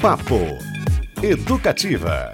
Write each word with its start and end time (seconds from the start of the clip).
Papo 0.00 0.38
Educativa. 1.20 2.32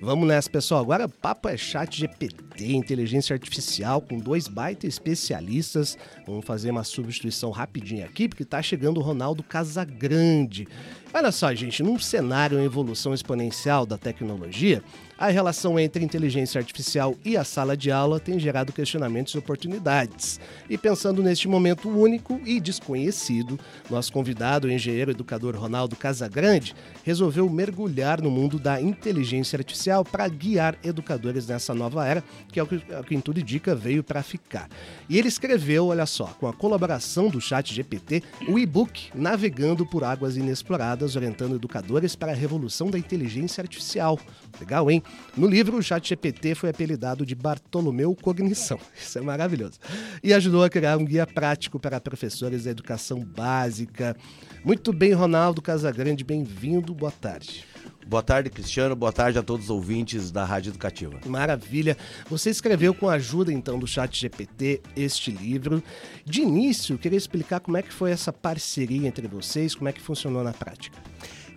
Vamos 0.00 0.28
nessa, 0.28 0.48
pessoal. 0.48 0.80
Agora 0.80 1.08
papo 1.08 1.48
é 1.48 1.56
chat 1.56 1.98
GPT, 1.98 2.72
inteligência 2.72 3.34
artificial, 3.34 4.00
com 4.00 4.18
dois 4.18 4.46
baita 4.46 4.86
especialistas. 4.86 5.98
Vamos 6.24 6.44
fazer 6.44 6.70
uma 6.70 6.84
substituição 6.84 7.50
rapidinha 7.50 8.04
aqui, 8.04 8.28
porque 8.28 8.44
tá 8.44 8.62
chegando 8.62 8.98
o 8.98 9.02
Ronaldo 9.02 9.42
Casagrande. 9.42 10.68
Olha 11.16 11.32
só, 11.32 11.54
gente, 11.54 11.82
num 11.82 11.98
cenário 11.98 12.60
em 12.60 12.64
evolução 12.64 13.14
exponencial 13.14 13.86
da 13.86 13.96
tecnologia, 13.96 14.82
a 15.18 15.28
relação 15.28 15.80
entre 15.80 16.04
inteligência 16.04 16.58
artificial 16.58 17.16
e 17.24 17.38
a 17.38 17.44
sala 17.44 17.74
de 17.74 17.90
aula 17.90 18.20
tem 18.20 18.38
gerado 18.38 18.70
questionamentos 18.70 19.32
e 19.32 19.38
oportunidades. 19.38 20.38
E 20.68 20.76
pensando 20.76 21.22
neste 21.22 21.48
momento 21.48 21.88
único 21.88 22.38
e 22.44 22.60
desconhecido, 22.60 23.58
nosso 23.88 24.12
convidado, 24.12 24.68
o 24.68 24.70
engenheiro 24.70 25.10
educador 25.10 25.56
Ronaldo 25.56 25.96
Casagrande, 25.96 26.74
resolveu 27.02 27.48
mergulhar 27.48 28.20
no 28.20 28.30
mundo 28.30 28.58
da 28.58 28.78
inteligência 28.78 29.56
artificial 29.56 30.04
para 30.04 30.28
guiar 30.28 30.76
educadores 30.84 31.46
nessa 31.46 31.74
nova 31.74 32.06
era, 32.06 32.22
que 32.52 32.60
é 32.60 32.62
o 32.62 32.66
que, 32.66 32.82
é 32.90 33.00
o 33.00 33.04
que 33.04 33.14
em 33.14 33.20
tudo 33.20 33.40
indica 33.40 33.74
veio 33.74 34.04
para 34.04 34.22
ficar. 34.22 34.68
E 35.08 35.18
ele 35.18 35.28
escreveu, 35.28 35.86
olha 35.86 36.04
só, 36.04 36.26
com 36.38 36.46
a 36.46 36.52
colaboração 36.52 37.30
do 37.30 37.40
Chat 37.40 37.72
GPT, 37.72 38.22
o 38.48 38.58
e-book 38.58 39.08
Navegando 39.14 39.86
por 39.86 40.04
Águas 40.04 40.36
Inexploradas, 40.36 41.05
orientando 41.14 41.54
educadores 41.54 42.16
para 42.16 42.32
a 42.32 42.34
revolução 42.34 42.90
da 42.90 42.98
inteligência 42.98 43.62
artificial. 43.62 44.18
Legal, 44.58 44.90
hein? 44.90 45.02
No 45.36 45.46
livro, 45.46 45.76
o 45.76 45.82
ChatGPT 45.82 46.54
foi 46.54 46.70
apelidado 46.70 47.26
de 47.26 47.34
Bartolomeu 47.34 48.16
Cognição. 48.16 48.80
Isso 48.98 49.18
é 49.18 49.20
maravilhoso. 49.20 49.78
E 50.24 50.32
ajudou 50.32 50.64
a 50.64 50.70
criar 50.70 50.96
um 50.96 51.04
guia 51.04 51.26
prático 51.26 51.78
para 51.78 52.00
professores 52.00 52.64
da 52.64 52.70
educação 52.70 53.20
básica. 53.20 54.16
Muito 54.64 54.92
bem, 54.92 55.12
Ronaldo 55.12 55.60
Casagrande, 55.60 56.24
bem-vindo. 56.24 56.94
Boa 56.94 57.12
tarde. 57.12 57.64
Boa 58.08 58.22
tarde, 58.22 58.48
Cristiano. 58.50 58.94
Boa 58.94 59.12
tarde 59.12 59.36
a 59.36 59.42
todos 59.42 59.64
os 59.64 59.70
ouvintes 59.70 60.30
da 60.30 60.44
Rádio 60.44 60.70
Educativa. 60.70 61.18
Maravilha. 61.26 61.96
Você 62.30 62.50
escreveu 62.50 62.94
com 62.94 63.08
a 63.08 63.14
ajuda 63.14 63.52
então 63.52 63.80
do 63.80 63.86
Chat 63.86 64.16
GPT 64.16 64.80
este 64.94 65.32
livro. 65.32 65.82
De 66.24 66.40
início, 66.40 66.96
queria 66.96 67.18
explicar 67.18 67.58
como 67.58 67.76
é 67.76 67.82
que 67.82 67.92
foi 67.92 68.12
essa 68.12 68.32
parceria 68.32 69.08
entre 69.08 69.26
vocês, 69.26 69.74
como 69.74 69.88
é 69.88 69.92
que 69.92 70.00
funcionou 70.00 70.44
na 70.44 70.52
prática. 70.52 70.96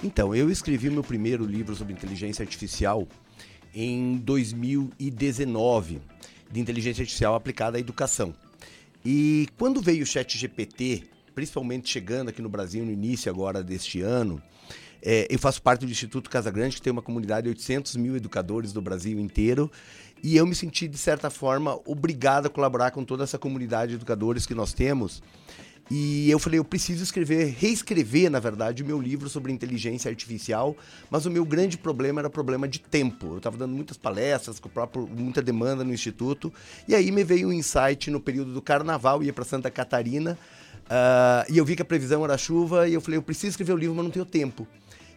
Então, 0.03 0.33
eu 0.33 0.49
escrevi 0.49 0.89
meu 0.89 1.03
primeiro 1.03 1.45
livro 1.45 1.75
sobre 1.75 1.93
inteligência 1.93 2.41
artificial 2.41 3.07
em 3.71 4.17
2019, 4.17 6.01
de 6.51 6.59
inteligência 6.59 7.03
artificial 7.03 7.35
aplicada 7.35 7.77
à 7.77 7.79
educação. 7.79 8.33
E 9.05 9.47
quando 9.55 9.83
veio 9.83 10.01
o 10.01 10.07
Chat 10.07 10.35
GPT, 10.35 11.03
principalmente 11.35 11.87
chegando 11.89 12.29
aqui 12.29 12.41
no 12.41 12.49
Brasil 12.49 12.83
no 12.83 12.91
início 12.91 13.31
agora 13.31 13.63
deste 13.63 14.01
ano, 14.01 14.41
é, 15.01 15.27
eu 15.29 15.39
faço 15.39 15.61
parte 15.61 15.85
do 15.85 15.91
Instituto 15.91 16.29
Casa 16.29 16.51
Grande, 16.51 16.75
que 16.75 16.81
tem 16.81 16.91
uma 16.91 17.01
comunidade 17.01 17.43
de 17.43 17.49
800 17.49 17.95
mil 17.95 18.15
educadores 18.15 18.73
do 18.73 18.81
Brasil 18.81 19.19
inteiro, 19.19 19.71
e 20.21 20.35
eu 20.35 20.45
me 20.45 20.53
senti, 20.53 20.87
de 20.87 20.97
certa 20.97 21.29
forma, 21.29 21.79
obrigado 21.85 22.47
a 22.47 22.49
colaborar 22.49 22.91
com 22.91 23.05
toda 23.05 23.23
essa 23.23 23.37
comunidade 23.37 23.91
de 23.91 23.95
educadores 23.95 24.45
que 24.45 24.53
nós 24.53 24.73
temos. 24.73 25.21
E 25.91 26.29
eu 26.29 26.37
falei, 26.37 26.59
eu 26.59 26.63
preciso 26.63 27.03
escrever, 27.03 27.55
reescrever, 27.57 28.29
na 28.29 28.39
verdade, 28.39 28.83
o 28.83 28.85
meu 28.85 29.01
livro 29.01 29.27
sobre 29.27 29.51
inteligência 29.51 30.07
artificial, 30.07 30.77
mas 31.09 31.25
o 31.25 31.31
meu 31.31 31.43
grande 31.43 31.79
problema 31.79 32.21
era 32.21 32.29
problema 32.29 32.67
de 32.67 32.79
tempo. 32.79 33.25
Eu 33.27 33.37
estava 33.37 33.57
dando 33.57 33.73
muitas 33.73 33.97
palestras, 33.97 34.59
com 34.59 34.69
próprio, 34.69 35.07
muita 35.07 35.41
demanda 35.41 35.83
no 35.83 35.91
instituto, 35.91 36.53
e 36.87 36.93
aí 36.93 37.11
me 37.11 37.23
veio 37.23 37.47
um 37.47 37.53
insight 37.53 38.11
no 38.11 38.19
período 38.19 38.53
do 38.53 38.61
carnaval, 38.61 39.23
ia 39.23 39.33
para 39.33 39.43
Santa 39.43 39.71
Catarina, 39.71 40.37
uh, 40.85 41.51
e 41.51 41.57
eu 41.57 41.65
vi 41.65 41.75
que 41.75 41.81
a 41.81 41.85
previsão 41.85 42.23
era 42.23 42.37
chuva, 42.37 42.87
e 42.87 42.93
eu 42.93 43.01
falei, 43.01 43.17
eu 43.17 43.23
preciso 43.23 43.51
escrever 43.51 43.73
o 43.73 43.77
livro, 43.77 43.95
mas 43.95 44.03
não 44.03 44.11
tenho 44.11 44.25
tempo. 44.25 44.67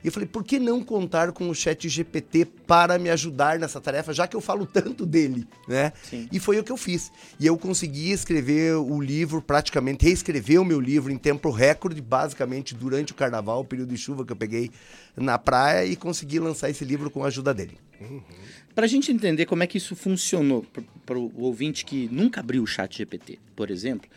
E 0.03 0.09
eu 0.09 0.13
falei, 0.13 0.29
por 0.29 0.43
que 0.43 0.59
não 0.59 0.83
contar 0.83 1.33
com 1.33 1.49
o 1.49 1.55
chat 1.55 1.89
GPT 1.89 2.45
para 2.67 2.99
me 2.99 3.09
ajudar 3.11 3.59
nessa 3.59 3.81
tarefa, 3.81 4.13
já 4.13 4.27
que 4.27 4.35
eu 4.35 4.41
falo 4.41 4.67
tanto 4.67 5.07
dele, 5.07 5.47
né? 5.69 5.93
Sim. 6.03 6.29
E 6.33 6.41
foi 6.41 6.59
o 6.59 6.65
que 6.65 6.73
eu 6.73 6.77
fiz. 6.77 7.13
E 7.39 7.47
eu 7.47 7.57
consegui 7.57 8.11
escrever 8.11 8.75
o 8.75 9.01
livro, 9.01 9.41
praticamente 9.41 10.05
reescrever 10.05 10.61
o 10.61 10.65
meu 10.65 10.81
livro 10.81 11.13
em 11.13 11.19
tempo 11.19 11.51
recorde, 11.51 12.01
basicamente 12.01 12.75
durante 12.75 13.13
o 13.13 13.15
carnaval, 13.15 13.61
o 13.61 13.65
período 13.65 13.91
de 13.91 13.97
chuva 13.97 14.25
que 14.25 14.33
eu 14.33 14.37
peguei 14.37 14.71
na 15.17 15.39
praia, 15.39 15.87
e 15.87 15.95
consegui 15.95 16.39
lançar 16.39 16.69
esse 16.69 16.85
livro 16.85 17.11
com 17.11 17.23
a 17.23 17.29
ajuda 17.29 17.55
dele. 17.55 17.79
Uhum. 18.01 18.21
Para 18.75 18.87
a 18.87 18.89
gente 18.89 19.13
entender 19.13 19.47
como 19.47 19.63
é 19.63 19.67
que 19.67 19.79
isso 19.79 19.95
funcionou, 19.95 20.67
para 21.07 21.19
o 21.19 21.31
ouvinte 21.41 21.85
que 21.85 22.09
nunca 22.11 22.41
abriu 22.41 22.63
o 22.63 22.67
chat 22.67 22.97
GPT, 22.97 23.39
por 23.55 23.71
exemplo, 23.71 24.09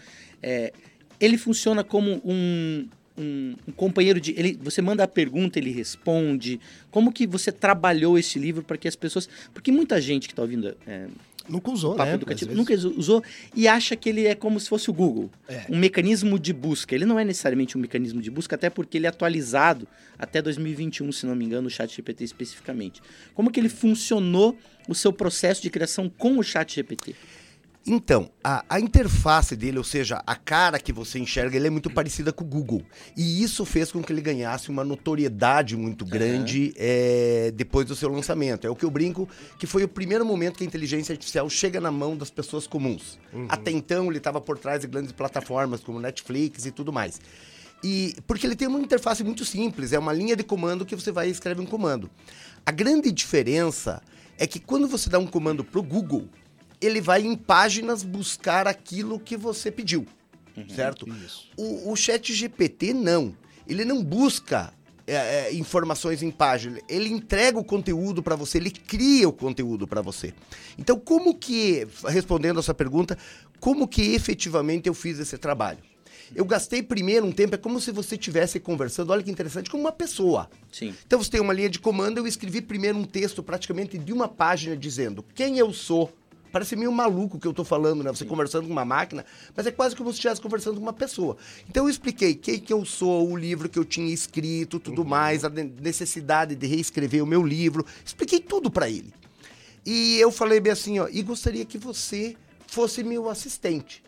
é, 0.41 0.73
ele 1.19 1.37
funciona 1.37 1.83
como 1.83 2.21
um 2.23 2.87
um, 3.17 3.55
um, 3.67 3.71
companheiro 3.71 4.19
de. 4.19 4.33
Ele, 4.37 4.57
você 4.61 4.81
manda 4.81 5.03
a 5.03 5.07
pergunta, 5.07 5.59
ele 5.59 5.71
responde. 5.71 6.59
Como 6.91 7.11
que 7.11 7.25
você 7.25 7.51
trabalhou 7.51 8.17
esse 8.17 8.37
livro 8.39 8.63
para 8.63 8.77
que 8.77 8.87
as 8.87 8.95
pessoas. 8.95 9.29
Porque 9.53 9.71
muita 9.71 9.99
gente 10.01 10.27
que 10.27 10.33
está 10.33 10.41
ouvindo. 10.41 10.75
É, 10.85 11.07
nunca 11.47 11.71
usou, 11.71 11.95
né? 11.95 12.13
Educativo, 12.13 12.53
nunca 12.53 12.73
usou 12.73 13.23
e 13.55 13.67
acha 13.67 13.95
que 13.95 14.09
ele 14.09 14.25
é 14.25 14.35
como 14.35 14.59
se 14.59 14.67
fosse 14.67 14.89
o 14.89 14.93
Google. 14.93 15.29
É. 15.47 15.65
Um 15.69 15.77
mecanismo 15.77 16.39
de 16.39 16.51
busca. 16.53 16.95
Ele 16.95 17.05
não 17.05 17.19
é 17.19 17.23
necessariamente 17.23 17.77
um 17.77 17.81
mecanismo 17.81 18.21
de 18.21 18.29
busca, 18.29 18.55
até 18.55 18.69
porque 18.69 18.97
ele 18.97 19.05
é 19.05 19.09
atualizado 19.09 19.87
até 20.17 20.41
2021, 20.41 21.11
se 21.11 21.25
não 21.25 21.35
me 21.35 21.45
engano, 21.45 21.67
o 21.67 21.69
chat 21.69 21.93
GPT 21.95 22.23
especificamente. 22.23 23.01
Como 23.33 23.51
que 23.51 23.59
ele 23.59 23.69
funcionou 23.69 24.57
o 24.87 24.95
seu 24.95 25.11
processo 25.11 25.61
de 25.61 25.69
criação 25.69 26.09
com 26.09 26.37
o 26.37 26.43
chat 26.43 26.75
GPT? 26.75 27.15
Então, 27.87 28.31
a, 28.43 28.65
a, 28.67 28.79
interface 28.79 29.55
dele, 29.55 29.77
ou 29.77 29.83
seja, 29.83 30.23
a 30.25 30.35
cara 30.35 30.79
que 30.79 30.91
você 30.91 31.19
enxerga, 31.19 31.55
ele 31.55 31.67
é 31.67 31.69
muito 31.69 31.87
parecida 31.87 32.33
com 32.33 32.43
o 32.43 32.47
Google. 32.47 32.81
E 33.15 33.43
isso 33.43 33.63
fez 33.63 33.91
com 33.91 34.01
que 34.01 34.11
ele 34.11 34.21
ganhasse 34.21 34.69
uma 34.69 34.83
notoriedade 34.83 35.77
muito 35.77 36.03
grande 36.03 36.69
uhum. 36.69 36.73
é, 36.77 37.51
depois 37.53 37.85
do 37.85 37.95
seu 37.95 38.09
lançamento. 38.09 38.65
É 38.65 38.69
o 38.71 38.75
que 38.75 38.83
eu 38.83 38.89
brinco 38.89 39.29
que 39.59 39.67
foi 39.67 39.83
o 39.83 39.87
primeiro 39.87 40.25
momento 40.25 40.57
que 40.57 40.63
a 40.63 40.67
inteligência 40.67 41.13
artificial 41.13 41.47
chega 41.47 41.79
na 41.79 41.91
mão 41.91 42.17
das 42.17 42.31
pessoas 42.31 42.65
comuns. 42.65 43.19
Uhum. 43.31 43.45
Até 43.49 43.69
então, 43.69 44.07
ele 44.07 44.17
estava 44.17 44.41
por 44.41 44.57
trás 44.57 44.81
de 44.81 44.87
grandes 44.87 45.11
plataformas 45.11 45.81
como 45.81 45.99
Netflix 45.99 46.65
e 46.65 46.71
tudo 46.71 46.91
mais. 46.91 47.21
E 47.83 48.15
porque 48.25 48.47
ele 48.47 48.55
tem 48.55 48.67
uma 48.67 48.79
interface 48.79 49.23
muito 49.23 49.45
simples, 49.45 49.93
é 49.93 49.99
uma 49.99 50.11
linha 50.11 50.35
de 50.35 50.43
comando 50.43 50.87
que 50.87 50.95
você 50.95 51.11
vai 51.11 51.27
e 51.27 51.31
escreve 51.31 51.61
um 51.61 51.67
comando. 51.67 52.09
A 52.65 52.71
grande 52.71 53.11
diferença 53.11 54.01
é 54.39 54.47
que 54.47 54.59
quando 54.59 54.87
você 54.87 55.07
dá 55.07 55.19
um 55.19 55.27
comando 55.27 55.63
para 55.63 55.79
o 55.79 55.83
Google, 55.83 56.27
ele 56.81 57.01
vai 57.01 57.21
em 57.21 57.35
páginas 57.35 58.03
buscar 58.03 58.67
aquilo 58.67 59.19
que 59.19 59.37
você 59.37 59.71
pediu, 59.71 60.05
uhum, 60.55 60.69
certo? 60.69 61.07
Isso. 61.25 61.49
O, 61.57 61.91
o 61.91 61.95
chat 61.95 62.33
GPT 62.33 62.93
não. 62.93 63.35
Ele 63.67 63.83
não 63.83 64.03
busca 64.03 64.71
é, 65.07 65.13
é, 65.13 65.53
informações 65.53 66.23
em 66.23 66.31
página. 66.31 66.79
Ele 66.89 67.09
entrega 67.09 67.59
o 67.59 67.63
conteúdo 67.63 68.23
para 68.23 68.35
você, 68.35 68.57
ele 68.57 68.71
cria 68.71 69.27
o 69.29 69.33
conteúdo 69.33 69.87
para 69.87 70.01
você. 70.01 70.33
Então, 70.77 70.99
como 70.99 71.35
que, 71.35 71.87
respondendo 72.07 72.59
a 72.59 72.63
sua 72.63 72.73
pergunta, 72.73 73.17
como 73.59 73.87
que 73.87 74.13
efetivamente 74.13 74.87
eu 74.87 74.93
fiz 74.93 75.19
esse 75.19 75.37
trabalho? 75.37 75.79
Eu 76.33 76.45
gastei 76.45 76.81
primeiro 76.81 77.25
um 77.25 77.31
tempo, 77.31 77.53
é 77.53 77.57
como 77.57 77.79
se 77.79 77.91
você 77.91 78.15
estivesse 78.15 78.59
conversando, 78.59 79.11
olha 79.11 79.21
que 79.21 79.29
interessante, 79.29 79.69
com 79.69 79.77
uma 79.77 79.91
pessoa. 79.91 80.49
Sim. 80.71 80.95
Então 81.05 81.21
você 81.21 81.29
tem 81.29 81.41
uma 81.41 81.53
linha 81.53 81.69
de 81.69 81.77
comando, 81.77 82.17
eu 82.17 82.25
escrevi 82.25 82.61
primeiro 82.61 82.97
um 82.97 83.03
texto 83.03 83.43
praticamente 83.43 83.97
de 83.97 84.11
uma 84.11 84.27
página 84.27 84.75
dizendo 84.75 85.23
quem 85.35 85.59
eu 85.59 85.71
sou, 85.71 86.11
Parece 86.55 86.73
meio 86.77 86.89
maluco 86.89 87.35
o 87.35 87.39
que 87.41 87.45
eu 87.45 87.51
estou 87.51 87.65
falando, 87.65 88.01
né? 88.01 88.09
Você 88.13 88.23
Sim. 88.23 88.29
conversando 88.29 88.65
com 88.65 88.71
uma 88.71 88.85
máquina, 88.85 89.25
mas 89.53 89.67
é 89.67 89.71
quase 89.71 89.93
como 89.93 90.09
se 90.09 90.19
estivesse 90.19 90.39
conversando 90.39 90.77
com 90.77 90.83
uma 90.83 90.93
pessoa. 90.93 91.35
Então 91.69 91.83
eu 91.83 91.89
expliquei 91.89 92.33
quem 92.33 92.57
que 92.57 92.71
eu 92.71 92.85
sou, 92.85 93.29
o 93.29 93.35
livro 93.35 93.67
que 93.67 93.77
eu 93.77 93.83
tinha 93.83 94.07
escrito, 94.13 94.79
tudo 94.79 95.01
uhum. 95.01 95.07
mais, 95.09 95.43
a 95.43 95.49
necessidade 95.49 96.55
de 96.55 96.65
reescrever 96.65 97.21
o 97.21 97.27
meu 97.27 97.43
livro. 97.43 97.85
Expliquei 98.05 98.39
tudo 98.39 98.71
para 98.71 98.89
ele. 98.89 99.13
E 99.85 100.17
eu 100.17 100.31
falei 100.31 100.61
bem 100.61 100.71
assim, 100.71 100.97
ó, 100.97 101.09
e 101.11 101.21
gostaria 101.23 101.65
que 101.65 101.77
você 101.77 102.37
fosse 102.67 103.03
meu 103.03 103.29
assistente. 103.29 104.01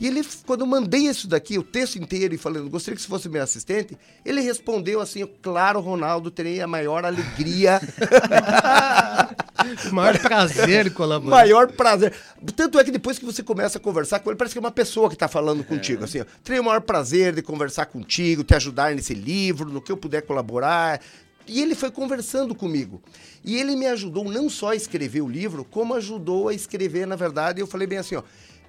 E 0.00 0.06
ele, 0.06 0.26
quando 0.46 0.62
eu 0.62 0.66
mandei 0.66 1.02
isso 1.02 1.28
daqui, 1.28 1.58
o 1.58 1.62
texto 1.62 1.96
inteiro, 1.96 2.34
e 2.34 2.38
falando, 2.38 2.70
gostaria 2.70 2.96
que 2.96 3.02
você 3.02 3.08
fosse 3.08 3.28
meu 3.28 3.42
assistente, 3.42 3.98
ele 4.24 4.40
respondeu 4.40 4.98
assim, 4.98 5.28
claro, 5.42 5.78
Ronaldo, 5.80 6.30
terei 6.30 6.62
a 6.62 6.66
maior 6.66 7.04
alegria. 7.04 7.78
maior 9.92 10.18
prazer 10.18 10.92
colaborar. 10.92 11.36
Maior 11.36 11.72
prazer. 11.72 12.12
Tanto 12.54 12.78
é 12.78 12.84
que 12.84 12.90
depois 12.90 13.18
que 13.18 13.24
você 13.24 13.42
começa 13.42 13.78
a 13.78 13.80
conversar 13.80 14.20
com 14.20 14.30
ele, 14.30 14.36
parece 14.36 14.54
que 14.54 14.58
é 14.58 14.60
uma 14.60 14.70
pessoa 14.70 15.08
que 15.08 15.14
está 15.14 15.28
falando 15.28 15.64
contigo, 15.64 16.02
é. 16.02 16.04
assim, 16.04 16.20
ó, 16.20 16.24
terei 16.42 16.60
o 16.60 16.64
maior 16.64 16.80
prazer 16.80 17.34
de 17.34 17.42
conversar 17.42 17.86
contigo, 17.86 18.44
te 18.44 18.54
ajudar 18.54 18.94
nesse 18.94 19.14
livro, 19.14 19.70
no 19.70 19.80
que 19.80 19.90
eu 19.90 19.96
puder 19.96 20.22
colaborar, 20.22 21.00
e 21.46 21.60
ele 21.60 21.74
foi 21.74 21.90
conversando 21.90 22.54
comigo. 22.54 23.02
E 23.44 23.56
ele 23.56 23.74
me 23.74 23.86
ajudou 23.86 24.24
não 24.24 24.48
só 24.48 24.70
a 24.70 24.76
escrever 24.76 25.20
o 25.20 25.28
livro, 25.28 25.64
como 25.64 25.94
ajudou 25.94 26.48
a 26.48 26.54
escrever, 26.54 27.06
na 27.06 27.16
verdade, 27.16 27.60
eu 27.60 27.66
falei 27.66 27.86
bem 27.86 27.98
assim, 27.98 28.16
ó, 28.16 28.22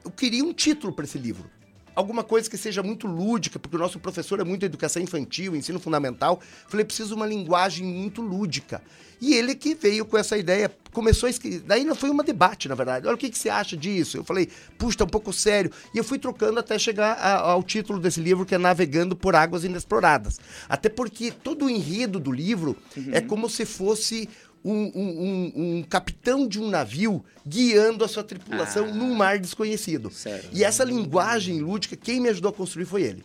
eu 0.04 0.12
queria 0.12 0.44
um 0.44 0.54
título 0.54 0.92
para 0.92 1.06
esse 1.06 1.18
livro. 1.18 1.50
Alguma 1.96 2.24
coisa 2.24 2.50
que 2.50 2.58
seja 2.58 2.82
muito 2.84 3.08
lúdica, 3.08 3.60
porque 3.60 3.76
o 3.76 3.80
nosso 3.80 4.00
professor 4.00 4.40
é 4.40 4.44
muito 4.44 4.66
educação 4.66 5.02
infantil, 5.02 5.56
ensino 5.56 5.80
fundamental. 5.80 6.40
Falei, 6.68 6.86
preciso 6.86 7.10
de 7.10 7.16
uma 7.16 7.26
linguagem 7.26 7.86
muito 7.86 8.22
lúdica. 8.22 8.82
E 9.22 9.34
ele 9.36 9.56
que 9.56 9.74
veio 9.74 10.06
com 10.06 10.18
essa 10.18 10.38
ideia, 10.38 10.70
começou 10.92 11.28
a 11.28 11.30
escrever. 11.30 11.62
Daí 11.62 11.86
não 11.86 11.96
foi 11.96 12.10
um 12.10 12.18
debate, 12.18 12.68
na 12.68 12.76
verdade. 12.76 13.08
Olha, 13.08 13.16
o 13.16 13.18
que, 13.18 13.30
que 13.30 13.38
você 13.38 13.48
acha 13.48 13.78
disso? 13.78 14.18
Eu 14.18 14.24
falei, 14.26 14.50
puxa, 14.78 14.98
tá 14.98 15.06
um 15.06 15.08
pouco 15.08 15.32
sério. 15.32 15.72
E 15.94 15.98
eu 15.98 16.04
fui 16.04 16.20
trocando 16.20 16.60
até 16.60 16.78
chegar 16.78 17.14
a, 17.14 17.40
ao 17.40 17.64
título 17.64 18.00
desse 18.00 18.20
livro, 18.20 18.46
que 18.46 18.54
é 18.54 18.58
Navegando 18.58 19.16
por 19.16 19.34
Águas 19.34 19.64
Inexploradas. 19.64 20.42
Até 20.68 20.90
porque 20.90 21.32
todo 21.32 21.66
o 21.66 21.70
enredo 21.70 22.20
do 22.20 22.34
livro 22.34 22.76
uhum. 22.98 23.12
é 23.14 23.22
como 23.22 23.50
se 23.50 23.66
fosse 23.66 24.28
um, 24.64 24.92
um, 24.96 25.54
um, 25.56 25.84
capitão 25.84 26.48
de 26.48 26.60
um 26.60 26.70
navio 26.70 27.24
guiando 27.46 28.04
a 28.04 28.08
sua 28.08 28.24
tripulação 28.24 28.86
ah, 28.86 28.94
num 28.94 29.14
mar 29.14 29.38
desconhecido. 29.40 30.10
E 30.52 30.64
essa 30.64 30.84
linguagem 30.84 31.60
lúdica, 31.60 31.96
quem 31.96 32.20
me 32.20 32.30
ajudou 32.30 32.50
a 32.50 32.54
construir 32.54 32.86
foi 32.86 33.04
ele. 33.04 33.24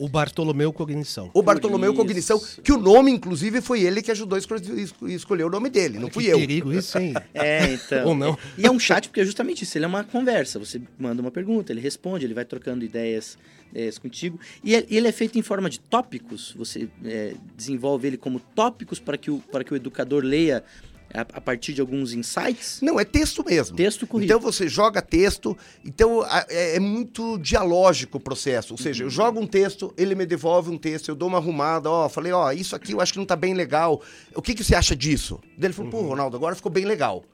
O 0.00 0.08
Bartolomeu 0.08 0.72
Cognição. 0.72 1.30
O 1.34 1.42
Bartolomeu 1.42 1.92
isso. 1.92 2.00
Cognição, 2.00 2.42
que 2.64 2.72
o 2.72 2.78
nome, 2.78 3.10
inclusive, 3.10 3.60
foi 3.60 3.82
ele 3.82 4.00
que 4.00 4.10
ajudou 4.10 4.34
a 4.34 5.10
escolher 5.10 5.44
o 5.44 5.50
nome 5.50 5.68
dele, 5.68 5.98
não 5.98 6.10
fui 6.10 6.24
que 6.24 6.30
eu. 6.30 6.38
perigo 6.38 6.72
isso, 6.72 6.98
hein? 6.98 7.12
É, 7.34 7.74
então. 7.74 8.08
Ou 8.08 8.14
não. 8.14 8.38
E 8.56 8.64
é 8.64 8.70
um 8.70 8.78
chat 8.78 9.08
porque 9.08 9.20
é 9.20 9.24
justamente 9.26 9.62
isso, 9.62 9.76
ele 9.76 9.84
é 9.84 9.88
uma 9.88 10.02
conversa. 10.02 10.58
Você 10.58 10.80
manda 10.98 11.20
uma 11.20 11.30
pergunta, 11.30 11.70
ele 11.70 11.82
responde, 11.82 12.24
ele 12.24 12.32
vai 12.32 12.46
trocando 12.46 12.82
ideias 12.82 13.36
é, 13.74 13.90
contigo. 14.00 14.40
E 14.64 14.72
ele 14.74 15.06
é 15.06 15.12
feito 15.12 15.38
em 15.38 15.42
forma 15.42 15.68
de 15.68 15.78
tópicos, 15.78 16.54
você 16.56 16.88
é, 17.04 17.34
desenvolve 17.54 18.08
ele 18.08 18.16
como 18.16 18.40
tópicos 18.40 18.98
para 18.98 19.18
que 19.18 19.30
o, 19.30 19.38
para 19.52 19.62
que 19.62 19.74
o 19.74 19.76
educador 19.76 20.24
leia 20.24 20.64
a, 21.12 21.40
partir 21.40 21.72
de 21.72 21.80
alguns 21.80 22.12
insights? 22.12 22.80
Não, 22.80 22.98
é 22.98 23.04
texto 23.04 23.44
mesmo. 23.44 23.76
Texto 23.76 24.06
corrido. 24.06 24.26
Então 24.26 24.40
você 24.40 24.68
joga 24.68 25.02
texto, 25.02 25.56
então 25.84 26.24
é, 26.48 26.76
é 26.76 26.80
muito 26.80 27.38
dialógico 27.38 28.18
o 28.18 28.20
processo. 28.20 28.74
Ou 28.74 28.78
seja, 28.78 29.02
eu 29.02 29.06
uhum. 29.06 29.10
jogo 29.10 29.40
um 29.40 29.46
texto, 29.46 29.92
ele 29.96 30.14
me 30.14 30.24
devolve 30.24 30.70
um 30.70 30.78
texto, 30.78 31.08
eu 31.08 31.14
dou 31.14 31.28
uma 31.28 31.38
arrumada, 31.38 31.90
ó, 31.90 32.08
falei, 32.08 32.32
ó, 32.32 32.52
isso 32.52 32.76
aqui 32.76 32.92
eu 32.92 33.00
acho 33.00 33.12
que 33.12 33.18
não 33.18 33.26
tá 33.26 33.36
bem 33.36 33.54
legal. 33.54 34.00
O 34.34 34.42
que, 34.42 34.54
que 34.54 34.62
você 34.62 34.74
acha 34.74 34.94
disso? 34.94 35.40
Daí 35.56 35.66
ele 35.66 35.74
falou, 35.74 35.90
pô, 35.90 35.98
uhum. 35.98 36.08
Ronaldo, 36.08 36.36
agora 36.36 36.54
ficou 36.54 36.70
bem 36.70 36.84
legal. 36.84 37.24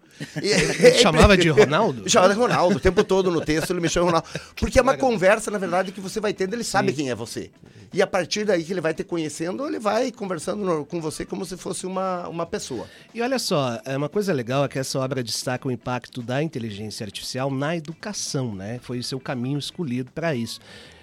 E, 0.42 0.94
chamava 0.98 1.36
de 1.36 1.48
Ronaldo? 1.48 2.08
Chamava 2.08 2.32
de 2.32 2.40
Ronaldo, 2.40 2.76
o 2.76 2.80
tempo 2.80 3.04
todo 3.04 3.30
no 3.30 3.40
texto 3.40 3.70
ele 3.70 3.80
me 3.80 3.88
chama 3.88 4.06
Ronaldo. 4.06 4.28
Porque 4.56 4.78
é 4.78 4.82
uma 4.82 4.96
conversa, 4.96 5.50
na 5.50 5.58
verdade, 5.58 5.92
que 5.92 6.00
você 6.00 6.20
vai 6.20 6.32
tendo, 6.32 6.54
ele 6.54 6.64
sabe 6.64 6.90
Sim. 6.90 6.96
quem 6.96 7.10
é 7.10 7.14
você. 7.14 7.50
E 7.92 8.02
a 8.02 8.06
partir 8.06 8.44
daí 8.44 8.64
que 8.64 8.72
ele 8.72 8.80
vai 8.80 8.94
te 8.94 9.04
conhecendo, 9.04 9.66
ele 9.66 9.78
vai 9.78 10.10
conversando 10.10 10.84
com 10.86 11.00
você 11.00 11.24
como 11.24 11.44
se 11.44 11.56
fosse 11.56 11.86
uma, 11.86 12.28
uma 12.28 12.46
pessoa. 12.46 12.86
E 13.14 13.22
olha 13.22 13.38
só, 13.38 13.80
é 13.84 13.96
uma 13.96 14.08
coisa 14.08 14.32
legal 14.32 14.64
é 14.64 14.68
que 14.68 14.78
essa 14.78 14.98
obra 14.98 15.22
destaca 15.22 15.68
o 15.68 15.70
impacto 15.70 16.22
da 16.22 16.42
inteligência 16.42 17.04
artificial 17.04 17.50
na 17.50 17.76
educação, 17.76 18.54
né? 18.54 18.80
Foi 18.82 18.98
o 18.98 19.04
seu 19.04 19.20
caminho 19.20 19.58
escolhido 19.58 20.10
para 20.12 20.34
isso. 20.34 20.60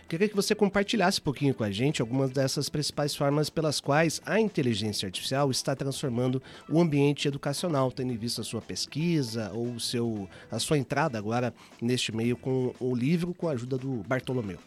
Queria 0.08 0.28
que 0.28 0.36
você 0.36 0.54
compartilhasse 0.54 1.20
um 1.20 1.24
pouquinho 1.24 1.54
com 1.54 1.64
a 1.64 1.72
gente 1.72 2.02
algumas 2.02 2.30
dessas 2.30 2.70
principais 2.70 3.16
formas 3.16 3.50
pelas 3.50 3.80
quais 3.80 4.22
a 4.26 4.40
inteligência 4.40 5.08
artificial 5.08 5.50
está 5.50 5.76
transformando 5.76 6.42
o 6.70 6.80
ambiente 6.80 7.28
educacional, 7.28 7.92
tendo 7.92 8.12
em 8.12 8.18
vista 8.18 8.42
a 8.42 8.44
sua 8.44 8.62
pesquisa 8.62 9.52
ou 9.54 9.74
o 9.74 9.80
seu, 9.80 10.30
a 10.52 10.60
sua 10.60 10.78
entrada 10.78 11.18
agora 11.18 11.54
neste 11.82 12.16
meio 12.16 12.38
com 12.38 12.74
o 12.80 12.94
livro 12.94 13.34
com 13.34 13.48
a 13.48 13.54
ajuda 13.54 13.78
do 13.78 14.04
Bartolomeu. 14.08 14.60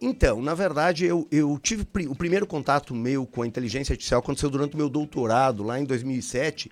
Então, 0.00 0.42
na 0.42 0.54
verdade, 0.54 1.04
eu, 1.04 1.26
eu 1.30 1.58
tive 1.62 1.86
o 2.08 2.14
primeiro 2.14 2.46
contato 2.46 2.94
meu 2.94 3.26
com 3.26 3.42
a 3.42 3.46
inteligência 3.46 3.92
artificial 3.92 4.20
aconteceu 4.20 4.50
durante 4.50 4.74
o 4.74 4.76
meu 4.76 4.88
doutorado, 4.88 5.62
lá 5.62 5.78
em 5.78 5.84
2007, 5.84 6.70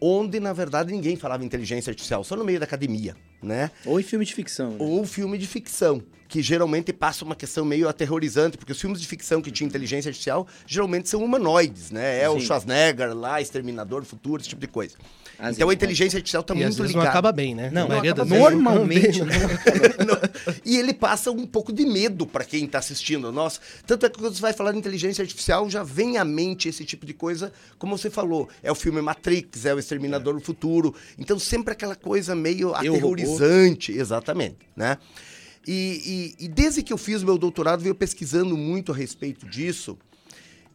onde, 0.00 0.40
na 0.40 0.52
verdade, 0.52 0.92
ninguém 0.92 1.16
falava 1.16 1.44
inteligência 1.44 1.90
artificial, 1.90 2.24
só 2.24 2.34
no 2.34 2.44
meio 2.44 2.58
da 2.58 2.64
academia, 2.64 3.16
né? 3.42 3.70
Ou 3.84 4.00
em 4.00 4.02
filme 4.02 4.24
de 4.24 4.34
ficção. 4.34 4.72
Né? 4.72 4.76
Ou 4.80 5.06
filme 5.06 5.38
de 5.38 5.46
ficção 5.46 6.02
que 6.28 6.42
geralmente 6.42 6.92
passa 6.92 7.24
uma 7.24 7.34
questão 7.34 7.64
meio 7.64 7.88
aterrorizante, 7.88 8.56
porque 8.56 8.72
os 8.72 8.80
filmes 8.80 9.00
de 9.00 9.06
ficção 9.06 9.40
que 9.40 9.50
tinham 9.50 9.68
inteligência 9.68 10.08
artificial 10.08 10.46
geralmente 10.66 11.08
são 11.08 11.22
humanoides, 11.22 11.90
né? 11.90 12.20
É 12.22 12.28
Sim. 12.28 12.36
o 12.36 12.40
Schwarzenegger 12.40 13.14
lá, 13.14 13.40
Exterminador 13.40 14.00
do 14.02 14.06
Futuro, 14.06 14.40
esse 14.40 14.48
tipo 14.48 14.60
de 14.60 14.68
coisa. 14.68 14.96
Às 15.38 15.56
então 15.56 15.68
a 15.68 15.74
inteligência 15.74 16.16
artificial 16.16 16.40
está 16.40 16.54
muito 16.54 16.82
ligada. 16.82 17.04
não 17.04 17.10
acaba 17.10 17.32
bem, 17.32 17.54
né? 17.54 17.70
Não, 17.70 17.88
não 17.88 17.98
acaba 17.98 18.24
normalmente. 18.24 19.20
Não. 20.06 20.16
e 20.64 20.78
ele 20.78 20.94
passa 20.94 21.30
um 21.30 21.46
pouco 21.46 21.72
de 21.72 21.84
medo 21.84 22.26
para 22.26 22.44
quem 22.44 22.64
está 22.64 22.78
assistindo. 22.78 23.30
Nossa, 23.30 23.60
tanto 23.86 24.06
é 24.06 24.08
que 24.08 24.18
quando 24.18 24.34
você 24.34 24.40
vai 24.40 24.52
falar 24.52 24.72
de 24.72 24.78
inteligência 24.78 25.22
artificial, 25.22 25.68
já 25.68 25.82
vem 25.82 26.16
à 26.16 26.24
mente 26.24 26.68
esse 26.68 26.84
tipo 26.84 27.04
de 27.04 27.12
coisa, 27.12 27.52
como 27.78 27.96
você 27.96 28.08
falou. 28.08 28.48
É 28.62 28.70
o 28.70 28.74
filme 28.74 29.02
Matrix, 29.02 29.66
é 29.66 29.74
o 29.74 29.78
Exterminador 29.78 30.34
é. 30.34 30.38
do 30.38 30.44
Futuro. 30.44 30.94
Então 31.18 31.38
sempre 31.38 31.72
aquela 31.72 31.94
coisa 31.94 32.34
meio 32.34 32.74
aterrorizante, 32.74 33.92
exatamente, 33.92 34.58
né? 34.74 34.96
E, 35.66 36.34
e, 36.38 36.44
e, 36.44 36.48
desde 36.48 36.82
que 36.82 36.92
eu 36.92 36.98
fiz 36.98 37.22
o 37.22 37.26
meu 37.26 37.36
doutorado, 37.36 37.82
venho 37.82 37.94
pesquisando 37.94 38.56
muito 38.56 38.92
a 38.92 38.94
respeito 38.94 39.46
disso. 39.46 39.98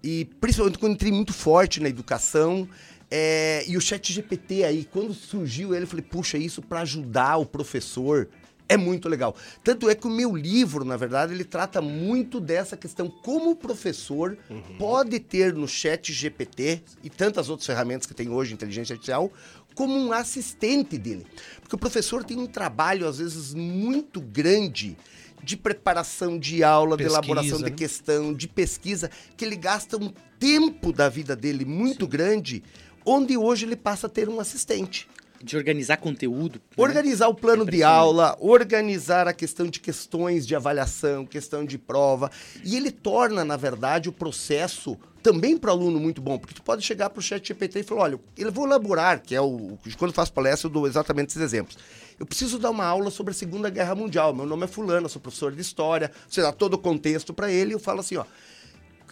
E 0.03 0.25
principalmente 0.41 0.77
quando 0.77 0.93
entrei 0.93 1.11
muito 1.11 1.33
forte 1.33 1.79
na 1.79 1.87
educação. 1.87 2.67
É, 3.09 3.63
e 3.67 3.77
o 3.77 3.81
chat 3.81 4.11
GPT 4.11 4.63
aí, 4.63 4.85
quando 4.85 5.13
surgiu 5.13 5.73
ele, 5.73 5.83
eu 5.83 5.87
falei, 5.87 6.03
puxa, 6.03 6.37
isso 6.37 6.61
para 6.61 6.81
ajudar 6.81 7.37
o 7.37 7.45
professor 7.45 8.29
é 8.71 8.77
muito 8.77 9.09
legal. 9.09 9.35
Tanto 9.61 9.89
é 9.89 9.95
que 9.95 10.07
o 10.07 10.09
meu 10.09 10.33
livro, 10.33 10.85
na 10.85 10.95
verdade, 10.95 11.33
ele 11.33 11.43
trata 11.43 11.81
muito 11.81 12.39
dessa 12.39 12.77
questão, 12.77 13.09
como 13.09 13.51
o 13.51 13.55
professor 13.55 14.37
uhum. 14.49 14.61
pode 14.77 15.19
ter 15.19 15.53
no 15.53 15.67
chat 15.67 16.13
GPT 16.13 16.81
e 17.03 17.09
tantas 17.09 17.49
outras 17.49 17.67
ferramentas 17.67 18.07
que 18.07 18.13
tem 18.13 18.29
hoje, 18.29 18.53
inteligência 18.53 18.93
artificial, 18.93 19.29
como 19.75 19.97
um 19.97 20.11
assistente 20.11 20.97
dele. 20.97 21.25
Porque 21.61 21.75
o 21.75 21.79
professor 21.79 22.23
tem 22.23 22.37
um 22.37 22.47
trabalho, 22.47 23.07
às 23.07 23.17
vezes, 23.17 23.53
muito 23.53 24.19
grande 24.19 24.97
de 25.43 25.57
preparação 25.57 26.37
de 26.37 26.63
aula, 26.63 26.97
pesquisa, 26.97 27.21
de 27.21 27.27
elaboração 27.27 27.57
de 27.57 27.71
né? 27.71 27.71
questão, 27.71 28.33
de 28.33 28.47
pesquisa, 28.47 29.09
que 29.35 29.43
ele 29.43 29.55
gasta 29.55 29.97
um 29.97 30.11
tempo 30.39 30.93
da 30.93 31.09
vida 31.09 31.35
dele 31.35 31.65
muito 31.65 32.05
Sim. 32.05 32.11
grande, 32.11 32.63
onde 33.05 33.37
hoje 33.37 33.65
ele 33.65 33.75
passa 33.75 34.07
a 34.07 34.09
ter 34.09 34.29
um 34.29 34.39
assistente. 34.39 35.07
De 35.43 35.57
organizar 35.57 35.97
conteúdo. 35.97 36.61
Né? 36.77 36.83
Organizar 36.83 37.27
o 37.27 37.33
plano 37.33 37.63
é 37.67 37.71
de 37.71 37.81
aula, 37.81 38.37
organizar 38.39 39.27
a 39.27 39.33
questão 39.33 39.65
de 39.65 39.79
questões 39.79 40.45
de 40.45 40.55
avaliação, 40.55 41.25
questão 41.25 41.65
de 41.65 41.79
prova. 41.79 42.29
E 42.63 42.75
ele 42.75 42.91
torna, 42.91 43.43
na 43.43 43.57
verdade, 43.57 44.07
o 44.07 44.11
processo 44.11 44.99
também 45.21 45.57
para 45.57 45.69
o 45.69 45.73
aluno 45.73 45.99
muito 45.99 46.21
bom, 46.21 46.37
porque 46.37 46.53
tu 46.53 46.61
pode 46.61 46.81
chegar 46.81 47.09
para 47.09 47.19
o 47.19 47.21
chat 47.21 47.47
GPT 47.47 47.79
e 47.79 47.83
falar, 47.83 48.01
olha, 48.01 48.19
eu 48.37 48.51
vou 48.51 48.65
elaborar, 48.65 49.21
que 49.21 49.35
é 49.35 49.41
o... 49.41 49.77
Quando 49.97 50.11
eu 50.11 50.15
faço 50.15 50.33
palestra, 50.33 50.67
eu 50.67 50.71
dou 50.71 50.87
exatamente 50.87 51.29
esses 51.29 51.41
exemplos. 51.41 51.77
Eu 52.19 52.25
preciso 52.25 52.59
dar 52.59 52.69
uma 52.69 52.85
aula 52.85 53.09
sobre 53.09 53.31
a 53.31 53.33
Segunda 53.33 53.69
Guerra 53.69 53.95
Mundial. 53.95 54.33
Meu 54.33 54.45
nome 54.45 54.65
é 54.65 54.67
fulano, 54.67 55.07
sou 55.09 55.21
professor 55.21 55.51
de 55.51 55.61
História. 55.61 56.11
Você 56.29 56.41
dá 56.41 56.51
todo 56.51 56.75
o 56.75 56.77
contexto 56.77 57.33
para 57.33 57.51
ele 57.51 57.71
e 57.71 57.73
eu 57.73 57.79
falo 57.79 57.99
assim, 57.99 58.17
ó... 58.17 58.25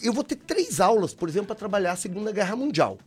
Eu 0.02 0.12
vou 0.14 0.24
ter 0.24 0.36
três 0.36 0.80
aulas, 0.80 1.12
por 1.12 1.28
exemplo, 1.28 1.48
para 1.48 1.56
trabalhar 1.56 1.92
a 1.92 1.96
Segunda 1.96 2.32
Guerra 2.32 2.56
Mundial. 2.56 2.98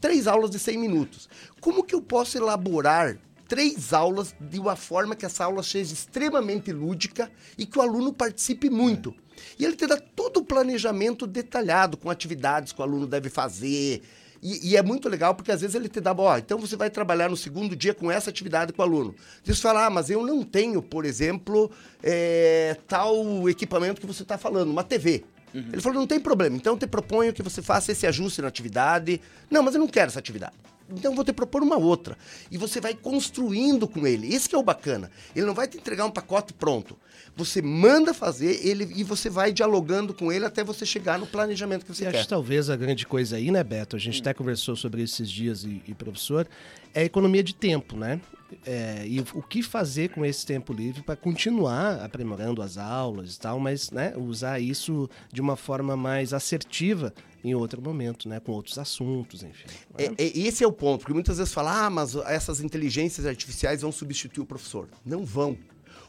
Três 0.00 0.26
aulas 0.26 0.50
de 0.50 0.58
100 0.58 0.78
minutos. 0.78 1.28
Como 1.60 1.82
que 1.82 1.94
eu 1.94 2.02
posso 2.02 2.36
elaborar 2.36 3.16
três 3.48 3.92
aulas 3.92 4.34
de 4.40 4.58
uma 4.58 4.76
forma 4.76 5.14
que 5.14 5.24
essa 5.24 5.44
aula 5.44 5.62
seja 5.62 5.94
extremamente 5.94 6.72
lúdica 6.72 7.30
e 7.56 7.64
que 7.64 7.78
o 7.78 7.82
aluno 7.82 8.12
participe 8.12 8.68
muito. 8.68 9.14
E 9.58 9.64
ele 9.64 9.76
te 9.76 9.86
dá 9.86 9.96
todo 9.96 10.38
o 10.38 10.44
planejamento 10.44 11.26
detalhado, 11.26 11.96
com 11.96 12.10
atividades 12.10 12.72
que 12.72 12.80
o 12.80 12.84
aluno 12.84 13.06
deve 13.06 13.28
fazer. 13.28 14.02
E, 14.42 14.70
e 14.70 14.76
é 14.76 14.82
muito 14.82 15.08
legal 15.08 15.34
porque 15.34 15.50
às 15.50 15.60
vezes 15.60 15.74
ele 15.74 15.88
te 15.88 16.00
dá, 16.00 16.14
ó, 16.16 16.36
então 16.38 16.58
você 16.58 16.76
vai 16.76 16.90
trabalhar 16.90 17.28
no 17.28 17.36
segundo 17.36 17.74
dia 17.74 17.94
com 17.94 18.10
essa 18.10 18.30
atividade 18.30 18.72
com 18.72 18.82
o 18.82 18.84
aluno. 18.84 19.14
Você 19.42 19.54
fala, 19.54 19.86
ah, 19.86 19.90
mas 19.90 20.10
eu 20.10 20.24
não 20.24 20.42
tenho, 20.42 20.82
por 20.82 21.04
exemplo, 21.04 21.70
é, 22.02 22.76
tal 22.86 23.48
equipamento 23.48 24.00
que 24.00 24.06
você 24.06 24.22
está 24.22 24.36
falando, 24.36 24.70
uma 24.70 24.84
TV. 24.84 25.24
Uhum. 25.54 25.64
Ele 25.72 25.80
falou, 25.80 25.98
não 25.98 26.06
tem 26.06 26.20
problema, 26.20 26.56
então 26.56 26.74
eu 26.74 26.78
te 26.78 26.86
proponho 26.86 27.32
que 27.32 27.42
você 27.42 27.62
faça 27.62 27.92
esse 27.92 28.06
ajuste 28.06 28.42
na 28.42 28.48
atividade. 28.48 29.20
Não, 29.50 29.62
mas 29.62 29.74
eu 29.74 29.80
não 29.80 29.88
quero 29.88 30.08
essa 30.08 30.18
atividade. 30.18 30.54
Então 30.90 31.14
vou 31.14 31.24
te 31.24 31.32
propor 31.32 31.62
uma 31.62 31.76
outra. 31.76 32.16
E 32.50 32.56
você 32.56 32.80
vai 32.80 32.94
construindo 32.94 33.88
com 33.88 34.06
ele. 34.06 34.32
Esse 34.32 34.54
é 34.54 34.58
o 34.58 34.62
bacana. 34.62 35.10
Ele 35.34 35.46
não 35.46 35.54
vai 35.54 35.66
te 35.66 35.76
entregar 35.78 36.04
um 36.04 36.10
pacote 36.10 36.52
pronto. 36.52 36.96
Você 37.34 37.60
manda 37.60 38.14
fazer 38.14 38.66
ele 38.66 38.92
e 38.96 39.04
você 39.04 39.28
vai 39.28 39.52
dialogando 39.52 40.14
com 40.14 40.32
ele 40.32 40.44
até 40.44 40.64
você 40.64 40.86
chegar 40.86 41.18
no 41.18 41.26
planejamento 41.26 41.84
que 41.84 41.94
você 41.94 42.04
e 42.04 42.10
quer. 42.10 42.18
Acho 42.18 42.28
talvez 42.28 42.70
a 42.70 42.76
grande 42.76 43.06
coisa 43.06 43.36
aí, 43.36 43.50
né, 43.50 43.62
Beto? 43.62 43.96
A 43.96 43.98
gente 43.98 44.18
hum. 44.18 44.22
até 44.22 44.32
conversou 44.32 44.76
sobre 44.76 45.02
esses 45.02 45.30
dias 45.30 45.64
e, 45.64 45.82
e 45.86 45.94
professor, 45.94 46.46
é 46.94 47.02
a 47.02 47.04
economia 47.04 47.42
de 47.42 47.54
tempo, 47.54 47.96
né? 47.96 48.20
É, 48.64 49.04
e 49.04 49.20
o 49.34 49.42
que 49.42 49.60
fazer 49.60 50.10
com 50.10 50.24
esse 50.24 50.46
tempo 50.46 50.72
livre 50.72 51.02
para 51.02 51.16
continuar 51.16 52.04
aprimorando 52.04 52.62
as 52.62 52.78
aulas 52.78 53.34
e 53.34 53.40
tal, 53.40 53.58
mas 53.58 53.90
né, 53.90 54.14
usar 54.16 54.60
isso 54.60 55.10
de 55.32 55.40
uma 55.40 55.56
forma 55.56 55.96
mais 55.96 56.32
assertiva 56.32 57.12
em 57.46 57.54
outro 57.54 57.80
momento, 57.80 58.28
né, 58.28 58.40
com 58.40 58.52
outros 58.52 58.76
assuntos, 58.76 59.44
enfim. 59.44 59.68
É, 59.96 60.06
é, 60.06 60.38
esse 60.38 60.64
é 60.64 60.66
o 60.66 60.72
ponto, 60.72 61.00
porque 61.00 61.12
muitas 61.14 61.38
vezes 61.38 61.54
fala, 61.54 61.86
ah, 61.86 61.90
mas 61.90 62.16
essas 62.16 62.60
inteligências 62.60 63.24
artificiais 63.24 63.82
vão 63.82 63.92
substituir 63.92 64.42
o 64.42 64.46
professor. 64.46 64.88
Não 65.04 65.24
vão. 65.24 65.56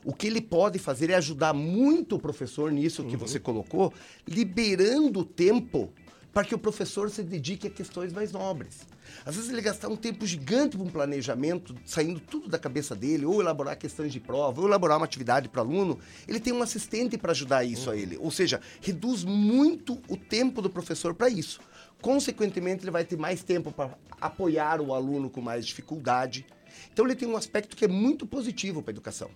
O 0.04 0.14
que 0.14 0.26
ele 0.26 0.42
pode 0.42 0.80
fazer 0.80 1.10
é 1.12 1.16
ajudar 1.16 1.54
muito 1.54 2.16
o 2.16 2.20
professor 2.20 2.72
nisso 2.72 3.04
que 3.04 3.14
uhum. 3.14 3.20
você 3.20 3.40
colocou, 3.40 3.94
liberando 4.28 5.24
tempo 5.24 5.92
para 6.34 6.44
que 6.44 6.54
o 6.54 6.58
professor 6.58 7.10
se 7.10 7.24
dedique 7.24 7.68
a 7.68 7.70
questões 7.70 8.14
mais 8.14 8.32
nobres. 8.32 8.86
Às 9.26 9.36
vezes 9.36 9.50
ele 9.50 9.62
gastar 9.62 9.88
um 9.88 9.96
tempo 9.96 10.26
gigante 10.26 10.78
para 10.78 10.86
um 10.86 10.90
planejamento, 10.90 11.76
saindo 11.86 12.20
tudo 12.20 12.48
da 12.48 12.60
cabeça 12.60 12.96
dele, 12.96 13.26
ou 13.26 13.42
elaborar 13.42 13.78
questões 13.78 14.12
de 14.12 14.20
prova, 14.20 14.62
ou 14.62 14.68
elaborar 14.68 14.98
uma 14.98 15.06
atividade 15.06 15.50
para 15.50 15.62
aluno, 15.62 15.98
ele 16.28 16.40
tem 16.40 16.54
um 16.54 16.62
assistente 16.62 17.18
para 17.18 17.32
ajudar 17.32 17.64
isso 17.64 17.90
uhum. 17.90 17.96
a 17.96 17.98
ele. 18.00 18.18
Ou 18.18 18.32
seja, 18.32 18.62
reduz 18.82 19.24
muito 19.24 20.00
o 20.08 20.18
tempo 20.18 20.62
do 20.62 20.70
professor 20.70 21.14
para 21.14 21.30
isso. 21.30 21.60
Consequentemente, 22.02 22.84
ele 22.84 22.92
vai 22.92 23.04
ter 23.04 23.18
mais 23.18 23.44
tempo 23.44 23.72
para 23.72 23.98
apoiar 24.22 24.80
o 24.82 24.94
aluno 24.94 25.30
com 25.30 25.42
mais 25.42 25.66
dificuldade. 25.66 26.46
Então, 26.94 27.06
ele 27.06 27.16
tem 27.16 27.28
um 27.28 27.36
aspecto 27.36 27.76
que 27.76 27.86
é 27.86 27.88
muito 27.88 28.28
positivo 28.28 28.84
para 28.84 28.92
a 28.92 28.94
educação. 28.94 29.32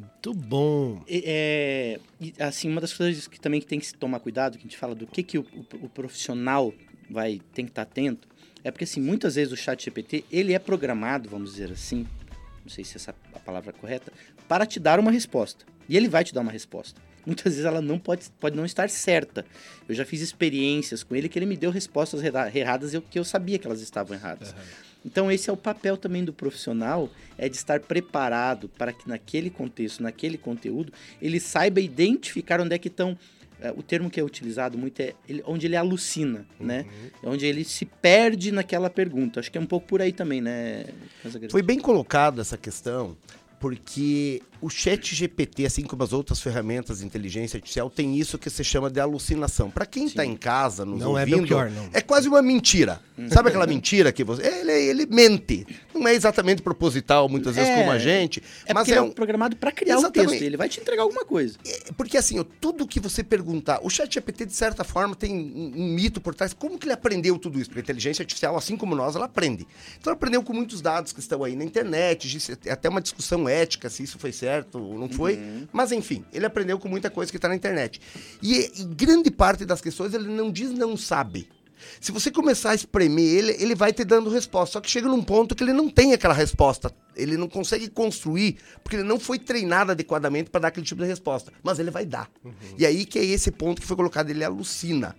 Muito 0.00 0.32
bom. 0.34 1.04
É, 1.08 2.00
assim, 2.38 2.68
uma 2.68 2.80
das 2.80 2.92
coisas 2.92 3.26
que 3.26 3.38
também 3.38 3.60
tem 3.60 3.78
que 3.78 3.86
se 3.86 3.94
tomar 3.94 4.20
cuidado, 4.20 4.56
que 4.56 4.60
a 4.60 4.62
gente 4.62 4.76
fala 4.78 4.94
do 4.94 5.06
que, 5.06 5.22
que 5.22 5.38
o, 5.38 5.42
o, 5.42 5.84
o 5.84 5.88
profissional 5.88 6.72
vai 7.08 7.40
tem 7.52 7.66
que 7.66 7.70
estar 7.70 7.84
tá 7.84 7.90
atento, 7.90 8.28
é 8.64 8.70
porque 8.70 8.84
assim, 8.84 9.00
muitas 9.00 9.34
vezes 9.34 9.52
o 9.52 9.56
chat 9.56 9.84
GPT, 9.84 10.24
ele 10.30 10.54
é 10.54 10.58
programado, 10.58 11.28
vamos 11.28 11.52
dizer 11.52 11.72
assim, 11.72 12.06
não 12.62 12.70
sei 12.70 12.84
se 12.84 12.96
essa 12.96 13.10
é 13.10 13.14
a 13.36 13.38
palavra 13.38 13.70
é 13.70 13.72
correta, 13.72 14.12
para 14.48 14.64
te 14.64 14.80
dar 14.80 14.98
uma 14.98 15.10
resposta. 15.10 15.64
E 15.88 15.96
ele 15.96 16.08
vai 16.08 16.24
te 16.24 16.32
dar 16.32 16.40
uma 16.40 16.52
resposta. 16.52 17.00
Muitas 17.26 17.52
vezes 17.52 17.64
ela 17.64 17.82
não 17.82 17.98
pode, 17.98 18.30
pode 18.38 18.56
não 18.56 18.64
estar 18.64 18.88
certa. 18.88 19.44
Eu 19.88 19.94
já 19.94 20.04
fiz 20.04 20.20
experiências 20.20 21.02
com 21.02 21.14
ele 21.14 21.28
que 21.28 21.38
ele 21.38 21.46
me 21.46 21.56
deu 21.56 21.70
respostas 21.70 22.22
erradas 22.22 22.94
e 22.94 23.00
que 23.00 23.18
eu 23.18 23.24
sabia 23.24 23.58
que 23.58 23.66
elas 23.66 23.80
estavam 23.80 24.16
erradas. 24.16 24.52
Uhum. 24.52 24.58
Então 25.04 25.30
esse 25.30 25.48
é 25.48 25.52
o 25.52 25.56
papel 25.56 25.96
também 25.96 26.24
do 26.24 26.32
profissional, 26.32 27.08
é 27.38 27.48
de 27.48 27.56
estar 27.56 27.80
preparado 27.80 28.68
para 28.68 28.92
que 28.92 29.08
naquele 29.08 29.50
contexto, 29.50 30.02
naquele 30.02 30.36
conteúdo, 30.36 30.92
ele 31.20 31.40
saiba 31.40 31.80
identificar 31.80 32.60
onde 32.60 32.74
é 32.74 32.78
que 32.78 32.88
estão 32.88 33.16
é, 33.62 33.70
o 33.70 33.82
termo 33.82 34.10
que 34.10 34.18
é 34.18 34.24
utilizado 34.24 34.78
muito 34.78 35.00
é 35.00 35.14
ele, 35.28 35.42
onde 35.46 35.66
ele 35.66 35.76
alucina, 35.76 36.46
uhum. 36.58 36.66
né? 36.66 36.86
Onde 37.22 37.44
ele 37.44 37.62
se 37.62 37.84
perde 37.84 38.50
naquela 38.50 38.88
pergunta. 38.88 39.40
Acho 39.40 39.52
que 39.52 39.58
é 39.58 39.60
um 39.60 39.66
pouco 39.66 39.86
por 39.86 40.00
aí 40.00 40.12
também, 40.12 40.40
né? 40.40 40.86
Foi 41.50 41.62
bem 41.62 41.78
colocado 41.78 42.40
essa 42.40 42.56
questão, 42.56 43.16
porque 43.58 44.42
o 44.60 44.68
chat 44.68 45.14
GPT, 45.14 45.64
assim 45.64 45.82
como 45.82 46.02
as 46.02 46.12
outras 46.12 46.40
ferramentas 46.40 46.98
de 46.98 47.06
inteligência 47.06 47.56
artificial, 47.56 47.88
tem 47.88 48.18
isso 48.18 48.38
que 48.38 48.50
se 48.50 48.62
chama 48.62 48.90
de 48.90 49.00
alucinação. 49.00 49.70
Para 49.70 49.86
quem 49.86 50.04
está 50.04 50.24
em 50.24 50.36
casa, 50.36 50.84
nos 50.84 51.00
não 51.00 51.16
é 51.16 51.22
ouvindo, 51.22 51.44
é, 51.44 51.46
pior, 51.46 51.70
não. 51.70 51.88
é 51.92 52.00
quase 52.00 52.28
uma 52.28 52.42
mentira. 52.42 53.00
Sabe 53.28 53.50
aquela 53.50 53.66
mentira 53.66 54.12
que 54.12 54.24
você... 54.24 54.46
Ele, 54.46 54.72
ele 54.72 55.06
mente. 55.06 55.66
Não 55.94 56.08
é 56.08 56.14
exatamente 56.14 56.62
proposital, 56.62 57.28
muitas 57.28 57.54
vezes, 57.54 57.70
é, 57.70 57.76
como 57.76 57.90
a 57.90 57.98
gente. 57.98 58.42
É 58.64 58.72
mas 58.72 58.88
é, 58.88 58.94
é 58.94 59.02
um... 59.02 59.10
programado 59.10 59.56
para 59.56 59.70
criar 59.70 59.96
exatamente. 59.96 60.26
um 60.26 60.30
texto. 60.30 60.42
Ele 60.42 60.56
vai 60.56 60.68
te 60.68 60.80
entregar 60.80 61.02
alguma 61.02 61.24
coisa. 61.24 61.58
É, 61.66 61.92
porque 61.96 62.16
assim, 62.16 62.42
tudo 62.60 62.86
que 62.86 62.98
você 62.98 63.22
perguntar... 63.22 63.80
O 63.82 63.90
chat 63.90 64.12
GPT, 64.12 64.46
de 64.46 64.54
certa 64.54 64.84
forma, 64.84 65.14
tem 65.14 65.34
um, 65.34 65.72
um 65.76 65.94
mito 65.94 66.18
por 66.20 66.34
trás. 66.34 66.54
Como 66.54 66.78
que 66.78 66.86
ele 66.86 66.94
aprendeu 66.94 67.38
tudo 67.38 67.58
isso? 67.58 67.68
Porque 67.68 67.80
a 67.80 67.82
inteligência 67.82 68.22
artificial, 68.22 68.56
assim 68.56 68.76
como 68.76 68.94
nós, 68.94 69.16
ela 69.16 69.26
aprende. 69.26 69.66
Então, 69.98 70.10
ela 70.10 70.14
aprendeu 70.14 70.42
com 70.42 70.54
muitos 70.54 70.80
dados 70.80 71.12
que 71.12 71.20
estão 71.20 71.44
aí 71.44 71.54
na 71.54 71.64
internet. 71.64 72.38
Até 72.70 72.88
uma 72.88 73.02
discussão 73.02 73.46
ética, 73.46 73.90
se 73.90 74.02
isso 74.02 74.18
foi 74.18 74.32
certo 74.32 74.49
certo, 74.50 74.78
não 74.80 75.08
foi. 75.08 75.36
Uhum. 75.36 75.68
Mas 75.72 75.92
enfim, 75.92 76.24
ele 76.32 76.44
aprendeu 76.44 76.78
com 76.78 76.88
muita 76.88 77.08
coisa 77.08 77.30
que 77.30 77.38
está 77.38 77.48
na 77.48 77.54
internet. 77.54 78.00
E, 78.42 78.70
e 78.80 78.84
grande 78.84 79.30
parte 79.30 79.64
das 79.64 79.80
questões 79.80 80.12
ele 80.12 80.28
não 80.28 80.50
diz 80.50 80.70
não 80.72 80.96
sabe. 80.96 81.48
Se 81.98 82.12
você 82.12 82.30
começar 82.30 82.72
a 82.72 82.74
espremer 82.74 83.24
ele, 83.24 83.56
ele 83.58 83.74
vai 83.74 83.92
te 83.92 84.04
dando 84.04 84.28
resposta. 84.28 84.74
Só 84.74 84.80
que 84.80 84.90
chega 84.90 85.08
num 85.08 85.22
ponto 85.22 85.54
que 85.54 85.62
ele 85.64 85.72
não 85.72 85.88
tem 85.88 86.12
aquela 86.12 86.34
resposta. 86.34 86.92
Ele 87.16 87.36
não 87.36 87.48
consegue 87.48 87.88
construir, 87.88 88.58
porque 88.82 88.96
ele 88.96 89.04
não 89.04 89.18
foi 89.18 89.38
treinado 89.38 89.92
adequadamente 89.92 90.50
para 90.50 90.62
dar 90.62 90.68
aquele 90.68 90.84
tipo 90.84 91.00
de 91.00 91.08
resposta. 91.08 91.52
Mas 91.62 91.78
ele 91.78 91.90
vai 91.90 92.04
dar. 92.04 92.28
Uhum. 92.44 92.52
E 92.76 92.84
aí 92.84 93.06
que 93.06 93.18
é 93.18 93.24
esse 93.24 93.50
ponto 93.50 93.80
que 93.80 93.86
foi 93.86 93.96
colocado, 93.96 94.30
ele 94.30 94.44
alucina. 94.44 95.16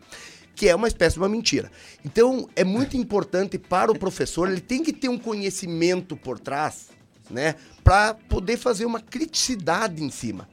Que 0.53 0.67
é 0.69 0.75
uma 0.75 0.87
espécie 0.87 1.15
de 1.15 1.21
uma 1.21 1.29
mentira. 1.29 1.71
Então, 2.05 2.47
é 2.55 2.63
muito 2.63 2.95
importante 2.95 3.57
para 3.57 3.91
o 3.91 3.97
professor, 3.97 4.49
ele 4.49 4.61
tem 4.61 4.83
que 4.83 4.93
ter 4.93 5.09
um 5.09 5.17
conhecimento 5.17 6.15
por 6.15 6.37
trás 6.37 6.89
né? 7.31 7.55
Para 7.83 8.13
poder 8.13 8.57
fazer 8.57 8.85
uma 8.85 8.99
criticidade 8.99 10.03
em 10.03 10.09
cima. 10.09 10.47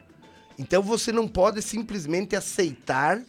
Então 0.59 0.83
você 0.83 1.13
não 1.13 1.29
pode 1.29 1.63
simplesmente 1.63 2.35
aceitar 2.35 3.23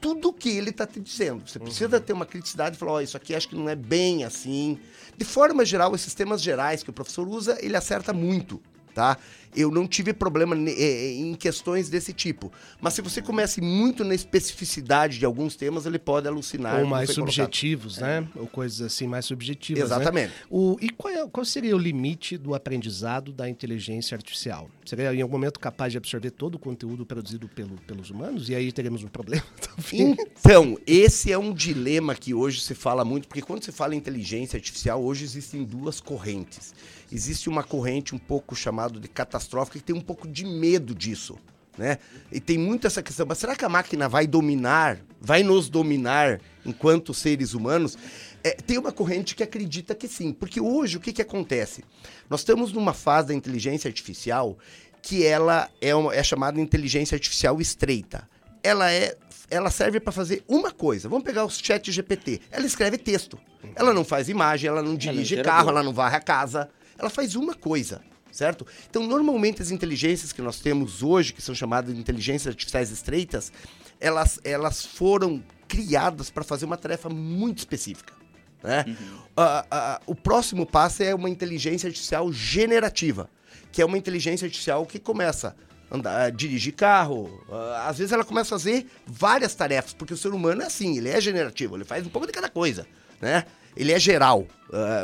tudo 0.00 0.30
o 0.30 0.32
que 0.32 0.48
ele 0.48 0.70
está 0.70 0.84
te 0.86 0.98
dizendo. 0.98 1.48
Você 1.48 1.58
precisa 1.58 1.96
uhum. 1.96 2.02
ter 2.02 2.12
uma 2.12 2.26
criticidade 2.26 2.74
e 2.74 2.78
falar, 2.78 2.94
oh, 2.94 3.00
isso 3.00 3.16
aqui 3.16 3.34
acho 3.34 3.48
que 3.48 3.54
não 3.54 3.68
é 3.68 3.76
bem 3.76 4.24
assim. 4.24 4.80
De 5.16 5.24
forma 5.24 5.64
geral, 5.64 5.94
esses 5.94 6.12
temas 6.12 6.42
gerais 6.42 6.82
que 6.82 6.90
o 6.90 6.92
professor 6.92 7.28
usa, 7.28 7.56
ele 7.60 7.76
acerta 7.76 8.12
muito 8.12 8.60
tá? 8.92 9.18
Eu 9.54 9.70
não 9.70 9.86
tive 9.86 10.12
problema 10.12 10.56
é, 10.56 11.12
em 11.12 11.34
questões 11.34 11.88
desse 11.88 12.12
tipo. 12.12 12.52
Mas 12.80 12.94
se 12.94 13.02
você 13.02 13.20
começa 13.20 13.60
muito 13.60 14.04
na 14.04 14.14
especificidade 14.14 15.18
de 15.18 15.24
alguns 15.24 15.56
temas, 15.56 15.86
ele 15.86 15.98
pode 15.98 16.26
alucinar. 16.26 16.80
Ou 16.80 16.86
mais 16.86 17.10
subjetivos, 17.10 17.98
colocado. 17.98 18.22
né? 18.22 18.28
É. 18.34 18.40
Ou 18.40 18.46
coisas 18.46 18.80
assim 18.80 19.06
mais 19.06 19.24
subjetivas. 19.24 19.90
Né? 19.90 19.96
Exatamente. 19.96 20.28
Né? 20.28 20.34
O, 20.50 20.76
e 20.80 20.88
qual, 20.90 21.12
é, 21.12 21.28
qual, 21.28 21.44
seria 21.44 21.76
o 21.76 21.78
limite 21.78 22.38
do 22.38 22.54
aprendizado 22.54 23.32
da 23.32 23.48
inteligência 23.48 24.14
artificial? 24.14 24.70
Seria 24.84 25.14
em 25.14 25.20
algum 25.20 25.32
momento 25.32 25.60
capaz 25.60 25.92
de 25.92 25.98
absorver 25.98 26.30
todo 26.30 26.54
o 26.54 26.58
conteúdo 26.58 27.04
produzido 27.04 27.48
pelo, 27.48 27.76
pelos 27.86 28.10
humanos? 28.10 28.48
E 28.48 28.54
aí 28.54 28.72
teremos 28.72 29.02
um 29.02 29.08
problema? 29.08 29.44
então, 29.92 30.78
esse 30.86 31.32
é 31.32 31.38
um 31.38 31.52
dilema 31.52 32.14
que 32.14 32.32
hoje 32.32 32.60
se 32.60 32.74
fala 32.74 33.04
muito, 33.04 33.28
porque 33.28 33.42
quando 33.42 33.64
se 33.64 33.72
fala 33.72 33.94
em 33.94 33.98
inteligência 33.98 34.56
artificial, 34.56 35.02
hoje 35.02 35.24
existem 35.24 35.62
duas 35.64 36.00
correntes 36.00 36.74
existe 37.12 37.48
uma 37.48 37.62
corrente 37.62 38.14
um 38.14 38.18
pouco 38.18 38.56
chamada 38.56 38.98
de 38.98 39.06
catastrófica 39.06 39.41
que 39.70 39.80
tem 39.80 39.94
um 39.94 40.00
pouco 40.00 40.28
de 40.28 40.44
medo 40.44 40.94
disso. 40.94 41.38
Né? 41.76 41.98
E 42.30 42.38
tem 42.38 42.58
muito 42.58 42.86
essa 42.86 43.02
questão, 43.02 43.24
mas 43.26 43.38
será 43.38 43.56
que 43.56 43.64
a 43.64 43.68
máquina 43.68 44.08
vai 44.08 44.26
dominar, 44.26 44.98
vai 45.20 45.42
nos 45.42 45.70
dominar 45.70 46.40
enquanto 46.66 47.14
seres 47.14 47.54
humanos? 47.54 47.96
É, 48.44 48.50
tem 48.50 48.76
uma 48.76 48.92
corrente 48.92 49.34
que 49.34 49.42
acredita 49.42 49.94
que 49.94 50.06
sim, 50.06 50.32
porque 50.32 50.60
hoje 50.60 50.98
o 50.98 51.00
que, 51.00 51.12
que 51.12 51.22
acontece? 51.22 51.82
Nós 52.28 52.40
estamos 52.40 52.72
numa 52.72 52.92
fase 52.92 53.28
da 53.28 53.34
inteligência 53.34 53.88
artificial 53.88 54.58
que 55.00 55.24
ela 55.24 55.70
é, 55.80 55.94
uma, 55.94 56.14
é 56.14 56.22
chamada 56.22 56.60
inteligência 56.60 57.14
artificial 57.14 57.60
estreita. 57.60 58.28
Ela 58.62 58.90
é 58.92 59.16
ela 59.50 59.70
serve 59.70 60.00
para 60.00 60.12
fazer 60.12 60.42
uma 60.48 60.70
coisa. 60.70 61.10
Vamos 61.10 61.24
pegar 61.24 61.44
o 61.44 61.50
chat 61.50 61.92
GPT. 61.92 62.40
Ela 62.50 62.64
escreve 62.64 62.96
texto. 62.96 63.38
Ela 63.74 63.92
não 63.92 64.02
faz 64.02 64.30
imagem, 64.30 64.66
ela 64.66 64.82
não 64.82 64.96
dirige 64.96 65.34
ela 65.34 65.44
carro, 65.44 65.68
ela 65.68 65.82
não 65.82 65.92
varre 65.92 66.16
a 66.16 66.20
casa 66.20 66.70
ela 67.02 67.10
faz 67.10 67.34
uma 67.34 67.54
coisa, 67.54 68.00
certo? 68.32 68.66
Então, 68.90 69.06
normalmente 69.06 69.62
as 69.62 69.70
inteligências 69.70 70.32
que 70.32 70.42
nós 70.42 70.58
temos 70.58 71.02
hoje, 71.02 71.32
que 71.32 71.42
são 71.42 71.54
chamadas 71.54 71.94
de 71.94 72.00
inteligências 72.00 72.48
artificiais 72.48 72.90
estreitas, 72.90 73.52
elas, 74.00 74.40
elas 74.42 74.84
foram 74.84 75.42
criadas 75.68 76.30
para 76.30 76.42
fazer 76.42 76.64
uma 76.64 76.76
tarefa 76.76 77.08
muito 77.08 77.58
específica. 77.58 78.14
Né? 78.62 78.84
Uhum. 78.86 78.94
Uh, 78.94 79.42
uh, 79.42 80.02
o 80.06 80.14
próximo 80.14 80.64
passo 80.64 81.02
é 81.02 81.14
uma 81.14 81.28
inteligência 81.28 81.86
artificial 81.88 82.32
generativa, 82.32 83.28
que 83.70 83.82
é 83.82 83.84
uma 83.84 83.98
inteligência 83.98 84.46
artificial 84.46 84.84
que 84.86 84.98
começa 84.98 85.56
a 85.90 85.96
andar, 85.96 86.30
dirigir 86.30 86.74
carro. 86.74 87.24
Uh, 87.48 87.74
às 87.86 87.98
vezes 87.98 88.12
ela 88.12 88.24
começa 88.24 88.54
a 88.54 88.58
fazer 88.58 88.86
várias 89.06 89.54
tarefas, 89.54 89.92
porque 89.92 90.14
o 90.14 90.16
ser 90.16 90.28
humano 90.28 90.62
é 90.62 90.66
assim, 90.66 90.96
ele 90.96 91.08
é 91.08 91.20
generativo, 91.20 91.76
ele 91.76 91.84
faz 91.84 92.06
um 92.06 92.10
pouco 92.10 92.26
de 92.26 92.32
cada 92.32 92.48
coisa, 92.48 92.86
né? 93.20 93.44
Ele 93.74 93.90
é 93.90 93.98
geral, 93.98 94.46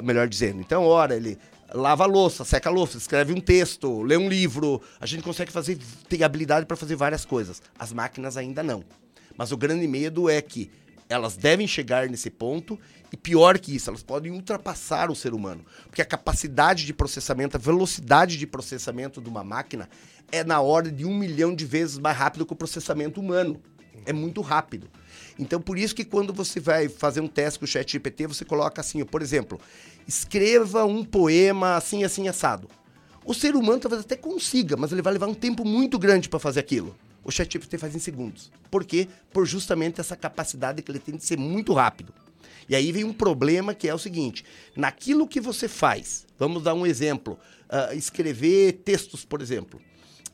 melhor 0.05 0.29
dizendo. 0.29 0.61
Então, 0.61 0.85
ora, 0.85 1.17
ele 1.17 1.39
lava 1.73 2.05
a 2.05 2.07
louça, 2.07 2.45
seca 2.45 2.69
a 2.69 2.73
louça, 2.73 2.97
escreve 2.99 3.33
um 3.33 3.41
texto, 3.41 4.03
lê 4.03 4.17
um 4.17 4.29
livro. 4.29 4.81
A 5.01 5.07
gente 5.07 5.23
consegue 5.23 5.53
fazer, 5.53 5.79
tem 6.09 6.23
habilidade 6.23 6.67
para 6.67 6.77
fazer 6.77 6.97
várias 6.97 7.25
coisas. 7.25 7.63
As 7.79 7.93
máquinas 7.93 8.37
ainda 8.37 8.63
não. 8.63 8.83
Mas 9.37 9.53
o 9.53 9.57
grande 9.57 9.87
medo 9.87 10.29
é 10.29 10.41
que 10.43 10.71
elas 11.09 11.37
devem 11.37 11.67
chegar 11.67 12.09
nesse 12.09 12.31
ponto 12.31 12.79
e 13.13 13.17
pior 13.17 13.59
que 13.59 13.75
isso, 13.75 13.89
elas 13.89 14.03
podem 14.03 14.31
ultrapassar 14.33 15.11
o 15.11 15.17
ser 15.17 15.33
humano, 15.33 15.65
porque 15.87 16.03
a 16.03 16.05
capacidade 16.05 16.85
de 16.85 16.93
processamento, 16.93 17.57
a 17.57 17.61
velocidade 17.61 18.37
de 18.37 18.47
processamento 18.47 19.21
de 19.21 19.29
uma 19.29 19.43
máquina 19.43 19.89
é 20.31 20.45
na 20.45 20.61
ordem 20.61 20.95
de 20.95 21.07
um 21.07 21.17
milhão 21.17 21.55
de 21.55 21.65
vezes 21.65 21.99
mais 21.99 22.17
rápido 22.17 22.45
que 22.45 22.53
o 22.53 22.57
processamento 22.57 23.21
humano. 23.21 23.61
É 24.05 24.13
muito 24.13 24.41
rápido. 24.41 24.89
Então, 25.39 25.61
por 25.61 25.79
isso 25.79 25.95
que 25.95 26.05
quando 26.05 26.33
você 26.33 26.59
vai 26.59 26.89
fazer 26.89 27.21
um 27.21 27.29
teste 27.29 27.61
com 27.61 27.65
o 27.65 27.69
chat 27.69 27.91
GPT, 27.91 28.27
você 28.27 28.45
coloca 28.45 28.81
assim, 28.81 29.05
por 29.05 29.23
exemplo, 29.23 29.61
escreva 30.07 30.85
um 30.85 31.05
poema 31.05 31.77
assim, 31.77 32.03
assim, 32.03 32.27
assado. 32.27 32.69
O 33.25 33.33
ser 33.33 33.55
humano 33.55 33.79
talvez 33.79 34.03
até 34.03 34.17
consiga, 34.17 34.77
mas 34.77 34.91
ele 34.91 35.03
vai 35.03 35.13
levar 35.13 35.29
um 35.29 35.35
tempo 35.35 35.65
muito 35.65 35.99
grande 35.99 36.29
para 36.29 36.41
fazer 36.41 36.61
aquilo. 36.61 36.97
O 37.23 37.31
chat 37.31 37.53
GPT 37.53 37.79
faz 37.79 37.95
em 37.95 37.99
segundos. 37.99 38.51
Por 38.71 38.85
quê? 38.85 39.07
Por 39.33 39.47
justamente 39.47 40.01
essa 40.01 40.17
capacidade 40.17 40.83
que 40.83 40.91
ele 40.91 40.99
tem 40.99 41.15
de 41.15 41.25
ser 41.25 41.39
muito 41.39 41.73
rápido. 41.73 42.13
E 42.69 42.75
aí 42.75 42.91
vem 42.91 43.05
um 43.05 43.13
problema 43.13 43.75
que 43.75 43.89
é 43.89 43.95
o 43.95 43.99
seguinte: 43.99 44.45
naquilo 44.75 45.29
que 45.29 45.41
você 45.41 45.69
faz, 45.69 46.27
vamos 46.39 46.63
dar 46.63 46.75
um 46.75 46.87
exemplo, 46.87 47.39
uh, 47.69 47.95
escrever 47.95 48.81
textos, 48.85 49.25
por 49.25 49.41
exemplo, 49.41 49.81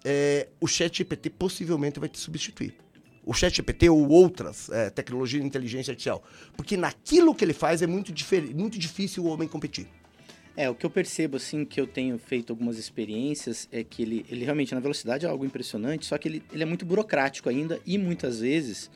é, 0.04 0.48
o 0.60 0.66
chat 0.66 0.98
GPT 0.98 1.30
possivelmente 1.30 1.98
vai 1.98 2.08
te 2.08 2.18
substituir 2.18 2.83
o 3.24 3.32
ChatGPT 3.32 3.88
ou 3.88 4.08
outras 4.08 4.68
é, 4.70 4.90
tecnologias 4.90 5.42
de 5.42 5.46
inteligência 5.46 5.92
artificial. 5.92 6.22
Porque 6.56 6.76
naquilo 6.76 7.34
que 7.34 7.44
ele 7.44 7.54
faz 7.54 7.82
é 7.82 7.86
muito, 7.86 8.12
muito 8.54 8.78
difícil 8.78 9.24
o 9.24 9.26
homem 9.26 9.48
competir. 9.48 9.86
É, 10.56 10.70
o 10.70 10.74
que 10.74 10.86
eu 10.86 10.90
percebo, 10.90 11.36
assim, 11.36 11.64
que 11.64 11.80
eu 11.80 11.86
tenho 11.86 12.16
feito 12.16 12.52
algumas 12.52 12.78
experiências, 12.78 13.68
é 13.72 13.82
que 13.82 14.02
ele, 14.02 14.24
ele 14.30 14.44
realmente, 14.44 14.72
na 14.72 14.80
velocidade, 14.80 15.26
é 15.26 15.28
algo 15.28 15.44
impressionante, 15.44 16.06
só 16.06 16.16
que 16.16 16.28
ele, 16.28 16.42
ele 16.52 16.62
é 16.62 16.66
muito 16.66 16.86
burocrático 16.86 17.48
ainda 17.48 17.80
e 17.84 17.98
muitas 17.98 18.38
vezes, 18.38 18.88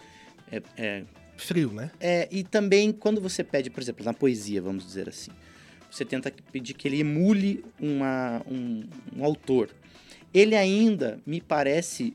é, 0.53 0.63
é, 0.77 1.03
frio, 1.37 1.73
né? 1.73 1.91
É, 1.99 2.29
e 2.31 2.45
também 2.45 2.93
quando 2.93 3.21
você 3.21 3.43
pede, 3.43 3.71
por 3.71 3.83
exemplo, 3.83 4.05
na 4.05 4.15
poesia, 4.15 4.63
vamos 4.63 4.87
dizer 4.87 5.09
assim, 5.09 5.33
você 5.91 6.05
tenta 6.05 6.33
pedir 6.53 6.75
que 6.75 6.87
ele 6.87 7.01
emule 7.01 7.65
uma, 7.81 8.41
um, 8.47 8.85
um 9.17 9.25
autor. 9.25 9.71
Ele 10.33 10.55
ainda 10.55 11.19
me 11.27 11.41
parece 11.41 12.15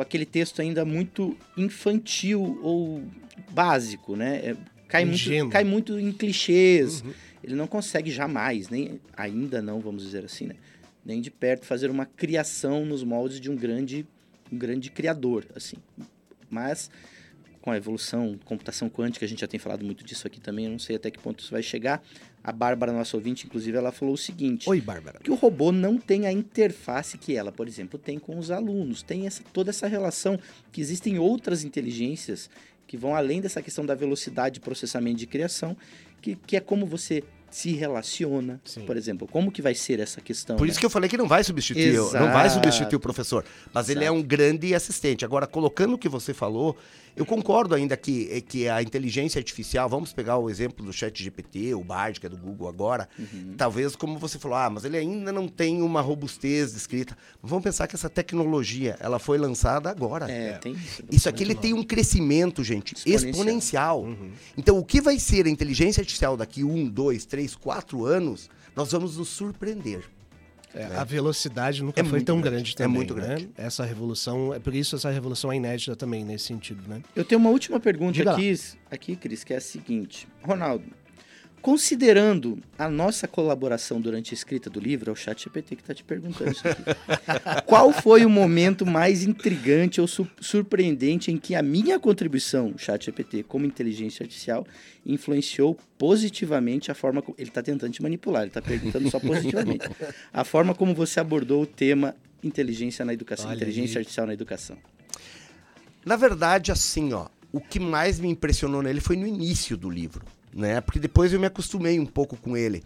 com 0.00 0.02
aquele 0.02 0.24
texto 0.24 0.62
ainda 0.62 0.82
muito 0.82 1.36
infantil 1.58 2.58
ou 2.62 3.04
básico, 3.50 4.16
né? 4.16 4.36
É, 4.36 4.56
cai, 4.88 5.02
Ingênuo. 5.02 5.40
muito, 5.40 5.52
cai 5.52 5.62
muito 5.62 5.98
em 6.00 6.10
clichês. 6.10 7.02
Uhum. 7.02 7.12
Ele 7.44 7.54
não 7.54 7.66
consegue 7.66 8.10
jamais, 8.10 8.70
nem 8.70 8.98
ainda 9.14 9.60
não, 9.60 9.78
vamos 9.78 10.02
dizer 10.02 10.24
assim, 10.24 10.46
né? 10.46 10.54
Nem 11.04 11.20
de 11.20 11.30
perto 11.30 11.66
fazer 11.66 11.90
uma 11.90 12.06
criação 12.06 12.86
nos 12.86 13.04
moldes 13.04 13.38
de 13.38 13.50
um 13.50 13.56
grande, 13.56 14.06
um 14.50 14.56
grande 14.56 14.90
criador, 14.90 15.44
assim. 15.54 15.76
Mas 16.48 16.90
com 17.60 17.70
a 17.70 17.76
evolução, 17.76 18.38
computação 18.46 18.88
quântica, 18.88 19.26
a 19.26 19.28
gente 19.28 19.42
já 19.42 19.46
tem 19.46 19.60
falado 19.60 19.84
muito 19.84 20.02
disso 20.02 20.26
aqui 20.26 20.40
também, 20.40 20.64
eu 20.64 20.70
não 20.70 20.78
sei 20.78 20.96
até 20.96 21.10
que 21.10 21.18
ponto 21.18 21.40
isso 21.40 21.50
vai 21.50 21.62
chegar. 21.62 22.02
A 22.42 22.52
Bárbara, 22.52 22.92
nossa 22.92 23.16
ouvinte, 23.16 23.46
inclusive, 23.46 23.76
ela 23.76 23.92
falou 23.92 24.14
o 24.14 24.18
seguinte: 24.18 24.68
Oi, 24.68 24.80
Bárbara. 24.80 25.20
que 25.22 25.30
o 25.30 25.34
robô 25.34 25.70
não 25.70 25.98
tem 25.98 26.26
a 26.26 26.32
interface 26.32 27.18
que 27.18 27.36
ela, 27.36 27.52
por 27.52 27.68
exemplo, 27.68 27.98
tem 27.98 28.18
com 28.18 28.38
os 28.38 28.50
alunos. 28.50 29.02
Tem 29.02 29.26
essa, 29.26 29.42
toda 29.52 29.70
essa 29.70 29.86
relação 29.86 30.38
que 30.72 30.80
existem 30.80 31.18
outras 31.18 31.64
inteligências 31.64 32.48
que 32.86 32.96
vão 32.96 33.14
além 33.14 33.40
dessa 33.40 33.62
questão 33.62 33.86
da 33.86 33.94
velocidade 33.94 34.54
de 34.54 34.60
processamento 34.60 35.18
de 35.18 35.26
criação, 35.26 35.76
que, 36.20 36.34
que 36.34 36.56
é 36.56 36.60
como 36.60 36.86
você 36.86 37.22
se 37.50 37.72
relaciona, 37.72 38.60
Sim. 38.64 38.82
por 38.82 38.96
exemplo. 38.96 39.26
Como 39.28 39.50
que 39.50 39.60
vai 39.62 39.74
ser 39.74 40.00
essa 40.00 40.20
questão? 40.20 40.56
Por 40.56 40.64
né? 40.66 40.70
isso 40.70 40.78
que 40.80 40.86
eu 40.86 40.90
falei 40.90 41.08
que 41.08 41.16
não 41.16 41.28
vai 41.28 41.42
substituir, 41.44 41.94
Exato. 41.94 42.24
não 42.24 42.32
vai 42.32 42.48
substituir 42.50 42.96
o 42.96 43.00
professor, 43.00 43.44
mas 43.72 43.88
ele 43.88 44.00
é 44.00 44.04
Exato. 44.04 44.18
um 44.18 44.22
grande 44.22 44.74
assistente. 44.74 45.24
Agora, 45.24 45.46
colocando 45.46 45.94
o 45.94 45.98
que 45.98 46.08
você 46.08 46.32
falou, 46.34 46.76
eu 47.16 47.26
concordo 47.26 47.74
ainda 47.74 47.96
que, 47.96 48.28
é 48.30 48.40
que 48.40 48.68
a 48.68 48.80
inteligência 48.82 49.38
artificial, 49.38 49.88
vamos 49.88 50.12
pegar 50.12 50.38
o 50.38 50.48
exemplo 50.48 50.84
do 50.86 50.92
chat 50.92 51.22
GPT, 51.22 51.74
o 51.74 51.82
Bard, 51.82 52.20
que 52.20 52.26
é 52.26 52.28
do 52.28 52.36
Google 52.36 52.68
agora, 52.68 53.08
Uhum. 53.18 53.54
talvez, 53.56 53.96
como 53.96 54.16
você 54.18 54.38
falou, 54.38 54.56
ah, 54.56 54.70
mas 54.70 54.84
ele 54.84 54.96
ainda 54.96 55.32
não 55.32 55.48
tem 55.48 55.82
uma 55.82 56.00
robustez 56.00 56.70
de 56.70 56.76
escrita. 56.78 57.16
Vamos 57.42 57.64
pensar 57.64 57.86
que 57.88 57.96
essa 57.96 58.08
tecnologia, 58.08 58.96
ela 59.00 59.18
foi 59.18 59.38
lançada 59.38 59.90
agora. 59.90 60.30
É, 60.30 60.52
tem 60.58 60.72
isso. 60.72 61.02
Isso 61.10 61.28
aqui 61.28 61.42
ele 61.42 61.54
tem 61.54 61.74
um 61.74 61.82
crescimento, 61.82 62.62
gente, 62.62 62.94
Exponencial. 62.94 63.30
exponencial. 63.30 64.02
Uhum. 64.04 64.30
Então, 64.56 64.78
o 64.78 64.84
que 64.84 65.00
vai 65.00 65.18
ser 65.18 65.46
a 65.46 65.50
inteligência 65.50 66.00
artificial 66.00 66.36
daqui 66.36 66.62
um, 66.62 66.88
dois, 66.88 67.24
três, 67.24 67.39
quatro 67.54 68.04
anos, 68.04 68.48
nós 68.76 68.92
vamos 68.92 69.16
nos 69.16 69.28
surpreender. 69.28 70.04
É, 70.72 70.84
A 70.96 71.02
velocidade 71.02 71.82
nunca 71.82 72.00
É 72.00 72.04
foi 72.04 72.20
tão 72.22 72.40
grande, 72.40 72.56
grande 72.56 72.72
é 72.74 72.76
também, 72.76 72.96
muito 72.96 73.14
né? 73.14 73.22
grande. 73.26 73.50
Essa 73.56 73.84
revolução, 73.84 74.54
é 74.54 74.60
por 74.60 74.72
isso 74.72 74.94
essa 74.94 75.10
revolução 75.10 75.50
é 75.50 75.56
inédita 75.56 75.96
também 75.96 76.24
nesse 76.24 76.44
sentido, 76.44 76.80
né? 76.88 77.02
Eu 77.16 77.24
tenho 77.24 77.40
uma 77.40 77.50
última 77.50 77.80
pergunta 77.80 78.12
Diga 78.12 78.30
lá. 78.30 78.36
aqui, 78.36 78.54
aqui, 78.88 79.16
Cris, 79.16 79.42
que 79.42 79.52
é 79.52 79.56
a 79.56 79.60
seguinte. 79.60 80.28
Ronaldo, 80.44 80.84
considerando 81.60 82.58
a 82.78 82.88
nossa 82.88 83.28
colaboração 83.28 84.00
durante 84.00 84.32
a 84.32 84.34
escrita 84.34 84.68
do 84.70 84.80
livro, 84.80 85.10
é 85.10 85.12
o 85.12 85.16
chat 85.16 85.44
GPT 85.44 85.76
que 85.76 85.82
está 85.82 85.94
te 85.94 86.02
perguntando 86.02 86.50
isso 86.52 86.66
aqui. 86.66 86.82
Qual 87.66 87.92
foi 87.92 88.24
o 88.24 88.30
momento 88.30 88.84
mais 88.86 89.22
intrigante 89.22 90.00
ou 90.00 90.06
su- 90.06 90.28
surpreendente 90.40 91.30
em 91.30 91.36
que 91.36 91.54
a 91.54 91.62
minha 91.62 91.98
contribuição, 91.98 92.74
chat 92.76 93.04
GPT, 93.06 93.42
como 93.44 93.66
inteligência 93.66 94.22
artificial, 94.24 94.66
influenciou 95.04 95.76
positivamente 95.98 96.90
a 96.90 96.94
forma... 96.94 97.22
como... 97.22 97.34
Ele 97.38 97.48
está 97.48 97.62
tentando 97.62 97.92
te 97.92 98.02
manipular, 98.02 98.42
ele 98.42 98.48
está 98.50 98.62
perguntando 98.62 99.10
só 99.10 99.20
positivamente. 99.20 99.88
A 100.32 100.44
forma 100.44 100.74
como 100.74 100.94
você 100.94 101.20
abordou 101.20 101.62
o 101.62 101.66
tema 101.66 102.14
inteligência 102.42 103.04
na 103.04 103.12
educação, 103.12 103.48
Olha 103.48 103.56
inteligência 103.56 103.98
aí. 103.98 104.02
artificial 104.02 104.26
na 104.26 104.32
educação. 104.32 104.76
Na 106.04 106.16
verdade, 106.16 106.72
assim, 106.72 107.12
ó, 107.12 107.26
o 107.52 107.60
que 107.60 107.78
mais 107.78 108.18
me 108.18 108.28
impressionou 108.28 108.82
nele 108.82 109.00
foi 109.00 109.16
no 109.16 109.26
início 109.26 109.76
do 109.76 109.90
livro, 109.90 110.24
né? 110.54 110.80
Porque 110.80 110.98
depois 110.98 111.32
eu 111.32 111.40
me 111.40 111.46
acostumei 111.46 111.98
um 111.98 112.06
pouco 112.06 112.36
com 112.36 112.56
ele. 112.56 112.82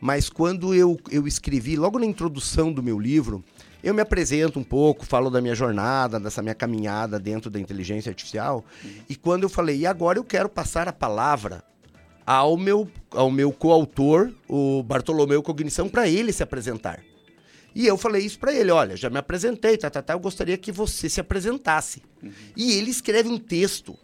Mas 0.00 0.28
quando 0.28 0.74
eu, 0.74 0.98
eu 1.10 1.26
escrevi, 1.26 1.76
logo 1.76 1.98
na 1.98 2.06
introdução 2.06 2.72
do 2.72 2.82
meu 2.82 2.98
livro, 2.98 3.44
eu 3.82 3.92
me 3.92 4.00
apresento 4.00 4.58
um 4.58 4.64
pouco, 4.64 5.04
falo 5.04 5.30
da 5.30 5.40
minha 5.40 5.54
jornada, 5.54 6.18
dessa 6.20 6.42
minha 6.42 6.54
caminhada 6.54 7.18
dentro 7.18 7.50
da 7.50 7.58
inteligência 7.58 8.10
artificial. 8.10 8.64
E 9.08 9.16
quando 9.16 9.44
eu 9.44 9.48
falei, 9.48 9.78
e 9.78 9.86
agora 9.86 10.18
eu 10.18 10.24
quero 10.24 10.48
passar 10.48 10.88
a 10.88 10.92
palavra 10.92 11.64
ao 12.26 12.56
meu, 12.56 12.88
ao 13.10 13.30
meu 13.30 13.52
coautor, 13.52 14.32
o 14.48 14.82
Bartolomeu 14.82 15.42
Cognição, 15.42 15.88
para 15.88 16.08
ele 16.08 16.32
se 16.32 16.42
apresentar. 16.42 17.00
E 17.74 17.86
eu 17.86 17.96
falei 17.96 18.24
isso 18.24 18.38
pra 18.38 18.52
ele, 18.52 18.70
olha, 18.70 18.96
já 18.96 19.08
me 19.08 19.18
apresentei, 19.18 19.76
tá, 19.76 19.88
tá, 19.88 20.02
tá, 20.02 20.12
eu 20.12 20.20
gostaria 20.20 20.58
que 20.58 20.72
você 20.72 21.08
se 21.08 21.20
apresentasse. 21.20 22.02
E 22.56 22.72
ele 22.72 22.90
escreve 22.90 23.28
um 23.28 23.38
texto 23.38 23.96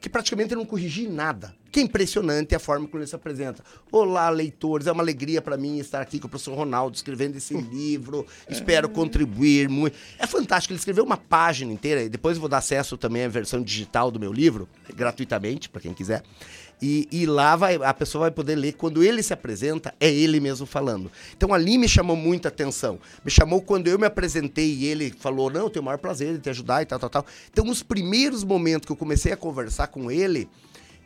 que 0.00 0.08
praticamente 0.08 0.52
eu 0.52 0.58
não 0.58 0.64
corrigi 0.64 1.06
nada. 1.08 1.54
Que 1.70 1.80
é 1.80 1.82
impressionante 1.82 2.54
a 2.54 2.58
forma 2.58 2.88
como 2.88 3.02
ele 3.02 3.06
se 3.06 3.14
apresenta. 3.14 3.62
Olá, 3.92 4.30
leitores, 4.30 4.86
é 4.86 4.92
uma 4.92 5.02
alegria 5.02 5.42
pra 5.42 5.56
mim 5.56 5.78
estar 5.78 6.00
aqui 6.00 6.18
com 6.18 6.26
o 6.26 6.30
professor 6.30 6.54
Ronaldo 6.54 6.96
escrevendo 6.96 7.36
esse 7.36 7.52
livro. 7.60 8.26
Espero 8.48 8.88
contribuir 8.88 9.68
muito. 9.68 9.96
É 10.18 10.26
fantástico, 10.26 10.72
ele 10.72 10.78
escreveu 10.78 11.04
uma 11.04 11.16
página 11.16 11.72
inteira, 11.72 12.02
e 12.02 12.08
depois 12.08 12.36
eu 12.36 12.40
vou 12.40 12.48
dar 12.48 12.58
acesso 12.58 12.96
também 12.96 13.24
à 13.24 13.28
versão 13.28 13.62
digital 13.62 14.10
do 14.10 14.18
meu 14.18 14.32
livro, 14.32 14.68
gratuitamente, 14.94 15.68
pra 15.68 15.80
quem 15.80 15.92
quiser. 15.92 16.22
E, 16.80 17.08
e 17.10 17.26
lá 17.26 17.56
vai, 17.56 17.74
a 17.74 17.92
pessoa 17.92 18.22
vai 18.22 18.30
poder 18.30 18.54
ler. 18.54 18.74
Quando 18.74 19.02
ele 19.02 19.22
se 19.22 19.32
apresenta, 19.32 19.92
é 19.98 20.10
ele 20.10 20.40
mesmo 20.40 20.64
falando. 20.64 21.10
Então 21.36 21.52
ali 21.52 21.76
me 21.76 21.88
chamou 21.88 22.16
muita 22.16 22.48
atenção. 22.48 22.98
Me 23.24 23.30
chamou 23.30 23.60
quando 23.60 23.88
eu 23.88 23.98
me 23.98 24.06
apresentei 24.06 24.74
e 24.74 24.86
ele 24.86 25.12
falou: 25.18 25.50
Não, 25.50 25.62
eu 25.62 25.70
tenho 25.70 25.82
o 25.82 25.84
maior 25.84 25.98
prazer 25.98 26.34
em 26.34 26.38
te 26.38 26.48
ajudar 26.50 26.82
e 26.82 26.86
tal, 26.86 26.98
tal, 26.98 27.10
tal. 27.10 27.26
Então, 27.50 27.64
nos 27.64 27.82
primeiros 27.82 28.44
momentos 28.44 28.86
que 28.86 28.92
eu 28.92 28.96
comecei 28.96 29.32
a 29.32 29.36
conversar 29.36 29.88
com 29.88 30.10
ele, 30.10 30.48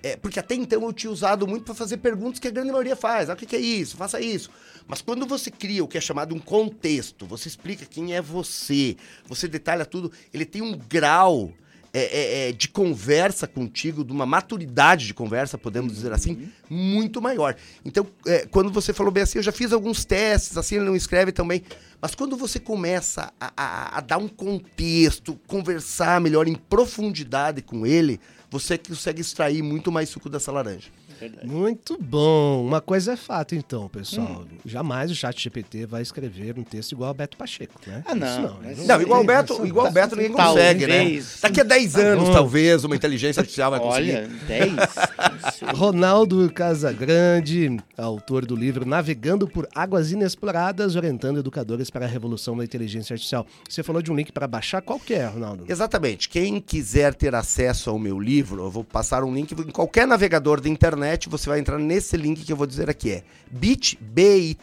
é, 0.03 0.17
porque 0.17 0.39
até 0.39 0.55
então 0.55 0.83
eu 0.83 0.93
tinha 0.93 1.11
usado 1.13 1.47
muito 1.47 1.65
para 1.65 1.75
fazer 1.75 1.99
perguntas 1.99 2.39
que 2.39 2.49
a 2.49 2.51
grande 2.51 2.71
maioria 2.71 2.97
faz. 2.97 3.31
Ah, 3.31 3.35
o 3.35 3.37
que, 3.37 3.55
é 3.55 3.61
isso? 3.61 3.97
Faça 3.97 4.21
isso. 4.21 4.51
Mas 4.87 5.01
quando 5.01 5.27
você 5.27 5.51
cria 5.51 5.85
o 5.85 5.89
que 5.89 5.97
é 5.97 6.01
chamado 6.01 6.35
um 6.35 6.39
contexto, 6.41 7.25
você 7.27 7.49
explica 7.49 7.87
quem 7.87 8.15
é 8.15 8.21
você, 8.21 8.97
você 9.27 9.47
detalha 9.47 9.85
tudo, 9.87 10.11
ele 10.35 10.45
tem 10.45 10.61
um 10.61 10.77
grau 10.77 11.53
é, 11.95 12.01
é, 12.01 12.49
é, 12.49 12.53
de 12.53 12.69
conversa 12.69 13.47
contigo, 13.47 14.03
de 14.03 14.13
uma 14.13 14.25
maturidade 14.25 15.07
de 15.07 15.13
conversa, 15.13 15.59
podemos 15.59 15.93
dizer 15.93 16.11
assim, 16.11 16.49
muito 16.69 17.21
maior. 17.21 17.55
Então, 17.85 18.07
é, 18.27 18.47
quando 18.47 18.73
você 18.73 18.95
falou 18.95 19.13
bem 19.13 19.23
assim, 19.25 19.39
eu 19.39 19.43
já 19.43 19.53
fiz 19.53 19.73
alguns 19.75 20.03
testes, 20.05 20.57
assim, 20.57 20.77
ele 20.77 20.87
não 20.87 20.97
escreve 20.97 21.33
também. 21.33 21.63
Mas 22.01 22.15
quando 22.15 22.35
você 22.37 22.59
começa 22.59 23.31
a, 23.39 23.53
a- 23.57 23.99
a 23.99 24.01
dar 24.01 24.17
um 24.19 24.27
contexto, 24.27 25.39
conversar 25.47 26.19
melhor 26.21 26.49
em 26.49 26.55
profundidade 26.55 27.61
com 27.63 27.87
ele, 27.87 28.19
você 28.53 28.77
consegue 28.77 29.23
extrair 29.23 29.63
muito 29.63 29.91
mais 29.91 30.11
suco 30.11 30.29
dessa 30.29 30.53
laranja. 30.53 30.91
Verdade. 31.23 31.47
Muito 31.47 31.97
bom. 32.01 32.65
Uma 32.67 32.81
coisa 32.81 33.13
é 33.13 33.17
fato, 33.17 33.55
então, 33.55 33.89
pessoal. 33.89 34.45
Hum. 34.51 34.59
Jamais 34.65 35.11
o 35.11 35.15
chat 35.15 35.41
GPT 35.41 35.87
vai 35.87 36.03
escrever 36.03 36.59
um 36.59 36.65
texto 36.65 36.93
igual 36.93 37.11
a 37.11 37.15
Beto 37.15 37.37
Pacheco, 37.37 37.79
né? 37.87 38.03
Ah, 38.07 38.15
não. 38.15 38.27
Isso 38.27 38.59
Mas 38.63 38.79
isso 38.79 38.89
Não, 38.89 39.01
igual 39.01 39.21
o 39.23 39.25
Beto, 39.25 39.53
isso- 39.53 39.67
igual 39.67 39.87
o 39.87 39.93
Beto 39.93 40.17
ninguém 40.17 40.33
consegue, 40.33 40.87
né? 40.87 41.23
Daqui 41.41 41.61
a 41.61 41.65
10 41.65 41.97
anos, 41.97 42.25
bom. 42.29 42.33
talvez, 42.33 42.83
uma 42.85 42.97
inteligência 42.97 43.41
artificial 43.41 43.71
vai 43.71 43.81
conseguir. 43.81 44.17
Olha, 44.17 44.29
10. 44.49 44.73
Não 44.75 45.51
sei. 45.53 45.69
Ronaldo 45.75 46.51
Casagrande, 46.53 47.77
autor 47.97 48.45
do 48.45 48.57
livro 48.57 48.85
Navegando 48.85 49.47
por 49.47 49.69
Águas 49.75 50.11
Inexploradas, 50.13 50.97
orientando 50.97 51.39
educadores 51.39 51.91
para 51.91 52.05
a 52.05 52.09
revolução 52.09 52.57
da 52.57 52.65
inteligência 52.65 53.15
artificial. 53.15 53.47
Você 53.69 53.83
falou 53.83 54.03
de 54.03 54.11
um 54.11 54.17
link 54.17 54.33
para 54.33 54.47
baixar, 54.49 54.83
qual 54.83 54.99
que 54.99 55.15
é, 55.15 55.27
Ronaldo? 55.27 55.65
Exatamente. 55.69 56.29
Quem 56.29 56.61
quiser 56.61 57.15
ter 57.15 57.35
acesso 57.35 57.91
ao 57.91 57.99
meu 57.99 58.19
livro, 58.19 58.63
eu 58.63 58.71
vou 58.71 58.85
passar 58.85 59.23
um 59.25 59.33
link 59.35 59.53
em 59.53 59.71
qualquer 59.71 60.07
navegador 60.07 60.61
da 60.61 60.69
internet, 60.69 61.12
você 61.29 61.49
vai 61.49 61.59
entrar 61.59 61.79
nesse 61.79 62.17
link 62.17 62.45
que 62.45 62.53
eu 62.53 62.57
vou 62.57 62.67
dizer 62.67 62.89
aqui 62.91 63.11
é 63.11 63.25
bit.ly 63.51 64.59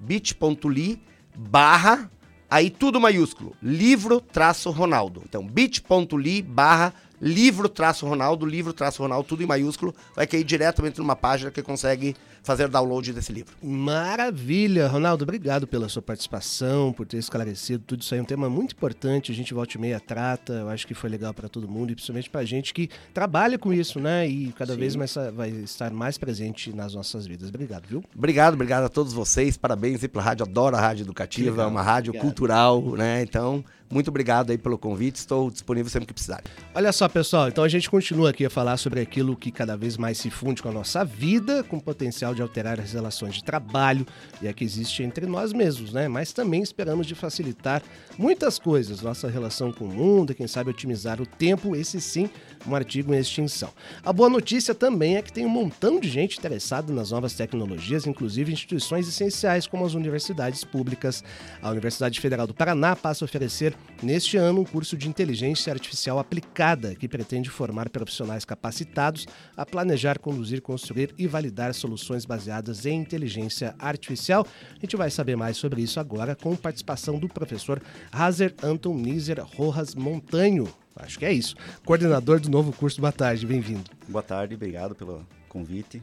bit.ly 0.00 1.02
barra 1.36 2.10
aí 2.50 2.68
tudo 2.68 3.00
maiúsculo, 3.00 3.54
livro 3.62 4.20
traço 4.20 4.70
Ronaldo. 4.70 5.22
Então 5.24 5.46
bit.ly 5.46 6.42
barra 6.42 6.92
livro 7.20 7.68
traço 7.68 8.06
Ronaldo, 8.06 8.46
livro 8.46 8.72
traço 8.72 9.02
Ronaldo, 9.02 9.28
tudo 9.28 9.42
em 9.42 9.46
maiúsculo, 9.46 9.94
vai 10.16 10.26
cair 10.26 10.42
diretamente 10.42 10.98
numa 10.98 11.14
página 11.14 11.50
que 11.50 11.62
consegue 11.62 12.16
fazer 12.42 12.68
download 12.68 13.12
desse 13.12 13.32
livro. 13.32 13.54
Maravilha, 13.62 14.88
Ronaldo, 14.88 15.24
obrigado 15.24 15.66
pela 15.66 15.88
sua 15.88 16.02
participação, 16.02 16.92
por 16.92 17.06
ter 17.06 17.18
esclarecido 17.18 17.84
tudo 17.86 18.02
isso 18.02 18.14
aí. 18.14 18.20
É 18.20 18.22
um 18.22 18.26
tema 18.26 18.48
muito 18.48 18.72
importante, 18.72 19.32
a 19.32 19.34
gente 19.34 19.52
volta 19.54 19.76
e 19.76 19.80
meia 19.80 20.00
trata, 20.00 20.52
eu 20.54 20.68
acho 20.68 20.86
que 20.86 20.94
foi 20.94 21.10
legal 21.10 21.32
para 21.34 21.48
todo 21.48 21.68
mundo 21.68 21.90
e 21.90 21.94
principalmente 21.94 22.30
pra 22.30 22.44
gente 22.44 22.72
que 22.74 22.88
trabalha 23.12 23.58
com 23.58 23.72
isso, 23.72 24.00
né? 24.00 24.28
E 24.28 24.52
cada 24.52 24.76
vez 24.76 24.96
mais 24.96 25.14
vai 25.34 25.50
estar 25.50 25.90
mais 25.90 26.16
presente 26.18 26.72
nas 26.74 26.94
nossas 26.94 27.26
vidas. 27.26 27.48
Obrigado, 27.48 27.86
viu? 27.86 28.02
Obrigado, 28.16 28.54
obrigado 28.54 28.84
a 28.84 28.88
todos 28.88 29.12
vocês. 29.12 29.56
Parabéns 29.56 30.02
aí 30.02 30.08
pela 30.08 30.24
rádio. 30.24 30.46
Adoro 30.46 30.76
a 30.76 30.80
rádio 30.80 31.04
educativa, 31.04 31.50
Legal, 31.50 31.66
é 31.66 31.68
uma 31.70 31.82
rádio 31.82 32.10
obrigado. 32.10 32.26
cultural, 32.26 32.82
né? 32.96 33.22
Então, 33.22 33.64
Muito 33.90 34.06
obrigado 34.08 34.50
aí 34.52 34.58
pelo 34.58 34.78
convite, 34.78 35.16
estou 35.16 35.50
disponível 35.50 35.90
sempre 35.90 36.06
que 36.06 36.14
precisar. 36.14 36.40
Olha 36.72 36.92
só, 36.92 37.08
pessoal, 37.08 37.48
então 37.48 37.64
a 37.64 37.68
gente 37.68 37.90
continua 37.90 38.30
aqui 38.30 38.46
a 38.46 38.50
falar 38.50 38.76
sobre 38.76 39.00
aquilo 39.00 39.36
que 39.36 39.50
cada 39.50 39.76
vez 39.76 39.96
mais 39.96 40.16
se 40.16 40.30
funde 40.30 40.62
com 40.62 40.68
a 40.68 40.72
nossa 40.72 41.04
vida, 41.04 41.64
com 41.64 41.80
potencial 41.80 42.29
de 42.34 42.42
alterar 42.42 42.80
as 42.80 42.92
relações 42.92 43.34
de 43.34 43.44
trabalho 43.44 44.06
e 44.40 44.48
a 44.48 44.52
que 44.52 44.64
existe 44.64 45.02
entre 45.02 45.26
nós 45.26 45.52
mesmos, 45.52 45.92
né? 45.92 46.08
Mas 46.08 46.32
também 46.32 46.62
esperamos 46.62 47.06
de 47.06 47.14
facilitar 47.14 47.82
muitas 48.18 48.58
coisas, 48.58 49.02
nossa 49.02 49.28
relação 49.28 49.72
com 49.72 49.84
o 49.84 49.88
mundo, 49.88 50.34
quem 50.34 50.46
sabe 50.46 50.70
otimizar 50.70 51.20
o 51.20 51.26
tempo, 51.26 51.74
esse 51.74 52.00
sim, 52.00 52.28
um 52.66 52.74
artigo 52.74 53.14
em 53.14 53.18
extinção. 53.18 53.70
A 54.04 54.12
boa 54.12 54.28
notícia 54.28 54.74
também 54.74 55.16
é 55.16 55.22
que 55.22 55.32
tem 55.32 55.46
um 55.46 55.48
montão 55.48 55.98
de 55.98 56.08
gente 56.08 56.38
interessada 56.38 56.92
nas 56.92 57.10
novas 57.10 57.34
tecnologias, 57.34 58.06
inclusive 58.06 58.52
instituições 58.52 59.08
essenciais 59.08 59.66
como 59.66 59.84
as 59.84 59.94
universidades 59.94 60.64
públicas. 60.64 61.24
A 61.62 61.70
Universidade 61.70 62.20
Federal 62.20 62.46
do 62.46 62.54
Paraná 62.54 62.94
passa 62.94 63.24
a 63.24 63.26
oferecer 63.26 63.74
neste 64.02 64.36
ano 64.36 64.60
um 64.60 64.64
curso 64.64 64.96
de 64.96 65.08
inteligência 65.08 65.72
artificial 65.72 66.18
aplicada 66.18 66.94
que 66.94 67.08
pretende 67.08 67.50
formar 67.50 67.88
profissionais 67.88 68.44
capacitados 68.44 69.26
a 69.56 69.64
planejar, 69.64 70.18
conduzir, 70.18 70.60
construir 70.60 71.14
e 71.18 71.26
validar 71.26 71.74
soluções 71.74 72.19
baseadas 72.24 72.86
em 72.86 73.00
inteligência 73.00 73.74
artificial. 73.78 74.46
A 74.72 74.80
gente 74.80 74.96
vai 74.96 75.10
saber 75.10 75.36
mais 75.36 75.56
sobre 75.56 75.82
isso 75.82 76.00
agora 76.00 76.34
com 76.34 76.54
participação 76.56 77.18
do 77.18 77.28
professor 77.28 77.82
Hazer 78.12 78.54
Anton 78.62 78.94
Nizer 78.94 79.44
Rojas 79.44 79.94
Montanho. 79.94 80.68
Acho 80.96 81.18
que 81.18 81.24
é 81.24 81.32
isso. 81.32 81.54
Coordenador 81.84 82.40
do 82.40 82.50
novo 82.50 82.72
curso. 82.72 83.00
Boa 83.00 83.12
tarde, 83.12 83.46
bem-vindo. 83.46 83.90
Boa 84.08 84.22
tarde, 84.22 84.54
obrigado 84.54 84.94
pelo 84.94 85.26
convite. 85.48 86.02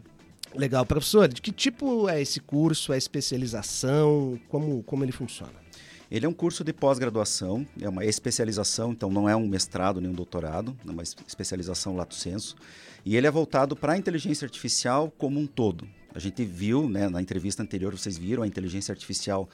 Legal, 0.56 0.86
professor. 0.86 1.28
De 1.28 1.42
que 1.42 1.52
tipo 1.52 2.10
é 2.10 2.22
esse 2.22 2.40
curso? 2.40 2.94
É 2.94 2.98
especialização? 2.98 4.40
Como, 4.48 4.82
como 4.84 5.04
ele 5.04 5.12
funciona? 5.12 5.68
Ele 6.10 6.26
é 6.26 6.30
um 6.30 6.34
curso 6.34 6.64
de 6.64 6.72
pós-graduação, 6.72 7.68
é 7.82 7.90
uma 7.90 8.06
especialização, 8.06 8.94
então 8.94 9.12
não 9.12 9.28
é 9.28 9.36
um 9.36 9.46
mestrado 9.46 10.00
nem 10.00 10.10
um 10.10 10.14
doutorado, 10.14 10.76
é 10.88 10.90
uma 10.90 11.04
especialização 11.04 11.98
lato 11.98 12.16
senso. 12.16 12.56
E 13.06 13.18
ele 13.18 13.28
é 13.28 13.32
voltado 13.32 13.76
para 13.76 13.92
a 13.94 13.98
inteligência 13.98 14.46
artificial 14.46 15.12
como 15.18 15.38
um 15.38 15.46
todo. 15.46 15.86
A 16.18 16.20
gente 16.20 16.44
viu, 16.44 16.90
né, 16.90 17.08
na 17.08 17.22
entrevista 17.22 17.62
anterior, 17.62 17.96
vocês 17.96 18.18
viram, 18.18 18.42
a 18.42 18.48
inteligência 18.48 18.92
artificial 18.92 19.48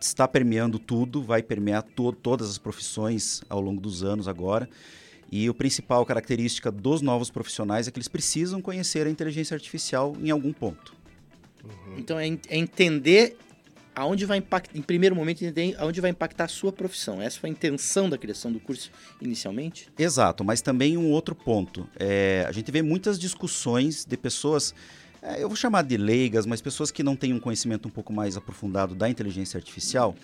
está 0.00 0.26
permeando 0.26 0.78
tudo, 0.78 1.22
vai 1.22 1.42
permear 1.42 1.82
to 1.82 2.10
todas 2.10 2.48
as 2.48 2.56
profissões 2.56 3.42
ao 3.50 3.60
longo 3.60 3.82
dos 3.82 4.02
anos 4.02 4.26
agora. 4.26 4.66
E 5.30 5.46
a 5.46 5.52
principal 5.52 6.06
característica 6.06 6.70
dos 6.70 7.02
novos 7.02 7.30
profissionais 7.30 7.86
é 7.86 7.90
que 7.90 7.98
eles 7.98 8.08
precisam 8.08 8.62
conhecer 8.62 9.06
a 9.06 9.10
inteligência 9.10 9.54
artificial 9.54 10.16
em 10.22 10.30
algum 10.30 10.54
ponto. 10.54 10.96
Uhum. 11.62 11.98
Então 11.98 12.18
é, 12.18 12.28
é, 12.48 12.56
entender 12.56 13.36
aonde 13.94 14.24
vai 14.24 14.38
impactar, 14.38 14.78
em 14.78 14.80
primeiro 14.80 15.14
momento, 15.14 15.44
entender 15.44 15.76
aonde 15.78 16.00
vai 16.00 16.12
impactar 16.12 16.44
a 16.44 16.48
sua 16.48 16.72
profissão. 16.72 17.20
Essa 17.20 17.38
foi 17.38 17.50
a 17.50 17.52
intenção 17.52 18.08
da 18.08 18.16
criação 18.16 18.50
do 18.50 18.58
curso 18.58 18.90
inicialmente? 19.20 19.90
Exato, 19.98 20.42
mas 20.44 20.62
também 20.62 20.96
um 20.96 21.10
outro 21.10 21.34
ponto. 21.34 21.86
É, 21.98 22.46
a 22.48 22.52
gente 22.52 22.72
vê 22.72 22.80
muitas 22.80 23.18
discussões 23.18 24.06
de 24.06 24.16
pessoas 24.16 24.74
eu 25.38 25.48
vou 25.48 25.56
chamar 25.56 25.82
de 25.82 25.96
leigas, 25.96 26.46
mas 26.46 26.60
pessoas 26.60 26.90
que 26.90 27.02
não 27.02 27.14
têm 27.14 27.32
um 27.32 27.40
conhecimento 27.40 27.86
um 27.86 27.90
pouco 27.90 28.12
mais 28.12 28.36
aprofundado 28.36 28.94
da 28.94 29.08
inteligência 29.08 29.58
artificial. 29.58 30.14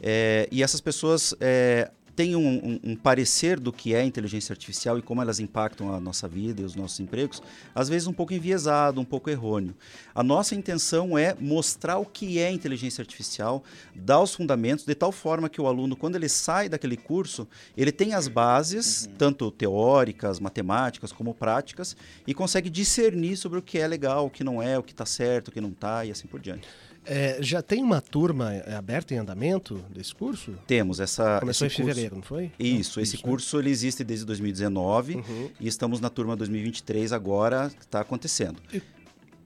É, 0.00 0.48
e 0.50 0.62
essas 0.62 0.80
pessoas 0.80 1.34
é, 1.40 1.90
têm 2.18 2.34
um, 2.34 2.48
um, 2.48 2.80
um, 2.82 2.96
parecer 2.96 3.60
do 3.60 3.72
que 3.72 3.94
é 3.94 4.02
inteligência 4.02 4.52
artificial 4.52 4.98
e 4.98 5.02
como 5.02 5.22
elas 5.22 5.38
impactam 5.38 5.94
a 5.94 6.00
nossa 6.00 6.26
vida 6.26 6.60
e 6.60 6.64
os 6.64 6.74
nossos 6.74 6.98
empregos, 6.98 7.40
às 7.72 7.88
vezes 7.88 8.08
um 8.08 8.12
pouco 8.12 8.34
enviesado, 8.34 9.00
um 9.00 9.04
pouco 9.04 9.30
errôneo. 9.30 9.72
A 10.12 10.20
nossa 10.20 10.56
intenção 10.56 11.16
é 11.16 11.36
mostrar 11.38 11.96
o 11.98 12.04
que 12.04 12.40
é 12.40 12.50
inteligência 12.50 13.02
artificial, 13.02 13.62
dar 13.94 14.20
os 14.20 14.34
fundamentos, 14.34 14.84
de 14.84 14.96
tal 14.96 15.12
forma 15.12 15.48
que 15.48 15.60
o 15.60 15.68
aluno, 15.68 15.94
quando 15.94 16.16
ele 16.16 16.28
sai 16.28 16.68
daquele 16.68 16.96
curso, 16.96 17.46
ele 17.76 17.92
tem 17.92 18.14
as 18.14 18.26
bases, 18.26 19.06
uhum. 19.06 19.12
tanto 19.16 19.50
teóricas, 19.52 20.40
matemáticas, 20.40 21.12
como 21.12 21.32
práticas, 21.32 21.96
e 22.26 22.34
consegue 22.34 22.68
discernir 22.68 23.36
sobre 23.36 23.60
o 23.60 23.62
que 23.62 23.78
é 23.78 23.86
legal, 23.86 24.26
o 24.26 24.30
que 24.30 24.42
não 24.42 24.60
é, 24.60 24.76
o 24.76 24.82
que 24.82 24.90
está 24.90 25.06
certo, 25.06 25.48
o 25.48 25.52
que 25.52 25.60
não 25.60 25.70
está, 25.70 26.04
e 26.04 26.10
assim 26.10 26.26
por 26.26 26.40
diante. 26.40 26.66
É, 27.08 27.38
já 27.40 27.62
tem 27.62 27.82
uma 27.82 28.02
turma 28.02 28.52
é, 28.52 28.74
aberta 28.74 29.14
em 29.14 29.18
andamento 29.18 29.82
desse 29.88 30.14
curso? 30.14 30.52
Temos 30.66 31.00
essa. 31.00 31.40
Começou 31.40 31.66
em 31.66 31.70
fevereiro, 31.70 32.16
não 32.16 32.22
foi? 32.22 32.52
Isso, 32.58 32.98
não, 32.98 33.02
esse 33.02 33.16
isso, 33.16 33.26
né? 33.26 33.30
curso 33.30 33.56
né? 33.56 33.62
ele 33.62 33.70
existe 33.70 34.04
desde 34.04 34.26
2019 34.26 35.14
uhum. 35.14 35.50
e 35.58 35.66
estamos 35.66 36.00
na 36.00 36.10
turma 36.10 36.36
2023 36.36 37.12
agora, 37.12 37.72
está 37.80 38.00
acontecendo. 38.00 38.60
E, 38.72 38.82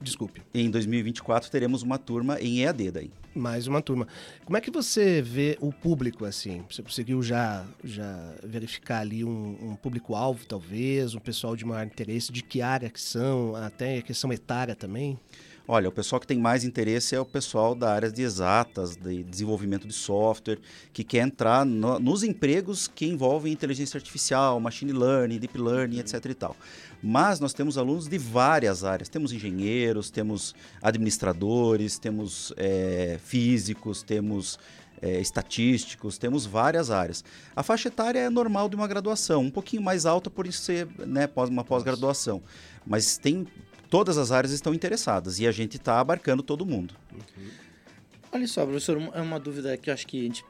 desculpe. 0.01 0.41
Em 0.53 0.69
2024 0.69 1.49
teremos 1.49 1.81
uma 1.81 1.97
turma 1.97 2.37
em 2.41 2.63
EAD 2.63 2.91
daí. 2.91 3.11
Mais 3.33 3.65
uma 3.65 3.81
turma. 3.81 4.07
Como 4.45 4.57
é 4.57 4.61
que 4.61 4.69
você 4.69 5.21
vê 5.21 5.57
o 5.59 5.71
público 5.71 6.25
assim? 6.25 6.63
Você 6.69 6.83
conseguiu 6.83 7.23
já, 7.23 7.65
já 7.83 8.33
verificar 8.43 8.99
ali 8.99 9.23
um, 9.23 9.57
um 9.61 9.75
público-alvo, 9.75 10.45
talvez, 10.45 11.15
um 11.15 11.19
pessoal 11.19 11.55
de 11.55 11.65
maior 11.65 11.85
interesse, 11.85 12.31
de 12.31 12.43
que 12.43 12.61
área 12.61 12.89
que 12.89 13.01
são, 13.01 13.55
até 13.55 14.01
questão 14.01 14.31
etária 14.31 14.75
também? 14.75 15.17
Olha, 15.65 15.87
o 15.87 15.91
pessoal 15.93 16.19
que 16.19 16.27
tem 16.27 16.37
mais 16.37 16.65
interesse 16.65 17.15
é 17.15 17.19
o 17.19 17.25
pessoal 17.25 17.73
da 17.73 17.93
área 17.93 18.11
de 18.11 18.21
exatas, 18.21 18.97
de 18.97 19.23
desenvolvimento 19.23 19.87
de 19.87 19.93
software, 19.93 20.59
que 20.91 21.05
quer 21.05 21.19
entrar 21.19 21.65
no, 21.65 21.97
nos 21.99 22.21
empregos 22.21 22.85
que 22.85 23.05
envolvem 23.05 23.53
inteligência 23.53 23.97
artificial, 23.97 24.59
machine 24.59 24.91
learning, 24.91 25.39
deep 25.39 25.57
learning, 25.57 25.99
etc. 25.99 26.25
e 26.25 26.33
tal. 26.33 26.57
Mas 27.01 27.39
nós 27.39 27.53
temos 27.53 27.77
alunos 27.77 28.09
de 28.09 28.17
várias 28.17 28.83
áreas. 28.83 29.07
Temos 29.07 29.31
engenheiros, 29.31 30.09
temos 30.09 30.53
administradores, 30.81 31.97
temos 31.97 32.51
é, 32.57 33.17
físicos, 33.23 34.03
temos 34.03 34.59
é, 35.01 35.21
estatísticos, 35.21 36.17
temos 36.17 36.45
várias 36.45 36.91
áreas. 36.91 37.23
A 37.55 37.63
faixa 37.63 37.87
etária 37.87 38.19
é 38.19 38.29
normal 38.29 38.67
de 38.67 38.75
uma 38.75 38.87
graduação, 38.87 39.43
um 39.43 39.51
pouquinho 39.51 39.81
mais 39.81 40.05
alta 40.05 40.29
por 40.29 40.51
ser 40.51 40.89
né, 41.07 41.29
uma 41.49 41.63
pós-graduação. 41.63 42.43
Mas 42.85 43.17
tem 43.17 43.47
todas 43.93 44.17
as 44.17 44.31
áreas 44.31 44.51
estão 44.51 44.73
interessadas 44.73 45.37
e 45.37 45.45
a 45.45 45.51
gente 45.51 45.77
está 45.77 45.99
abarcando 45.99 46.41
todo 46.41 46.65
mundo. 46.65 46.95
Uhum. 47.13 47.49
Olha 48.31 48.47
só, 48.47 48.65
professor, 48.65 48.97
é 49.13 49.21
uma 49.21 49.39
dúvida 49.39 49.77
que 49.77 49.87
eu 49.87 49.93
acho 49.93 50.07
que 50.07 50.19
a 50.19 50.23
gente 50.23 50.43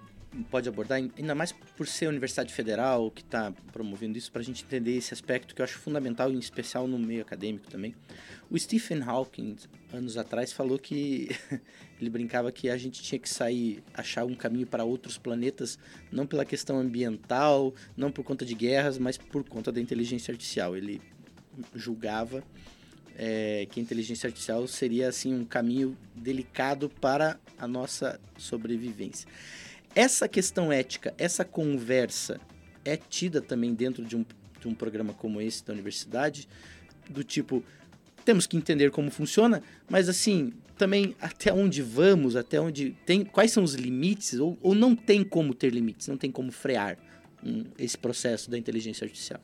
pode 0.50 0.70
abordar, 0.70 0.98
ainda 0.98 1.36
mais 1.36 1.52
por 1.52 1.86
ser 1.86 2.06
a 2.06 2.10
Universidade 2.10 2.54
Federal 2.54 3.12
que 3.12 3.22
está 3.22 3.52
promovendo 3.74 4.18
isso, 4.18 4.32
para 4.32 4.42
a 4.42 4.46
gente 4.46 4.64
entender 4.64 4.96
esse 4.96 5.14
aspecto 5.14 5.54
que 5.54 5.62
eu 5.62 5.66
acho 5.66 5.78
fundamental, 5.78 6.32
em 6.32 6.40
especial 6.40 6.88
no 6.88 6.98
meio 6.98 7.22
acadêmico 7.22 7.70
também. 7.70 7.94
O 8.50 8.58
Stephen 8.58 9.02
Hawking, 9.02 9.58
anos 9.92 10.16
atrás, 10.16 10.54
falou 10.54 10.80
que 10.80 11.28
ele 12.00 12.10
brincava 12.10 12.50
que 12.50 12.70
a 12.70 12.78
gente 12.78 13.04
tinha 13.04 13.20
que 13.20 13.28
sair, 13.28 13.84
achar 13.94 14.24
um 14.24 14.36
caminho 14.36 14.68
para 14.68 14.86
outros 14.86 15.18
planetas, 15.18 15.78
não 16.10 16.26
pela 16.26 16.46
questão 16.46 16.80
ambiental, 16.80 17.76
não 17.98 18.10
por 18.10 18.24
conta 18.24 18.46
de 18.46 18.56
guerras, 18.56 18.98
mas 18.98 19.18
por 19.18 19.44
conta 19.44 19.70
da 19.70 19.82
inteligência 19.82 20.32
artificial. 20.32 20.78
Ele 20.78 21.02
julgava 21.76 22.42
é, 23.18 23.68
que 23.70 23.80
a 23.80 23.84
inteligência 23.84 24.28
artificial 24.28 24.68
seria 24.68 25.10
assim 25.10 25.34
um 25.34 25.46
caminho 25.46 25.98
delicado 26.16 26.90
para 26.90 27.40
a 27.58 27.68
nossa 27.68 28.20
sobrevivência. 28.38 29.28
Essa 29.96 30.28
questão 30.28 30.72
ética, 30.72 31.14
essa 31.18 31.46
conversa 31.46 32.40
é 32.84 32.98
tida 32.98 33.42
também 33.42 33.74
dentro 33.74 34.04
de 34.04 34.16
um, 34.16 34.26
de 34.60 34.68
um 34.68 34.74
programa 34.74 35.14
como 35.14 35.40
esse 35.40 35.64
da 35.64 35.74
universidade, 35.74 36.48
do 37.10 37.24
tipo 37.24 37.64
temos 38.26 38.48
que 38.48 38.56
entender 38.56 38.90
como 38.90 39.12
funciona, 39.12 39.62
mas 39.90 40.08
assim 40.08 40.54
também 40.78 41.16
até 41.22 41.54
onde 41.54 41.82
vamos, 41.82 42.36
até 42.36 42.60
onde 42.60 42.96
tem, 43.06 43.24
quais 43.24 43.52
são 43.52 43.64
os 43.64 43.76
limites 43.76 44.40
ou, 44.40 44.58
ou 44.62 44.74
não 44.74 44.96
tem 44.96 45.24
como 45.24 45.54
ter 45.54 45.72
limites, 45.72 46.08
não 46.08 46.18
tem 46.18 46.32
como 46.32 46.52
frear 46.52 46.98
um, 47.44 47.66
esse 47.78 47.98
processo 47.98 48.50
da 48.50 48.58
inteligência 48.58 49.06
artificial. 49.06 49.42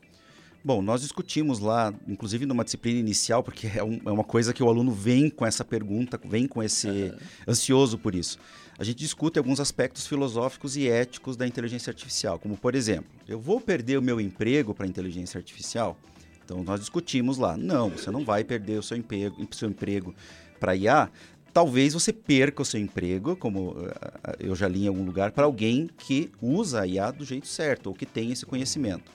Bom, 0.61 0.81
nós 0.81 1.01
discutimos 1.01 1.59
lá, 1.59 1.93
inclusive 2.05 2.45
numa 2.45 2.65
disciplina 2.65 2.99
inicial, 2.99 3.41
porque 3.41 3.67
é, 3.67 3.83
um, 3.83 3.99
é 4.05 4.11
uma 4.11 4.25
coisa 4.25 4.53
que 4.53 4.61
o 4.61 4.67
aluno 4.67 4.91
vem 4.91 5.29
com 5.29 5.45
essa 5.45 5.63
pergunta, 5.63 6.19
vem 6.25 6.47
com 6.47 6.61
esse 6.61 6.87
uhum. 6.87 7.17
ansioso 7.47 7.97
por 7.97 8.13
isso. 8.13 8.37
A 8.77 8.83
gente 8.83 8.97
discute 8.97 9.37
alguns 9.37 9.59
aspectos 9.59 10.05
filosóficos 10.05 10.75
e 10.75 10.87
éticos 10.87 11.37
da 11.37 11.47
inteligência 11.47 11.91
artificial, 11.91 12.37
como 12.37 12.57
por 12.57 12.75
exemplo, 12.75 13.09
eu 13.27 13.39
vou 13.39 13.61
perder 13.61 13.97
o 13.97 14.01
meu 14.01 14.19
emprego 14.19 14.73
para 14.73 14.85
a 14.85 14.89
inteligência 14.89 15.37
artificial? 15.37 15.97
Então 16.43 16.61
nós 16.63 16.81
discutimos 16.81 17.37
lá, 17.37 17.55
não, 17.55 17.89
você 17.89 18.11
não 18.11 18.25
vai 18.25 18.43
perder 18.43 18.79
o 18.79 18.83
seu 18.83 18.97
emprego, 18.97 19.35
seu 19.51 19.69
emprego 19.69 20.13
para 20.59 20.75
IA. 20.75 21.09
Talvez 21.53 21.93
você 21.93 22.11
perca 22.11 22.61
o 22.61 22.65
seu 22.65 22.79
emprego, 22.79 23.35
como 23.35 23.75
eh, 23.79 24.35
eu 24.39 24.55
já 24.55 24.67
li 24.67 24.85
em 24.85 24.87
algum 24.87 25.03
lugar, 25.03 25.31
para 25.31 25.45
alguém 25.45 25.89
que 25.97 26.31
usa 26.41 26.81
a 26.81 26.87
IA 26.87 27.11
do 27.11 27.25
jeito 27.25 27.47
certo 27.47 27.87
ou 27.87 27.93
que 27.93 28.05
tem 28.05 28.31
esse 28.31 28.45
conhecimento. 28.45 29.11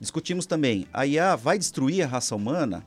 Discutimos 0.00 0.46
também, 0.46 0.86
a 0.92 1.06
IA 1.06 1.34
vai 1.34 1.58
destruir 1.58 2.02
a 2.02 2.06
raça 2.06 2.36
humana? 2.36 2.86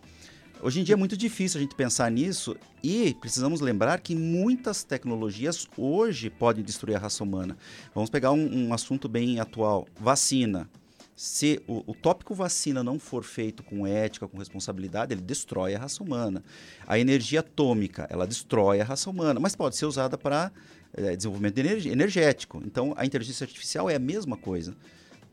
Hoje 0.62 0.80
em 0.80 0.84
dia 0.84 0.93
é 0.93 0.97
muito 0.97 1.17
difícil 1.17 1.58
a 1.58 1.62
gente 1.62 1.76
pensar 1.76 2.10
nisso 2.10 2.56
e 2.82 3.15
precisamos 3.19 3.60
lembrar 3.60 4.00
que 4.00 4.15
muitas 4.15 4.84
tecnologias 4.84 5.67
hoje 5.76 6.30
podem 6.30 6.63
destruir 6.63 6.95
a 6.95 7.00
raça 7.00 7.24
humana. 7.24 7.58
Vamos 7.93 8.10
pegar 8.10 8.32
um, 8.32 8.67
um 8.67 8.74
assunto 8.74 9.10
bem 9.10 9.39
atual: 9.39 9.88
vacina. 10.00 10.69
Se 11.15 11.62
o, 11.67 11.84
o, 11.86 11.93
tópico 11.93 12.34
vacina 12.34 12.84
não 12.84 12.97
for 12.97 13.24
feito 13.24 13.62
com 13.62 13.86
ética, 13.86 14.28
com 14.28 14.38
responsabilidade, 14.38 15.13
ele 15.13 15.21
destrói 15.21 15.76
a 15.76 15.80
raça 15.80 16.02
humana. 16.02 16.43
A 16.88 16.97
energia 16.97 17.41
atômica, 17.41 18.08
ela 18.10 18.26
destrói 18.26 18.82
a 18.82 18.84
raça 18.84 19.10
humana, 19.10 19.39
mas 19.39 19.56
pode 19.56 19.76
ser 19.76 19.86
usada 19.86 20.17
para 20.17 20.52
é, 20.93 21.15
desenvolvimento 21.15 21.58
energético. 21.60 22.62
Então, 22.65 22.93
a 22.95 23.06
inteligência 23.06 23.43
artificial 23.43 23.89
é 23.89 23.95
a 23.95 24.00
mesma 24.00 24.38
coisa. 24.38 24.76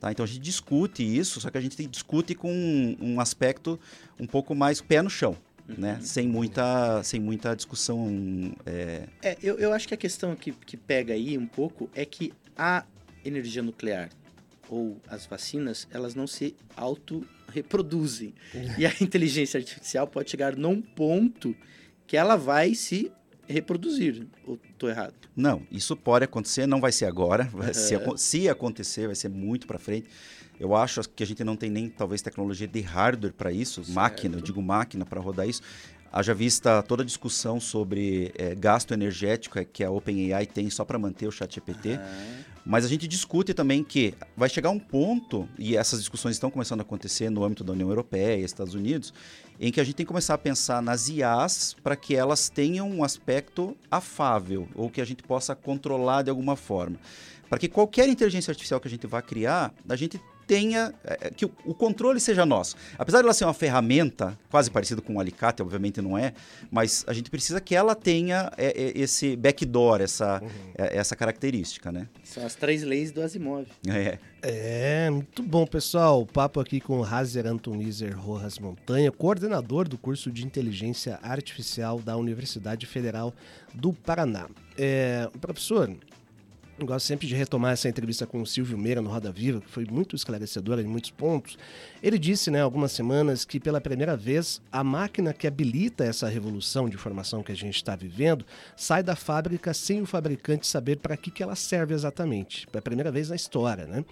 Tá? 0.01 0.13
Então, 0.13 0.25
a 0.25 0.27
gente 0.27 0.41
discute 0.41 1.03
isso, 1.03 1.41
só 1.41 1.51
que 1.51 1.59
a 1.59 1.61
gente 1.61 1.85
discute 1.87 2.35
com 2.35 2.53
um, 2.53 2.97
um 3.01 3.21
aspecto 3.21 3.79
um 4.19 4.27
pouco 4.27 4.55
mais 4.55 4.81
pé 4.81 5.03
no 5.03 5.11
chão. 5.11 5.37
Né? 5.67 5.75
Uhum. 5.75 5.81
Né? 5.81 5.99
Sem, 6.01 6.29
muita, 6.29 7.03
sem 7.03 7.21
muita 7.21 7.55
discussão. 7.55 8.55
É, 8.65 9.09
é 9.23 9.37
eu, 9.43 9.59
eu 9.59 9.73
acho 9.73 9.87
que 9.89 9.95
a 9.95 9.97
questão 9.97 10.35
que, 10.35 10.53
que 10.53 10.77
pega 10.77 11.13
aí 11.15 11.37
um 11.37 11.47
pouco 11.47 11.91
é 11.95 12.05
que 12.05 12.33
a 12.57 12.85
energia 13.25 13.63
nuclear 13.63 14.09
ou 14.69 15.01
as 15.09 15.27
vacinas, 15.27 15.89
elas 15.91 16.15
não 16.15 16.27
se 16.27 16.55
auto-reproduzem. 16.77 18.35
e 18.79 18.87
a 18.87 18.93
inteligência 19.01 19.59
artificial 19.59 20.07
pode 20.07 20.31
chegar 20.31 20.57
num 20.57 20.81
ponto 20.81 21.57
que 22.07 22.17
ela 22.17 22.37
vai 22.37 22.75
se 22.75 23.11
reproduzir. 23.49 24.27
Ou 24.47 24.59
tô 24.77 24.89
errado? 24.89 25.15
Não, 25.35 25.63
isso 25.71 25.97
pode 25.97 26.25
acontecer, 26.25 26.67
não 26.67 26.81
vai 26.81 26.93
ser 26.93 27.07
agora. 27.07 27.49
Uhum. 27.53 27.73
Se, 27.73 27.97
se 28.17 28.49
acontecer, 28.49 29.07
vai 29.07 29.17
ser 29.17 29.29
muito 29.29 29.67
para 29.67 29.79
frente. 29.79 30.09
Eu 30.61 30.75
acho 30.75 31.03
que 31.11 31.23
a 31.23 31.27
gente 31.27 31.43
não 31.45 31.57
tem 31.57 31.71
nem 31.71 31.89
talvez 31.89 32.21
tecnologia 32.21 32.67
de 32.67 32.81
hardware 32.81 33.33
para 33.33 33.53
isso, 33.53 33.85
certo. 33.85 33.95
máquina, 33.95 34.37
eu 34.37 34.41
digo 34.41 34.61
máquina 34.61 35.07
para 35.07 35.21
rodar 35.21 35.49
isso. 35.49 35.63
Haja 36.11 36.35
vista 36.35 36.83
toda 36.83 37.03
a 37.03 37.07
discussão 37.07 37.61
sobre 37.61 38.33
é, 38.37 38.55
gasto 38.55 38.93
energético 38.93 39.63
que 39.67 39.85
a 39.85 39.91
OpenAI 39.91 40.47
tem 40.47 40.69
só 40.71 40.85
para 40.85 40.99
manter 40.99 41.29
o 41.29 41.31
ChatGPT. 41.31 41.91
Uhum. 41.91 41.99
Mas 42.69 42.85
a 42.85 42.89
gente 42.89 43.09
discute 43.09 43.55
também 43.55 43.83
que 43.83 44.13
vai 44.37 44.47
chegar 44.47 44.69
um 44.69 44.79
ponto, 44.79 45.49
e 45.59 45.75
essas 45.75 46.01
discussões 46.01 46.37
estão 46.37 46.51
começando 46.51 46.81
a 46.81 46.83
acontecer 46.83 47.31
no 47.31 47.43
âmbito 47.43 47.65
da 47.65 47.73
União 47.73 47.89
Europeia 47.89 48.37
e 48.37 48.45
Estados 48.45 48.75
Unidos, 48.75 49.15
em 49.59 49.73
que 49.73 49.81
a 49.81 49.85
gente 49.85 49.95
tem 49.95 50.05
que 50.05 50.09
começar 50.09 50.35
a 50.35 50.39
pensar 50.39 50.83
nas 50.83 51.09
IAs 51.09 51.75
para 51.83 51.97
que 51.97 52.15
elas 52.15 52.51
tenham 52.51 52.87
um 52.87 53.03
aspecto 53.03 53.75
afável, 53.91 54.69
ou 54.75 54.91
que 54.91 55.01
a 55.01 55.05
gente 55.07 55.23
possa 55.23 55.55
controlar 55.55 56.21
de 56.21 56.29
alguma 56.29 56.57
forma. 56.57 56.99
Para 57.49 57.59
que 57.59 57.69
qualquer 57.69 58.07
inteligência 58.07 58.51
artificial 58.51 58.79
que 58.79 58.87
a 58.87 58.91
gente 58.91 59.07
vá 59.07 59.23
criar, 59.23 59.73
a 59.89 59.97
gente 59.97 60.21
tenha 60.49 60.95
é, 61.05 61.27
é, 61.27 61.31
que 61.31 61.45
o, 61.45 61.53
o, 61.67 61.75
controle 61.75 62.19
seja 62.19 62.47
nosso. 62.47 62.75
Apesar 62.99 63.19
de 63.19 63.25
ela 63.25 63.35
ser 63.35 63.45
uma 63.45 63.53
ferramenta 63.53 64.37
quase 64.51 64.71
parecida 64.71 65.03
com 65.03 65.13
um 65.13 65.21
alicate, 65.21 65.61
obviamente 65.61 66.01
não 66.01 66.17
é, 66.17 66.33
mas 66.71 67.05
a 67.07 67.13
gente 67.13 67.31
precisa 67.31 67.61
que 67.61 67.75
ela 67.75 67.95
tenha 67.95 68.51
é, 68.57 68.93
esse 68.99 69.37
backdoor, 69.37 70.01
essa, 70.01 70.41
uhum. 70.43 70.49
Essa 70.75 71.15
característica, 71.15 71.93
né? 71.93 72.09
São 72.25 72.47
as 72.47 72.55
três 72.55 72.83
leis 72.83 73.13
do 73.13 73.21
Asimov. 73.21 73.67
É. 73.87 74.19
É, 74.41 75.11
muito 75.11 75.43
bom, 75.43 75.67
pessoal. 75.67 76.23
O 76.23 76.27
papo 76.27 76.61
aqui 76.61 76.81
com 76.81 77.01
o 77.01 77.05
Hazer 77.05 77.45
Antonizer 77.47 78.17
Rojas 78.17 78.59
Montanha, 78.59 79.11
coordenador 79.11 79.89
do 79.89 79.99
curso 79.99 80.31
de 80.31 80.47
Inteligência 80.47 81.19
Artificial 81.23 81.99
da 81.99 82.17
Universidade 82.17 82.87
Federal 82.87 83.35
do 83.75 83.93
Paraná. 83.93 84.49
É, 84.77 85.29
professor, 85.41 85.93
eu 86.79 86.87
gosto 86.87 87.07
sempre 87.07 87.27
de 87.27 87.35
retomar 87.35 87.73
essa 87.73 87.89
entrevista 87.89 88.25
com 88.25 88.41
o 88.41 88.47
Silvio 88.47 88.79
Meira 88.79 89.03
no 89.03 89.11
Roda 89.11 89.33
Viva, 89.33 89.61
que 89.61 89.69
foi 89.69 89.85
muito 89.85 90.15
esclarecedora 90.15 90.81
em 90.81 90.87
muitos 90.87 91.11
pontos. 91.11 91.59
Ele 92.01 92.17
disse, 92.19 92.53
né, 92.53 92.63
algumas 92.63 92.93
semanas, 92.93 93.45
que 93.45 93.59
pela 93.59 93.81
primeira 93.81 94.17
vez 94.17 94.63
a 94.71 94.85
máquina 94.85 95.33
que 95.33 95.49
habilita 95.49 96.05
essa 96.05 96.29
revolução 96.29 96.89
de 96.89 96.95
informação 96.95 97.43
que 97.43 97.51
a 97.51 97.57
gente 97.57 97.75
está 97.75 97.97
vivendo 97.97 98.45
sai 98.77 99.03
da 99.03 99.17
fábrica 99.17 99.75
sem 99.75 100.01
o 100.01 100.07
fabricante 100.07 100.69
saber 100.69 100.99
para 100.99 101.17
que, 101.17 101.33
que 101.33 101.43
ela 101.43 101.57
serve 101.57 101.95
exatamente. 101.95 102.67
Pela 102.69 102.81
primeira 102.81 103.11
vez 103.11 103.29
na 103.29 103.37
história, 103.37 103.85
né? 103.85 104.05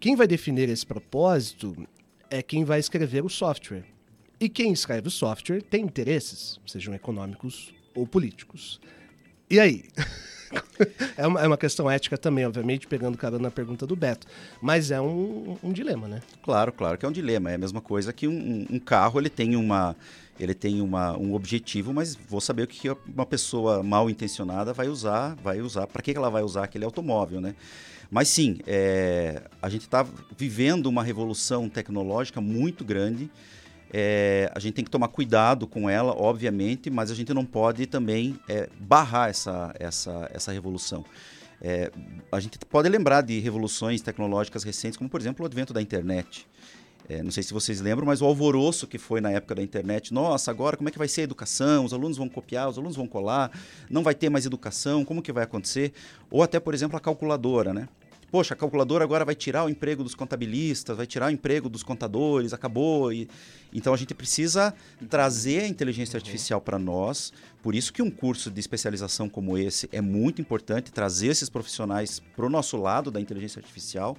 Quem 0.00 0.16
vai 0.16 0.26
definir 0.26 0.68
esse 0.70 0.86
propósito 0.86 1.76
é 2.30 2.42
quem 2.42 2.64
vai 2.64 2.78
escrever 2.78 3.22
o 3.22 3.28
software. 3.28 3.84
E 4.40 4.48
quem 4.48 4.72
escreve 4.72 5.08
o 5.08 5.10
software 5.10 5.60
tem 5.60 5.84
interesses, 5.84 6.58
sejam 6.64 6.94
econômicos 6.94 7.74
ou 7.94 8.06
políticos. 8.06 8.80
E 9.50 9.58
aí? 9.58 9.84
é, 11.16 11.26
uma, 11.26 11.42
é 11.42 11.46
uma 11.46 11.56
questão 11.58 11.90
ética 11.90 12.16
também, 12.16 12.46
obviamente, 12.46 12.86
pegando 12.86 13.16
carona 13.16 13.44
na 13.44 13.50
pergunta 13.50 13.86
do 13.86 13.96
Beto. 13.96 14.26
Mas 14.60 14.90
é 14.90 15.00
um, 15.00 15.56
um, 15.62 15.72
dilema, 15.72 16.08
né? 16.08 16.20
Claro, 16.42 16.72
claro 16.72 16.98
que 16.98 17.04
é 17.04 17.08
um 17.08 17.12
dilema. 17.12 17.50
É 17.50 17.54
a 17.54 17.58
mesma 17.58 17.80
coisa 17.80 18.12
que 18.12 18.28
um, 18.28 18.66
um 18.70 18.78
carro, 18.78 19.20
ele 19.20 19.30
tem 19.30 19.56
uma 19.56 19.96
ele 20.38 20.54
tem 20.54 20.80
uma, 20.80 21.16
um 21.16 21.34
objetivo, 21.34 21.92
mas 21.92 22.14
vou 22.14 22.40
saber 22.40 22.62
o 22.62 22.66
que 22.68 22.88
uma 23.12 23.26
pessoa 23.26 23.82
mal 23.82 24.08
intencionada 24.08 24.72
vai 24.72 24.88
usar, 24.88 25.34
vai 25.42 25.60
usar, 25.60 25.88
para 25.88 26.00
que 26.00 26.12
ela 26.12 26.30
vai 26.30 26.42
usar 26.42 26.62
aquele 26.62 26.84
automóvel, 26.84 27.40
né? 27.40 27.56
Mas 28.10 28.28
sim, 28.28 28.58
é, 28.66 29.42
a 29.60 29.68
gente 29.68 29.82
está 29.82 30.06
vivendo 30.36 30.86
uma 30.86 31.02
revolução 31.02 31.68
tecnológica 31.68 32.40
muito 32.40 32.84
grande. 32.84 33.30
É, 33.92 34.50
a 34.54 34.58
gente 34.58 34.74
tem 34.74 34.84
que 34.84 34.90
tomar 34.90 35.08
cuidado 35.08 35.66
com 35.66 35.88
ela, 35.88 36.12
obviamente, 36.12 36.90
mas 36.90 37.10
a 37.10 37.14
gente 37.14 37.32
não 37.32 37.44
pode 37.44 37.86
também 37.86 38.38
é, 38.48 38.68
barrar 38.78 39.30
essa, 39.30 39.74
essa, 39.78 40.30
essa 40.32 40.52
revolução. 40.52 41.04
É, 41.60 41.90
a 42.30 42.38
gente 42.38 42.58
pode 42.58 42.88
lembrar 42.88 43.22
de 43.22 43.38
revoluções 43.40 44.00
tecnológicas 44.00 44.62
recentes, 44.62 44.96
como 44.96 45.10
por 45.10 45.20
exemplo 45.20 45.42
o 45.42 45.46
advento 45.46 45.72
da 45.72 45.82
internet. 45.82 46.46
É, 47.08 47.22
não 47.22 47.30
sei 47.30 47.42
se 47.42 47.54
vocês 47.54 47.80
lembram, 47.80 48.06
mas 48.06 48.20
o 48.20 48.26
alvoroço 48.26 48.86
que 48.86 48.98
foi 48.98 49.18
na 49.20 49.30
época 49.30 49.54
da 49.54 49.62
internet. 49.62 50.12
Nossa, 50.12 50.50
agora 50.50 50.76
como 50.76 50.90
é 50.90 50.92
que 50.92 50.98
vai 50.98 51.08
ser 51.08 51.22
a 51.22 51.24
educação? 51.24 51.86
Os 51.86 51.94
alunos 51.94 52.18
vão 52.18 52.28
copiar, 52.28 52.68
os 52.68 52.76
alunos 52.76 52.96
vão 52.96 53.06
colar, 53.06 53.50
não 53.88 54.02
vai 54.02 54.14
ter 54.14 54.28
mais 54.28 54.44
educação, 54.44 55.06
como 55.06 55.22
que 55.22 55.32
vai 55.32 55.44
acontecer? 55.44 55.92
Ou 56.30 56.42
até, 56.42 56.60
por 56.60 56.74
exemplo, 56.74 56.98
a 56.98 57.00
calculadora, 57.00 57.72
né? 57.72 57.88
Poxa, 58.30 58.54
a 58.54 58.56
calculadora 58.56 59.04
agora 59.04 59.24
vai 59.24 59.34
tirar 59.34 59.64
o 59.64 59.68
emprego 59.68 60.02
dos 60.02 60.14
contabilistas, 60.14 60.96
vai 60.96 61.06
tirar 61.06 61.26
o 61.26 61.30
emprego 61.30 61.68
dos 61.68 61.82
contadores, 61.82 62.52
acabou. 62.52 63.12
E, 63.12 63.28
então 63.72 63.92
a 63.92 63.96
gente 63.96 64.14
precisa 64.14 64.74
trazer 65.08 65.62
a 65.62 65.68
inteligência 65.68 66.16
uhum. 66.16 66.20
artificial 66.20 66.60
para 66.60 66.78
nós. 66.78 67.32
Por 67.62 67.74
isso 67.74 67.92
que 67.92 68.02
um 68.02 68.10
curso 68.10 68.50
de 68.50 68.60
especialização 68.60 69.28
como 69.28 69.56
esse 69.56 69.88
é 69.92 70.00
muito 70.00 70.40
importante, 70.40 70.92
trazer 70.92 71.28
esses 71.28 71.48
profissionais 71.48 72.20
para 72.36 72.46
o 72.46 72.50
nosso 72.50 72.76
lado 72.76 73.10
da 73.10 73.20
inteligência 73.20 73.58
artificial, 73.58 74.16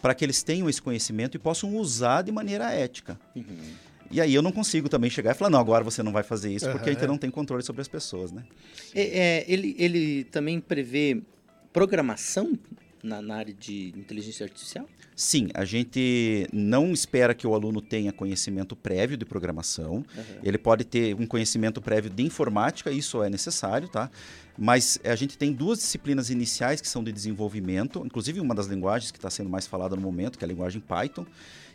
para 0.00 0.14
que 0.14 0.24
eles 0.24 0.42
tenham 0.42 0.68
esse 0.68 0.80
conhecimento 0.80 1.36
e 1.36 1.38
possam 1.38 1.76
usar 1.76 2.22
de 2.22 2.32
maneira 2.32 2.72
ética. 2.72 3.18
Uhum. 3.34 3.44
E 4.10 4.20
aí 4.20 4.34
eu 4.34 4.40
não 4.40 4.52
consigo 4.52 4.88
também 4.88 5.10
chegar 5.10 5.32
e 5.32 5.34
falar, 5.34 5.50
não, 5.50 5.60
agora 5.60 5.84
você 5.84 6.02
não 6.02 6.12
vai 6.12 6.22
fazer 6.22 6.52
isso, 6.52 6.66
uhum. 6.66 6.72
porque 6.72 6.88
a 6.88 6.92
gente 6.92 7.06
não 7.06 7.18
tem 7.18 7.30
controle 7.30 7.62
sobre 7.62 7.82
as 7.82 7.88
pessoas, 7.88 8.32
né? 8.32 8.42
É, 8.94 9.02
é, 9.02 9.44
ele, 9.46 9.76
ele 9.78 10.24
também 10.24 10.60
prevê 10.60 11.20
programação 11.72 12.58
na, 13.02 13.20
na, 13.20 13.36
área 13.36 13.54
de 13.54 13.92
inteligência 13.96 14.44
artificial? 14.44 14.86
Sim, 15.14 15.48
a 15.54 15.64
gente 15.64 16.46
não 16.52 16.92
espera 16.92 17.34
que 17.34 17.46
o 17.46 17.54
aluno 17.54 17.80
tenha 17.80 18.12
conhecimento 18.12 18.76
prévio 18.76 19.16
de 19.16 19.24
programação. 19.24 19.94
Uhum. 19.94 20.04
Ele 20.42 20.58
pode 20.58 20.84
ter 20.84 21.14
um 21.14 21.26
conhecimento 21.26 21.80
prévio 21.80 22.10
de 22.10 22.22
informática, 22.22 22.90
isso 22.90 23.22
é 23.22 23.28
necessário, 23.28 23.88
tá? 23.88 24.10
Mas 24.56 25.00
a 25.04 25.14
gente 25.14 25.38
tem 25.38 25.52
duas 25.52 25.78
disciplinas 25.78 26.30
iniciais 26.30 26.80
que 26.80 26.88
são 26.88 27.02
de 27.02 27.12
desenvolvimento, 27.12 28.02
inclusive 28.04 28.40
uma 28.40 28.54
das 28.54 28.66
linguagens 28.66 29.10
que 29.10 29.18
está 29.18 29.30
sendo 29.30 29.48
mais 29.48 29.66
falada 29.66 29.94
no 29.94 30.02
momento, 30.02 30.38
que 30.38 30.44
é 30.44 30.46
a 30.46 30.48
linguagem 30.48 30.80
Python, 30.80 31.24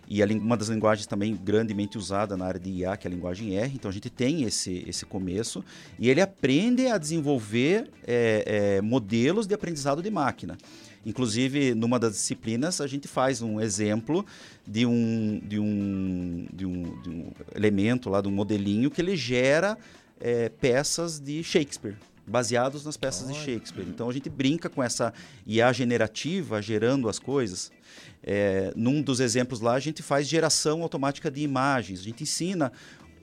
e 0.07 0.21
a, 0.21 0.25
uma 0.25 0.57
das 0.57 0.67
linguagens 0.67 1.07
também 1.07 1.35
grandemente 1.35 1.97
usada 1.97 2.35
na 2.35 2.45
área 2.45 2.59
de 2.59 2.69
IA, 2.69 2.97
que 2.97 3.07
é 3.07 3.09
a 3.09 3.13
linguagem 3.13 3.57
R. 3.57 3.73
Então 3.73 3.89
a 3.89 3.93
gente 3.93 4.09
tem 4.09 4.43
esse, 4.43 4.83
esse 4.87 5.05
começo, 5.05 5.63
e 5.97 6.09
ele 6.09 6.21
aprende 6.21 6.87
a 6.87 6.97
desenvolver 6.97 7.89
é, 8.05 8.43
é, 8.77 8.81
modelos 8.81 9.47
de 9.47 9.53
aprendizado 9.53 10.01
de 10.01 10.11
máquina. 10.11 10.57
Inclusive, 11.05 11.73
numa 11.73 11.99
das 11.99 12.13
disciplinas, 12.13 12.79
a 12.79 12.87
gente 12.87 13.07
faz 13.07 13.41
um 13.41 13.59
exemplo 13.59 14.25
de 14.65 14.85
um, 14.85 15.41
de 15.43 15.59
um, 15.59 16.47
de 16.53 16.65
um, 16.65 17.01
de 17.01 17.09
um 17.09 17.31
elemento 17.55 18.09
lá, 18.09 18.21
de 18.21 18.27
um 18.27 18.31
modelinho 18.31 18.89
que 18.89 19.01
ele 19.01 19.15
gera 19.15 19.77
é, 20.19 20.49
peças 20.49 21.19
de 21.19 21.43
Shakespeare 21.43 21.95
baseados 22.25 22.85
nas 22.85 22.97
peças 22.97 23.27
de 23.27 23.33
Shakespeare. 23.33 23.85
Então 23.87 24.09
a 24.09 24.13
gente 24.13 24.29
brinca 24.29 24.69
com 24.69 24.81
essa 24.81 25.13
IA 25.45 25.71
generativa 25.73 26.61
gerando 26.61 27.09
as 27.09 27.19
coisas. 27.19 27.71
É, 28.23 28.71
num 28.75 29.01
dos 29.01 29.19
exemplos 29.19 29.59
lá, 29.59 29.73
a 29.73 29.79
gente 29.79 30.01
faz 30.01 30.27
geração 30.27 30.81
automática 30.81 31.29
de 31.29 31.41
imagens. 31.41 31.99
A 31.99 32.03
gente 32.03 32.23
ensina 32.23 32.71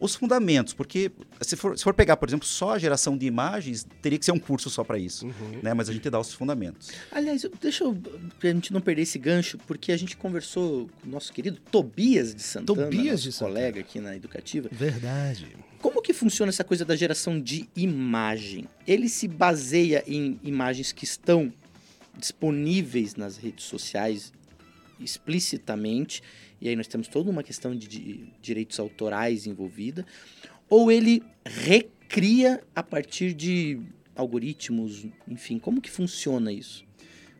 os 0.01 0.15
fundamentos, 0.15 0.73
porque 0.73 1.13
se 1.41 1.55
for, 1.57 1.77
se 1.77 1.85
for 1.85 1.93
pegar, 1.93 2.17
por 2.17 2.29
exemplo, 2.29 2.47
só 2.47 2.75
a 2.75 2.79
geração 2.79 3.17
de 3.17 3.27
imagens, 3.27 3.87
teria 4.01 4.19
que 4.19 4.25
ser 4.25 4.33
um 4.33 4.39
curso 4.39 4.71
só 4.71 4.83
para 4.83 4.99
isso, 4.99 5.27
uhum. 5.27 5.61
né? 5.63 5.75
Mas 5.75 5.89
a 5.89 5.93
gente 5.93 6.09
dá 6.09 6.19
os 6.19 6.33
fundamentos. 6.33 6.91
Aliás, 7.13 7.45
deixa 7.61 7.85
eu, 7.85 7.97
pra 8.39 8.51
gente 8.51 8.73
não 8.73 8.81
perder 8.81 9.03
esse 9.03 9.19
gancho, 9.19 9.59
porque 9.67 9.93
a 9.93 9.97
gente 9.97 10.17
conversou 10.17 10.89
com 11.01 11.09
o 11.09 11.11
nosso 11.11 11.33
querido 11.33 11.59
Tobias 11.71 12.35
de 12.35 12.43
Santana, 12.43 12.85
Tobias 12.85 13.23
de 13.23 13.31
Santana. 13.31 13.53
colega 13.53 13.81
aqui 13.81 14.01
na 14.01 14.17
Educativa. 14.17 14.69
Verdade. 14.73 15.49
Como 15.81 16.03
que 16.03 16.13
funciona 16.13 16.51
essa 16.51 16.65
coisa 16.65 16.85
da 16.85 16.97
geração 16.97 17.41
de 17.41 17.69
imagem? 17.77 18.67
Ele 18.87 19.09
se 19.09 19.29
baseia 19.29 20.03
em 20.07 20.39
imagens 20.43 20.93
que 20.93 21.05
estão 21.05 21.53
disponíveis 22.17 23.15
nas 23.17 23.37
redes 23.37 23.65
sociais 23.65 24.33
explicitamente 25.01 26.23
e 26.61 26.69
aí 26.69 26.77
nós 26.77 26.87
temos 26.87 27.09
toda 27.09 27.31
uma 27.31 27.43
questão 27.43 27.75
de, 27.75 27.89
de 27.89 28.33
direitos 28.43 28.79
autorais 28.79 29.47
envolvida, 29.47 30.05
ou 30.69 30.93
ele 30.93 31.23
recria 31.45 32.63
a 32.75 32.83
partir 32.83 33.33
de 33.33 33.81
algoritmos, 34.15 35.07
enfim, 35.27 35.59
como 35.59 35.81
que 35.81 35.91
funciona 35.91 36.53
isso? 36.53 36.85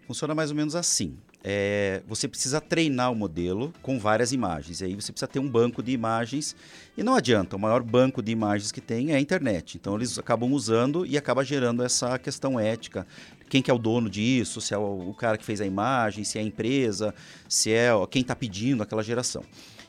Funciona 0.07 0.35
mais 0.35 0.51
ou 0.51 0.57
menos 0.57 0.75
assim. 0.75 1.17
É, 1.43 2.03
você 2.07 2.29
precisa 2.29 2.61
treinar 2.61 3.11
o 3.11 3.15
modelo 3.15 3.73
com 3.81 3.99
várias 3.99 4.33
imagens. 4.33 4.81
E 4.81 4.85
aí 4.85 4.95
você 4.95 5.11
precisa 5.13 5.29
ter 5.29 5.39
um 5.39 5.49
banco 5.49 5.83
de 5.83 5.93
imagens. 5.93 6.55
E 6.97 7.03
não 7.03 7.15
adianta, 7.15 7.57
o 7.57 7.59
maior 7.59 7.83
banco 7.83 8.23
de 8.23 8.31
imagens 8.31 8.73
que 8.73 8.81
tem 8.81 9.13
é 9.13 9.17
a 9.17 9.21
internet. 9.21 9.77
Então 9.77 9.95
eles 9.95 10.19
acabam 10.19 10.53
usando 10.53 11.07
e 11.07 11.17
acaba 11.17 11.45
gerando 11.45 11.83
essa 11.83 12.19
questão 12.19 12.61
ética 12.61 13.07
quem 13.51 13.61
que 13.61 13.71
é 13.71 13.75
o 13.75 13.79
dono 13.79 14.09
disso, 14.09 14.61
se 14.61 14.73
é 14.73 14.79
o, 14.79 15.11
o 15.11 15.15
cara 15.15 15.37
que 15.37 15.45
fez 15.45 15.61
a 15.61 15.67
imagem, 15.67 16.25
se 16.25 16.39
é 16.39 16.41
a 16.41 16.45
empresa, 16.45 17.15
se 17.49 17.71
é 17.71 17.91
quem 18.11 18.23
está 18.23 18.35
pedindo 18.35 18.83
aquela 18.83 19.03
geração. 19.03 19.43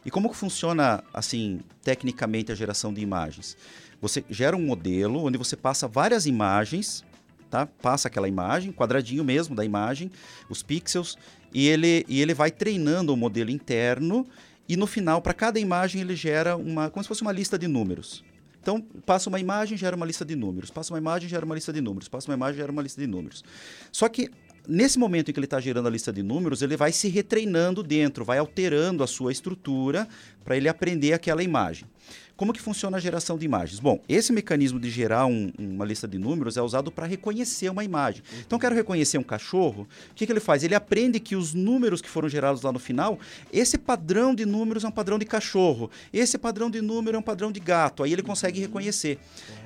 E 0.06 0.12
como 0.12 0.30
que 0.30 0.36
funciona, 0.36 1.04
assim, 1.14 1.62
tecnicamente 1.84 2.52
a 2.52 2.56
geração 2.56 2.94
de 2.94 3.02
imagens? 3.02 3.56
Você 4.02 4.26
gera 4.30 4.58
um 4.58 4.66
modelo 4.66 5.24
onde 5.24 5.38
você 5.38 5.56
passa 5.56 5.88
várias 5.88 6.26
imagens, 6.26 7.06
tá? 7.50 7.68
Passa 7.68 8.08
aquela 8.08 8.28
imagem, 8.28 8.72
quadradinho 8.72 9.24
mesmo 9.24 9.56
da 9.56 9.64
imagem, 9.64 10.12
os 10.50 10.64
pixels, 10.64 11.18
e 11.54 11.68
ele, 11.68 12.04
e 12.10 12.20
ele 12.20 12.34
vai 12.34 12.50
treinando 12.50 13.14
o 13.14 13.18
modelo 13.18 13.52
interno 13.52 14.26
e 14.72 14.78
no 14.78 14.88
final, 14.88 15.22
para 15.22 15.34
cada 15.34 15.60
imagem, 15.60 16.00
ele 16.00 16.16
gera 16.16 16.56
uma, 16.56 16.90
como 16.90 17.04
se 17.04 17.08
fosse 17.10 17.22
uma 17.22 17.34
lista 17.34 17.60
de 17.60 17.68
números. 17.68 18.24
Então, 18.62 18.80
passa 19.06 19.28
uma 19.28 19.40
imagem, 19.40 19.78
gera 19.78 19.96
uma 19.96 20.06
lista 20.06 20.24
de 20.24 20.36
números. 20.36 20.70
Passa 20.70 20.94
uma 20.94 21.00
imagem, 21.00 21.28
gera 21.28 21.46
uma 21.46 21.56
lista 21.56 21.74
de 21.74 21.82
números. 21.82 22.08
Passa 22.08 22.30
uma 22.30 22.36
imagem, 22.36 22.58
gera 22.58 22.72
uma 22.72 22.82
lista 22.82 23.02
de 23.02 23.08
números. 23.08 23.44
Só 23.92 24.08
que 24.08 24.30
nesse 24.68 25.00
momento 25.00 25.30
em 25.30 25.34
que 25.34 25.40
ele 25.40 25.46
está 25.46 25.60
gerando 25.60 25.88
a 25.88 25.92
lista 25.92 26.14
de 26.14 26.22
números, 26.22 26.62
ele 26.62 26.78
vai 26.78 26.92
se 26.92 27.08
retreinando 27.10 27.82
dentro, 27.82 28.24
vai 28.24 28.38
alterando 28.38 29.04
a 29.04 29.08
sua 29.08 29.32
estrutura 29.32 30.08
para 30.44 30.56
ele 30.56 30.70
aprender 30.70 31.14
aquela 31.14 31.44
imagem. 31.44 31.88
Como 32.36 32.54
que 32.54 32.62
funciona 32.62 32.98
a 32.98 33.00
geração 33.00 33.38
de 33.38 33.46
imagens? 33.46 33.80
Bom, 33.80 34.00
esse 34.10 34.34
mecanismo 34.34 34.80
de 34.80 34.90
gerar 34.90 35.26
um, 35.26 35.52
uma 35.60 35.86
lista 35.86 36.08
de 36.08 36.18
números 36.18 36.58
é 36.58 36.62
usado 36.62 36.92
para 36.92 37.06
reconhecer 37.06 37.70
uma 37.70 37.84
imagem. 37.84 38.24
Então, 38.46 38.58
quero 38.58 38.76
reconhecer 38.76 39.18
um 39.18 39.24
cachorro. 39.24 39.88
O 40.12 40.16
que, 40.16 40.26
que 40.26 40.32
ele 40.32 40.40
faz? 40.40 40.64
Ele 40.64 40.76
aprende 40.76 41.20
que 41.20 41.36
os 41.36 41.54
números 41.54 42.02
que 42.02 42.10
foram 42.10 42.28
gerados 42.28 42.62
lá 42.62 42.72
no 42.72 42.80
final, 42.80 43.20
esse 43.52 43.78
padrão 43.78 44.34
de 44.34 44.46
números 44.46 44.84
é 44.84 44.88
um 44.88 44.92
padrão 44.92 45.20
de 45.20 45.26
cachorro, 45.26 45.92
esse 46.12 46.38
padrão 46.38 46.70
de 46.70 46.82
número 46.82 47.16
é 47.16 47.20
um 47.20 47.24
padrão 47.24 47.52
de 47.52 47.60
gato. 47.60 48.04
Aí 48.04 48.12
ele 48.12 48.24
consegue 48.24 48.60
uhum. 48.60 48.66
reconhecer. 48.66 49.20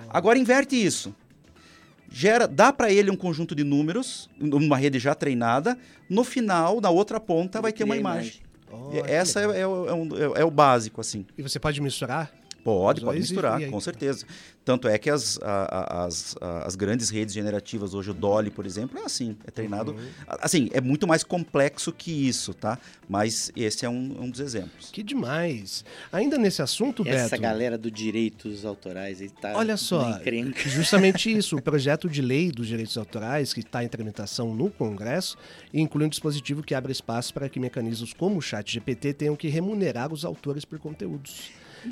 Agora 0.10 0.38
inverte 0.38 0.76
isso 0.76 1.14
gera, 2.16 2.48
dá 2.48 2.72
para 2.72 2.92
ele 2.92 3.12
um 3.12 3.16
conjunto 3.16 3.54
de 3.54 3.64
números, 3.64 4.30
uma 4.40 4.78
rede 4.78 5.00
já 5.00 5.14
treinada. 5.14 5.78
No 6.10 6.24
final, 6.24 6.80
na 6.80 6.90
outra 6.90 7.20
ponta, 7.20 7.62
vai 7.62 7.74
ter 7.74 7.84
uma 7.84 7.98
imagem. 7.98 8.42
Oh, 8.72 8.92
Essa 9.06 9.42
é, 9.42 9.44
é, 9.44 9.48
é, 9.48 9.62
é, 9.62 10.42
é, 10.42 10.46
o 10.46 10.52
básico, 10.52 11.02
assim. 11.02 11.26
E 11.38 11.42
você 11.42 11.60
pode 11.60 11.82
misturar? 11.82 12.32
Pode, 12.66 13.02
pode 13.02 13.20
misturar, 13.20 13.62
com 13.70 13.80
certeza. 13.80 14.26
Tanto 14.66 14.88
é 14.88 14.98
que 14.98 15.12
as, 15.12 15.38
a, 15.44 16.06
as, 16.06 16.36
as 16.42 16.76
grandes 16.76 17.12
redes 17.12 17.32
generativas, 17.32 17.94
hoje 17.94 18.10
o 18.10 18.14
Dolly, 18.16 18.50
por 18.50 18.66
exemplo, 18.66 18.98
é 18.98 19.04
assim, 19.04 19.38
é 19.46 19.52
treinado. 19.52 19.92
Uhum. 19.92 20.10
Assim, 20.28 20.72
é 20.74 20.82
muito 20.82 21.08
mais 21.08 21.24
complexo 21.24 21.94
que 21.94 22.28
isso, 22.28 22.56
tá? 22.56 22.80
Mas 23.08 23.52
esse 23.56 23.86
é 23.86 23.90
um, 23.90 24.24
um 24.24 24.30
dos 24.32 24.40
exemplos. 24.40 24.90
Que 24.92 25.04
demais. 25.04 25.86
Ainda 26.12 26.40
nesse 26.40 26.64
assunto, 26.64 27.04
Essa 27.04 27.12
Beto. 27.12 27.26
Essa 27.26 27.38
galera 27.38 27.78
do 27.78 27.92
direitos 27.92 28.66
autorais 28.66 29.22
aí 29.22 29.30
tá. 29.30 29.54
Olha 29.56 29.78
só, 29.78 30.20
justamente 30.66 31.32
isso. 31.32 31.58
O 31.58 31.62
projeto 31.62 32.10
de 32.10 32.24
lei 32.24 32.52
dos 32.52 32.66
direitos 32.66 32.98
autorais, 32.98 33.54
que 33.54 33.60
está 33.60 33.84
em 33.84 33.88
tramitação 33.88 34.56
no 34.56 34.72
Congresso, 34.72 35.38
inclui 35.72 36.08
um 36.08 36.10
dispositivo 36.10 36.64
que 36.64 36.74
abre 36.74 36.92
espaço 36.92 37.32
para 37.32 37.48
que 37.48 37.60
mecanismos 37.60 38.12
como 38.12 38.40
o 38.40 38.42
Chat 38.42 38.74
GPT 38.74 39.14
tenham 39.14 39.36
que 39.36 39.50
remunerar 39.50 40.12
os 40.12 40.26
autores 40.26 40.66
por 40.66 40.80
conteúdos 40.80 41.52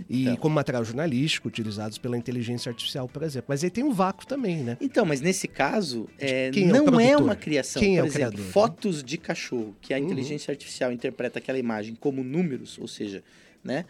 e 0.10 0.24
então. 0.24 0.36
como 0.38 0.56
material 0.56 0.84
jornalístico 0.84 1.48
utilizados 1.48 1.98
pela 1.98 2.18
inteligência 2.18 2.70
artificial, 2.70 3.08
por 3.08 3.24
exemplo. 3.24 3.46
Mas 3.50 3.64
aí 3.64 3.70
tem 3.70 3.84
um 3.84 3.92
vácuo 3.92 4.26
também, 4.26 4.58
né? 4.58 4.78
Então, 4.80 5.06
mas 5.06 5.22
nesse 5.22 5.48
caso, 5.48 6.08
é, 6.20 6.52
não 6.52 7.00
é, 7.00 7.12
é, 7.12 7.18
uma 7.18 7.36
criação. 7.36 7.82
Quem 7.82 7.96
por 7.98 8.04
é 8.04 8.08
exemplo, 8.08 8.14
criador, 8.14 8.40
né? 8.46 8.52
fotos 8.52 8.98
né? 8.98 9.04
de 9.08 9.18
cachorro, 9.18 9.76
que 9.82 9.94
a 9.94 9.98
uhum. 9.98 10.06
inteligência 10.06 10.52
uhum. 10.52 10.54
artificial 10.54 10.92
interpreta 10.92 11.40
aquela 11.40 11.58
imagem 11.58 11.96
como 11.96 12.24
números, 12.24 12.78
ou 12.80 12.88
seja, 12.88 13.24
né? 13.64 13.86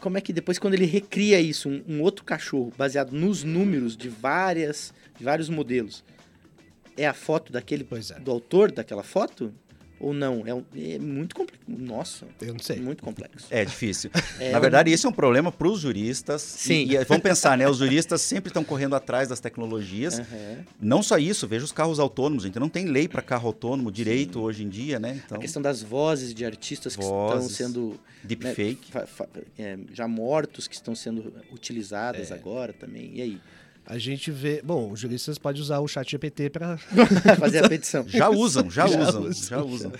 Como 0.00 0.16
é 0.16 0.20
que 0.20 0.32
depois, 0.32 0.58
quando 0.58 0.74
ele 0.74 0.86
recria 0.86 1.40
isso, 1.40 1.68
um, 1.68 1.82
um 1.88 2.02
outro 2.02 2.24
cachorro, 2.24 2.72
baseado 2.76 3.12
nos 3.12 3.42
números 3.42 3.96
de 3.96 4.08
várias, 4.08 4.94
de 5.18 5.24
vários 5.24 5.48
modelos, 5.48 6.04
é 6.96 7.06
a 7.06 7.14
foto 7.14 7.52
daquele, 7.52 7.86
é. 8.14 8.20
do 8.20 8.30
autor 8.30 8.70
daquela 8.70 9.02
foto? 9.02 9.52
Ou 10.00 10.14
não? 10.14 10.44
É, 10.46 10.54
um, 10.54 10.64
é 10.76 10.98
muito 10.98 11.34
complexo. 11.34 11.64
Nossa. 11.66 12.26
Eu 12.40 12.52
não 12.52 12.60
sei. 12.60 12.78
Muito 12.78 13.02
complexo. 13.02 13.46
É 13.50 13.64
difícil. 13.64 14.10
É 14.38 14.52
Na 14.52 14.60
verdade, 14.60 14.90
um... 14.90 14.94
isso 14.94 15.06
é 15.06 15.10
um 15.10 15.12
problema 15.12 15.50
para 15.50 15.66
os 15.66 15.80
juristas. 15.80 16.42
Sim. 16.42 16.84
E, 16.84 16.94
e, 16.94 17.04
vamos 17.04 17.22
pensar, 17.22 17.58
né? 17.58 17.68
Os 17.68 17.78
juristas 17.78 18.20
sempre 18.20 18.50
estão 18.50 18.62
correndo 18.62 18.94
atrás 18.94 19.28
das 19.28 19.40
tecnologias. 19.40 20.18
Uhum. 20.18 20.64
Não 20.80 21.02
só 21.02 21.18
isso, 21.18 21.48
veja 21.48 21.64
os 21.64 21.72
carros 21.72 21.98
autônomos. 21.98 22.44
gente 22.44 22.58
não 22.58 22.68
tem 22.68 22.86
lei 22.86 23.08
para 23.08 23.20
carro 23.20 23.48
autônomo 23.48 23.90
direito 23.90 24.34
Sim. 24.34 24.44
hoje 24.44 24.64
em 24.64 24.68
dia, 24.68 25.00
né? 25.00 25.20
Então... 25.24 25.38
A 25.38 25.40
questão 25.40 25.60
das 25.60 25.82
vozes 25.82 26.32
de 26.32 26.44
artistas 26.44 26.94
vozes, 26.94 27.08
que 27.08 27.52
estão 27.52 27.66
sendo. 27.66 28.00
Deepfake. 28.22 28.94
Né, 28.94 29.04
é, 29.58 29.78
já 29.92 30.06
mortos 30.06 30.68
que 30.68 30.74
estão 30.74 30.94
sendo 30.94 31.32
utilizadas 31.50 32.30
é. 32.30 32.34
agora 32.34 32.72
também. 32.72 33.10
E 33.14 33.22
aí? 33.22 33.40
A 33.90 33.96
gente 33.96 34.30
vê. 34.30 34.60
Bom, 34.62 34.92
os 34.92 35.00
juristas 35.00 35.38
podem 35.38 35.62
usar 35.62 35.78
o 35.78 35.88
chat 35.88 36.10
GPT 36.10 36.50
para 36.50 36.76
fazer 37.40 37.64
a 37.64 37.68
petição. 37.68 38.04
Já 38.06 38.28
usam, 38.28 38.70
já, 38.70 38.84
já 38.86 39.00
usam, 39.00 39.22
usam, 39.22 39.48
já 39.48 39.62
usam. 39.62 39.92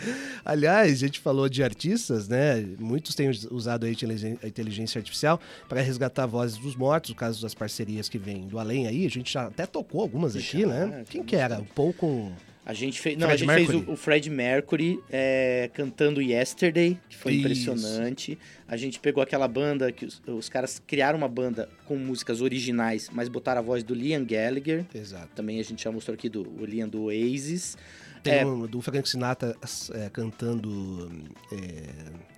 Aliás, 0.44 0.92
a 0.92 1.06
gente 1.06 1.18
falou 1.18 1.48
de 1.48 1.62
artistas, 1.64 2.28
né? 2.28 2.62
Muitos 2.78 3.14
têm 3.14 3.30
usado 3.50 3.86
a 3.86 3.90
inteligência 3.90 4.98
artificial 4.98 5.40
para 5.66 5.80
resgatar 5.80 6.26
vozes 6.26 6.58
dos 6.58 6.76
mortos, 6.76 7.10
no 7.10 7.16
caso 7.16 7.40
das 7.40 7.54
parcerias 7.54 8.10
que 8.10 8.18
vêm 8.18 8.46
do 8.46 8.58
além 8.58 8.86
aí. 8.86 9.06
A 9.06 9.10
gente 9.10 9.32
já 9.32 9.46
até 9.46 9.64
tocou 9.64 10.02
algumas 10.02 10.36
aqui, 10.36 10.60
já, 10.60 10.66
né? 10.66 11.04
Quem 11.08 11.24
que 11.24 11.34
era? 11.34 11.58
O 11.58 11.64
Paul 11.64 11.94
com. 11.94 12.30
A 12.68 12.74
gente 12.74 13.00
fez, 13.00 13.16
não, 13.16 13.30
a 13.30 13.34
gente 13.34 13.46
Mercury. 13.46 13.78
fez 13.78 13.88
o, 13.88 13.92
o 13.92 13.96
Fred 13.96 14.28
Mercury 14.28 15.02
é, 15.10 15.70
cantando 15.72 16.20
Yesterday, 16.20 16.98
que 17.08 17.16
foi 17.16 17.32
Isso. 17.32 17.40
impressionante. 17.40 18.38
A 18.68 18.76
gente 18.76 19.00
pegou 19.00 19.22
aquela 19.22 19.48
banda 19.48 19.90
que 19.90 20.04
os, 20.04 20.20
os, 20.26 20.50
caras 20.50 20.78
criaram 20.86 21.16
uma 21.16 21.28
banda 21.28 21.66
com 21.86 21.96
músicas 21.96 22.42
originais, 22.42 23.08
mas 23.10 23.26
botaram 23.30 23.60
a 23.60 23.64
voz 23.64 23.82
do 23.82 23.94
Liam 23.94 24.22
Gallagher. 24.22 24.84
Exato. 24.94 25.28
Também 25.34 25.58
a 25.58 25.64
gente 25.64 25.82
já 25.82 25.90
mostrou 25.90 26.14
aqui 26.14 26.28
do 26.28 26.42
o 26.42 26.66
Liam 26.66 26.86
do 26.86 27.04
Oasis. 27.04 27.78
Tem 28.22 28.40
é, 28.40 28.46
um, 28.46 28.66
do 28.66 28.82
Frank 28.82 29.08
Sinatra 29.08 29.56
é, 29.94 30.10
cantando 30.10 31.10
é, 31.50 32.36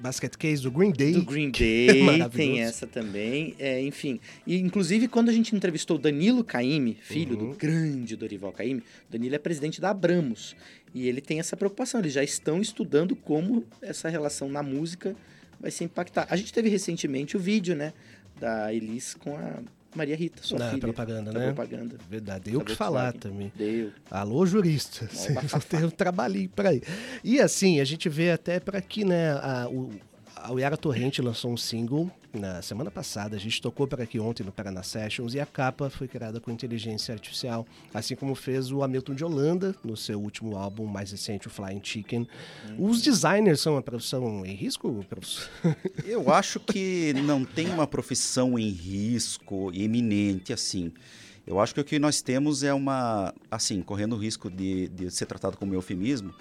Basket 0.00 0.34
Case 0.36 0.62
do 0.62 0.70
Green 0.70 0.92
Day. 0.92 1.12
Do 1.12 1.24
Green 1.24 1.50
Day, 1.50 2.08
é 2.20 2.28
tem 2.28 2.60
essa 2.62 2.86
também. 2.86 3.54
É, 3.58 3.82
enfim, 3.82 4.18
e 4.46 4.56
inclusive 4.56 5.06
quando 5.08 5.28
a 5.28 5.32
gente 5.32 5.54
entrevistou 5.54 5.96
o 5.96 6.00
Danilo 6.00 6.42
Caime, 6.42 6.96
filho 7.02 7.38
uhum. 7.38 7.50
do 7.50 7.56
grande 7.56 8.16
Dorival 8.16 8.52
Caime, 8.52 8.82
Danilo 9.10 9.34
é 9.34 9.38
presidente 9.38 9.80
da 9.80 9.90
Abramos. 9.90 10.56
E 10.94 11.06
ele 11.06 11.20
tem 11.20 11.38
essa 11.38 11.56
preocupação, 11.56 12.00
eles 12.00 12.14
já 12.14 12.24
estão 12.24 12.60
estudando 12.60 13.14
como 13.14 13.64
essa 13.82 14.08
relação 14.08 14.48
na 14.48 14.62
música 14.62 15.14
vai 15.60 15.70
se 15.70 15.84
impactar. 15.84 16.26
A 16.30 16.36
gente 16.36 16.52
teve 16.52 16.68
recentemente 16.70 17.36
o 17.36 17.40
vídeo, 17.40 17.76
né, 17.76 17.92
da 18.40 18.72
Elis 18.72 19.14
com 19.14 19.36
a 19.36 19.62
Maria 19.94 20.16
Rita, 20.16 20.42
sua 20.42 20.58
Na 20.58 20.68
filha. 20.70 20.80
propaganda, 20.80 21.32
né? 21.32 21.46
propaganda. 21.52 21.96
Verdade. 22.08 22.50
Deu 22.50 22.60
o 22.60 22.64
que 22.64 22.74
falar 22.74 23.12
também. 23.12 23.52
Deu. 23.56 23.90
Alô, 24.10 24.46
jurista. 24.46 25.08
Tem 25.68 25.84
um 25.84 25.90
trabalhinho 25.90 26.48
para 26.48 26.70
aí. 26.70 26.82
E 27.24 27.40
assim, 27.40 27.80
a 27.80 27.84
gente 27.84 28.08
vê 28.08 28.30
até 28.30 28.60
para 28.60 28.78
aqui, 28.78 29.04
né, 29.04 29.32
a, 29.32 29.68
o, 29.68 29.90
a 30.42 30.52
Yara 30.58 30.76
Torrente 30.76 31.20
lançou 31.20 31.52
um 31.52 31.56
single 31.56 32.10
na 32.32 32.62
semana 32.62 32.90
passada. 32.90 33.36
A 33.36 33.38
gente 33.38 33.60
tocou 33.60 33.86
para 33.86 34.04
aqui 34.04 34.18
ontem 34.18 34.42
no 34.42 34.52
Paraná 34.52 34.82
Sessions 34.82 35.34
e 35.34 35.40
a 35.40 35.46
capa 35.46 35.90
foi 35.90 36.08
criada 36.08 36.40
com 36.40 36.50
inteligência 36.50 37.12
artificial, 37.12 37.66
assim 37.92 38.16
como 38.16 38.34
fez 38.34 38.70
o 38.72 38.82
Hamilton 38.82 39.14
de 39.14 39.24
Holanda 39.24 39.74
no 39.84 39.96
seu 39.96 40.20
último 40.20 40.56
álbum 40.56 40.86
mais 40.86 41.10
recente, 41.10 41.46
o 41.46 41.50
Flying 41.50 41.80
Chicken. 41.82 42.26
Os 42.78 43.02
designers 43.02 43.60
são 43.60 43.74
uma 43.74 43.82
profissão 43.82 44.44
em 44.46 44.54
risco, 44.54 45.04
professor? 45.08 45.48
Eu 46.04 46.32
acho 46.32 46.58
que 46.60 47.12
não 47.24 47.44
tem 47.44 47.68
uma 47.68 47.86
profissão 47.86 48.58
em 48.58 48.70
risco 48.70 49.70
eminente 49.74 50.52
assim. 50.52 50.92
Eu 51.46 51.58
acho 51.58 51.74
que 51.74 51.80
o 51.80 51.84
que 51.84 51.98
nós 51.98 52.22
temos 52.22 52.62
é 52.62 52.72
uma, 52.72 53.34
assim, 53.50 53.82
correndo 53.82 54.14
o 54.14 54.18
risco 54.18 54.50
de, 54.50 54.88
de 54.88 55.10
ser 55.10 55.26
tratado 55.26 55.56
como 55.56 55.74
eufemismo, 55.74 56.32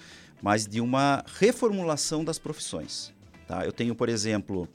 mas 0.42 0.68
de 0.68 0.80
uma 0.80 1.24
reformulação 1.40 2.24
das 2.24 2.38
profissões. 2.38 3.12
Tá? 3.50 3.66
Eu 3.66 3.72
tenho, 3.72 3.96
por 3.96 4.08
exemplo, 4.10 4.70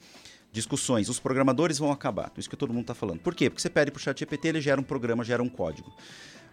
discussões, 0.50 1.08
os 1.08 1.20
programadores 1.20 1.78
vão 1.78 1.92
acabar, 1.92 2.32
isso 2.37 2.50
que 2.50 2.56
todo 2.56 2.72
mundo 2.72 2.82
está 2.82 2.94
falando. 2.94 3.20
Por 3.20 3.32
quê? 3.32 3.48
Porque 3.48 3.62
você 3.62 3.70
pede 3.70 3.92
para 3.92 4.00
o 4.00 4.02
chat 4.02 4.18
GPT, 4.18 4.48
ele 4.48 4.60
gera 4.60 4.80
um 4.80 4.84
programa, 4.84 5.22
gera 5.22 5.40
um 5.40 5.48
código. 5.48 5.94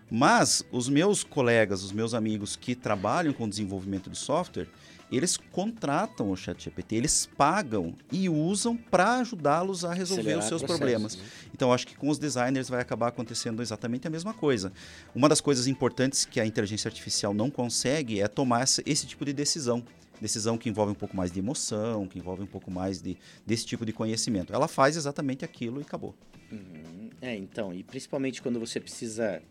Mas 0.07 0.63
os 0.71 0.87
meus 0.87 1.23
colegas, 1.23 1.81
os 1.81 1.91
meus 1.91 2.13
amigos 2.13 2.55
que 2.55 2.75
trabalham 2.75 3.33
com 3.33 3.49
desenvolvimento 3.49 4.07
de 4.07 4.19
software, 4.19 4.67
eles 5.11 5.35
contratam 5.35 6.29
o 6.29 6.37
ChatGPT, 6.37 6.95
eles 6.95 7.27
pagam 7.35 7.95
e 8.11 8.29
usam 8.29 8.77
para 8.77 9.15
ajudá-los 9.15 9.83
a 9.83 9.91
resolver 9.91 10.21
Acelerar 10.21 10.43
os 10.43 10.47
seus 10.47 10.61
problemas. 10.61 11.15
Né? 11.15 11.23
Então, 11.55 11.73
acho 11.73 11.87
que 11.87 11.95
com 11.95 12.07
os 12.07 12.19
designers 12.19 12.69
vai 12.69 12.81
acabar 12.81 13.07
acontecendo 13.07 13.63
exatamente 13.63 14.07
a 14.07 14.11
mesma 14.11 14.31
coisa. 14.33 14.71
Uma 15.15 15.27
das 15.27 15.41
coisas 15.41 15.65
importantes 15.65 16.23
que 16.23 16.39
a 16.39 16.45
inteligência 16.45 16.87
artificial 16.87 17.33
não 17.33 17.49
consegue 17.49 18.21
é 18.21 18.27
tomar 18.27 18.63
esse 18.63 19.07
tipo 19.07 19.25
de 19.25 19.33
decisão 19.33 19.83
decisão 20.21 20.57
que 20.57 20.69
envolve 20.69 20.91
um 20.91 20.95
pouco 20.95 21.15
mais 21.17 21.31
de 21.31 21.39
emoção, 21.39 22.07
que 22.07 22.19
envolve 22.19 22.43
um 22.43 22.47
pouco 22.47 22.69
mais 22.69 23.01
de, 23.01 23.17
desse 23.45 23.65
tipo 23.65 23.85
de 23.85 23.91
conhecimento. 23.91 24.53
Ela 24.53 24.67
faz 24.67 24.95
exatamente 24.95 25.43
aquilo 25.43 25.79
e 25.79 25.83
acabou. 25.83 26.15
Uhum. 26.51 27.09
É, 27.21 27.35
então, 27.35 27.73
e 27.73 27.83
principalmente 27.83 28.41
quando 28.41 28.59
você 28.59 28.79
precisa 28.79 29.41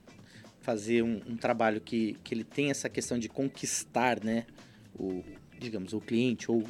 fazer 0.61 1.03
um, 1.03 1.21
um, 1.27 1.37
trabalho 1.37 1.81
que, 1.81 2.17
que 2.23 2.35
ele 2.35 2.45
tem 2.45 2.71
essa 2.71 2.89
questão 2.89 3.19
de 3.19 3.29
conquistar, 3.29 4.23
né, 4.23 4.47
o, 4.99 5.25
digamos, 5.59 5.93
o 5.93 6.01
cliente 6.01 6.51
ou 6.51 6.65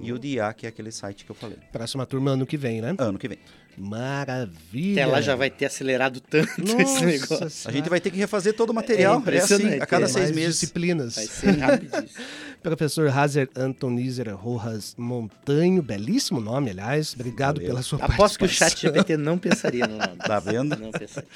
E 0.01 0.11
o 0.11 0.17
de 0.17 0.29
IA, 0.29 0.51
que 0.53 0.65
é 0.65 0.69
aquele 0.69 0.91
site 0.91 1.25
que 1.25 1.31
eu 1.31 1.35
falei. 1.35 1.57
Próxima 1.71 2.05
turma 2.05 2.31
ano 2.31 2.45
que 2.45 2.57
vem, 2.57 2.81
né? 2.81 2.95
Ano 2.97 3.19
que 3.19 3.27
vem. 3.27 3.37
Maravilha. 3.77 5.03
Até 5.03 5.11
lá 5.11 5.21
já 5.21 5.35
vai 5.35 5.49
ter 5.49 5.65
acelerado 5.65 6.19
tanto 6.21 6.49
esse 6.61 6.73
Nossa 6.75 7.05
negócio. 7.05 7.45
A 7.45 7.49
Senhora. 7.49 7.77
gente 7.77 7.89
vai 7.89 7.99
ter 8.01 8.11
que 8.11 8.17
refazer 8.17 8.53
todo 8.53 8.69
o 8.71 8.73
material. 8.73 9.21
É 9.27 9.35
É, 9.35 9.39
assim, 9.39 9.73
a 9.79 9.85
cada 9.85 10.05
é. 10.05 10.07
seis 10.09 10.31
meses. 10.31 10.59
disciplinas. 10.59 11.15
Vai 11.15 11.25
ser 11.25 11.51
rapidíssimo. 11.57 12.09
Professor 12.61 13.09
Hazer 13.09 13.49
Antonizer 13.55 14.33
Rojas 14.35 14.95
Montanho, 14.97 15.81
belíssimo 15.81 16.39
nome, 16.39 16.69
aliás. 16.69 17.13
Obrigado 17.13 17.55
Valeu. 17.55 17.69
pela 17.69 17.81
sua 17.81 17.97
Aposto 17.99 18.37
que 18.37 18.45
o 18.45 18.47
participação. 18.47 18.69
chat 18.69 18.81
GPT 18.81 19.17
não 19.17 19.37
pensaria 19.37 19.87
no 19.87 19.97
nome. 19.97 20.11
Tá 20.21 20.39
vendo? 20.39 20.75
Não 20.77 20.91
pensaria. 20.91 21.27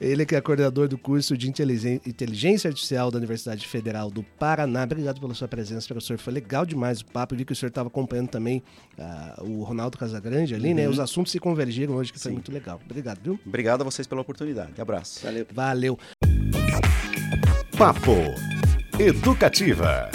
Ele 0.00 0.24
que 0.24 0.36
é 0.36 0.40
coordenador 0.40 0.88
do 0.88 0.96
curso 0.96 1.36
de 1.36 1.48
Inteligência 1.48 2.68
Artificial 2.68 3.10
da 3.10 3.18
Universidade 3.18 3.66
Federal 3.66 4.10
do 4.10 4.22
Paraná. 4.22 4.84
Obrigado 4.84 5.20
pela 5.20 5.34
sua 5.34 5.48
presença, 5.48 5.86
professor. 5.88 6.16
Foi 6.18 6.32
legal 6.32 6.64
demais 6.64 7.00
o 7.00 7.06
papo. 7.06 7.34
Eu 7.34 7.38
vi 7.38 7.44
que 7.44 7.52
o 7.52 7.56
senhor 7.56 7.68
estava 7.68 7.88
acompanhando 7.88 8.28
também 8.28 8.62
ah, 8.98 9.40
o 9.42 9.62
Ronaldo 9.62 9.98
Casagrande 9.98 10.54
ali, 10.54 10.72
né? 10.72 10.88
Os 10.88 11.00
assuntos 11.00 11.32
se 11.32 11.40
convergiram 11.40 11.94
hoje, 11.94 12.12
que 12.12 12.18
foi 12.18 12.30
Sim. 12.30 12.36
muito 12.36 12.52
legal. 12.52 12.80
Obrigado, 12.84 13.18
viu? 13.22 13.38
Obrigado 13.44 13.80
a 13.80 13.84
vocês 13.84 14.06
pela 14.06 14.20
oportunidade. 14.20 14.80
Abraço. 14.80 15.20
Valeu. 15.24 15.46
Valeu. 15.52 15.98
Papo 17.76 18.14
Educativa. 18.98 20.10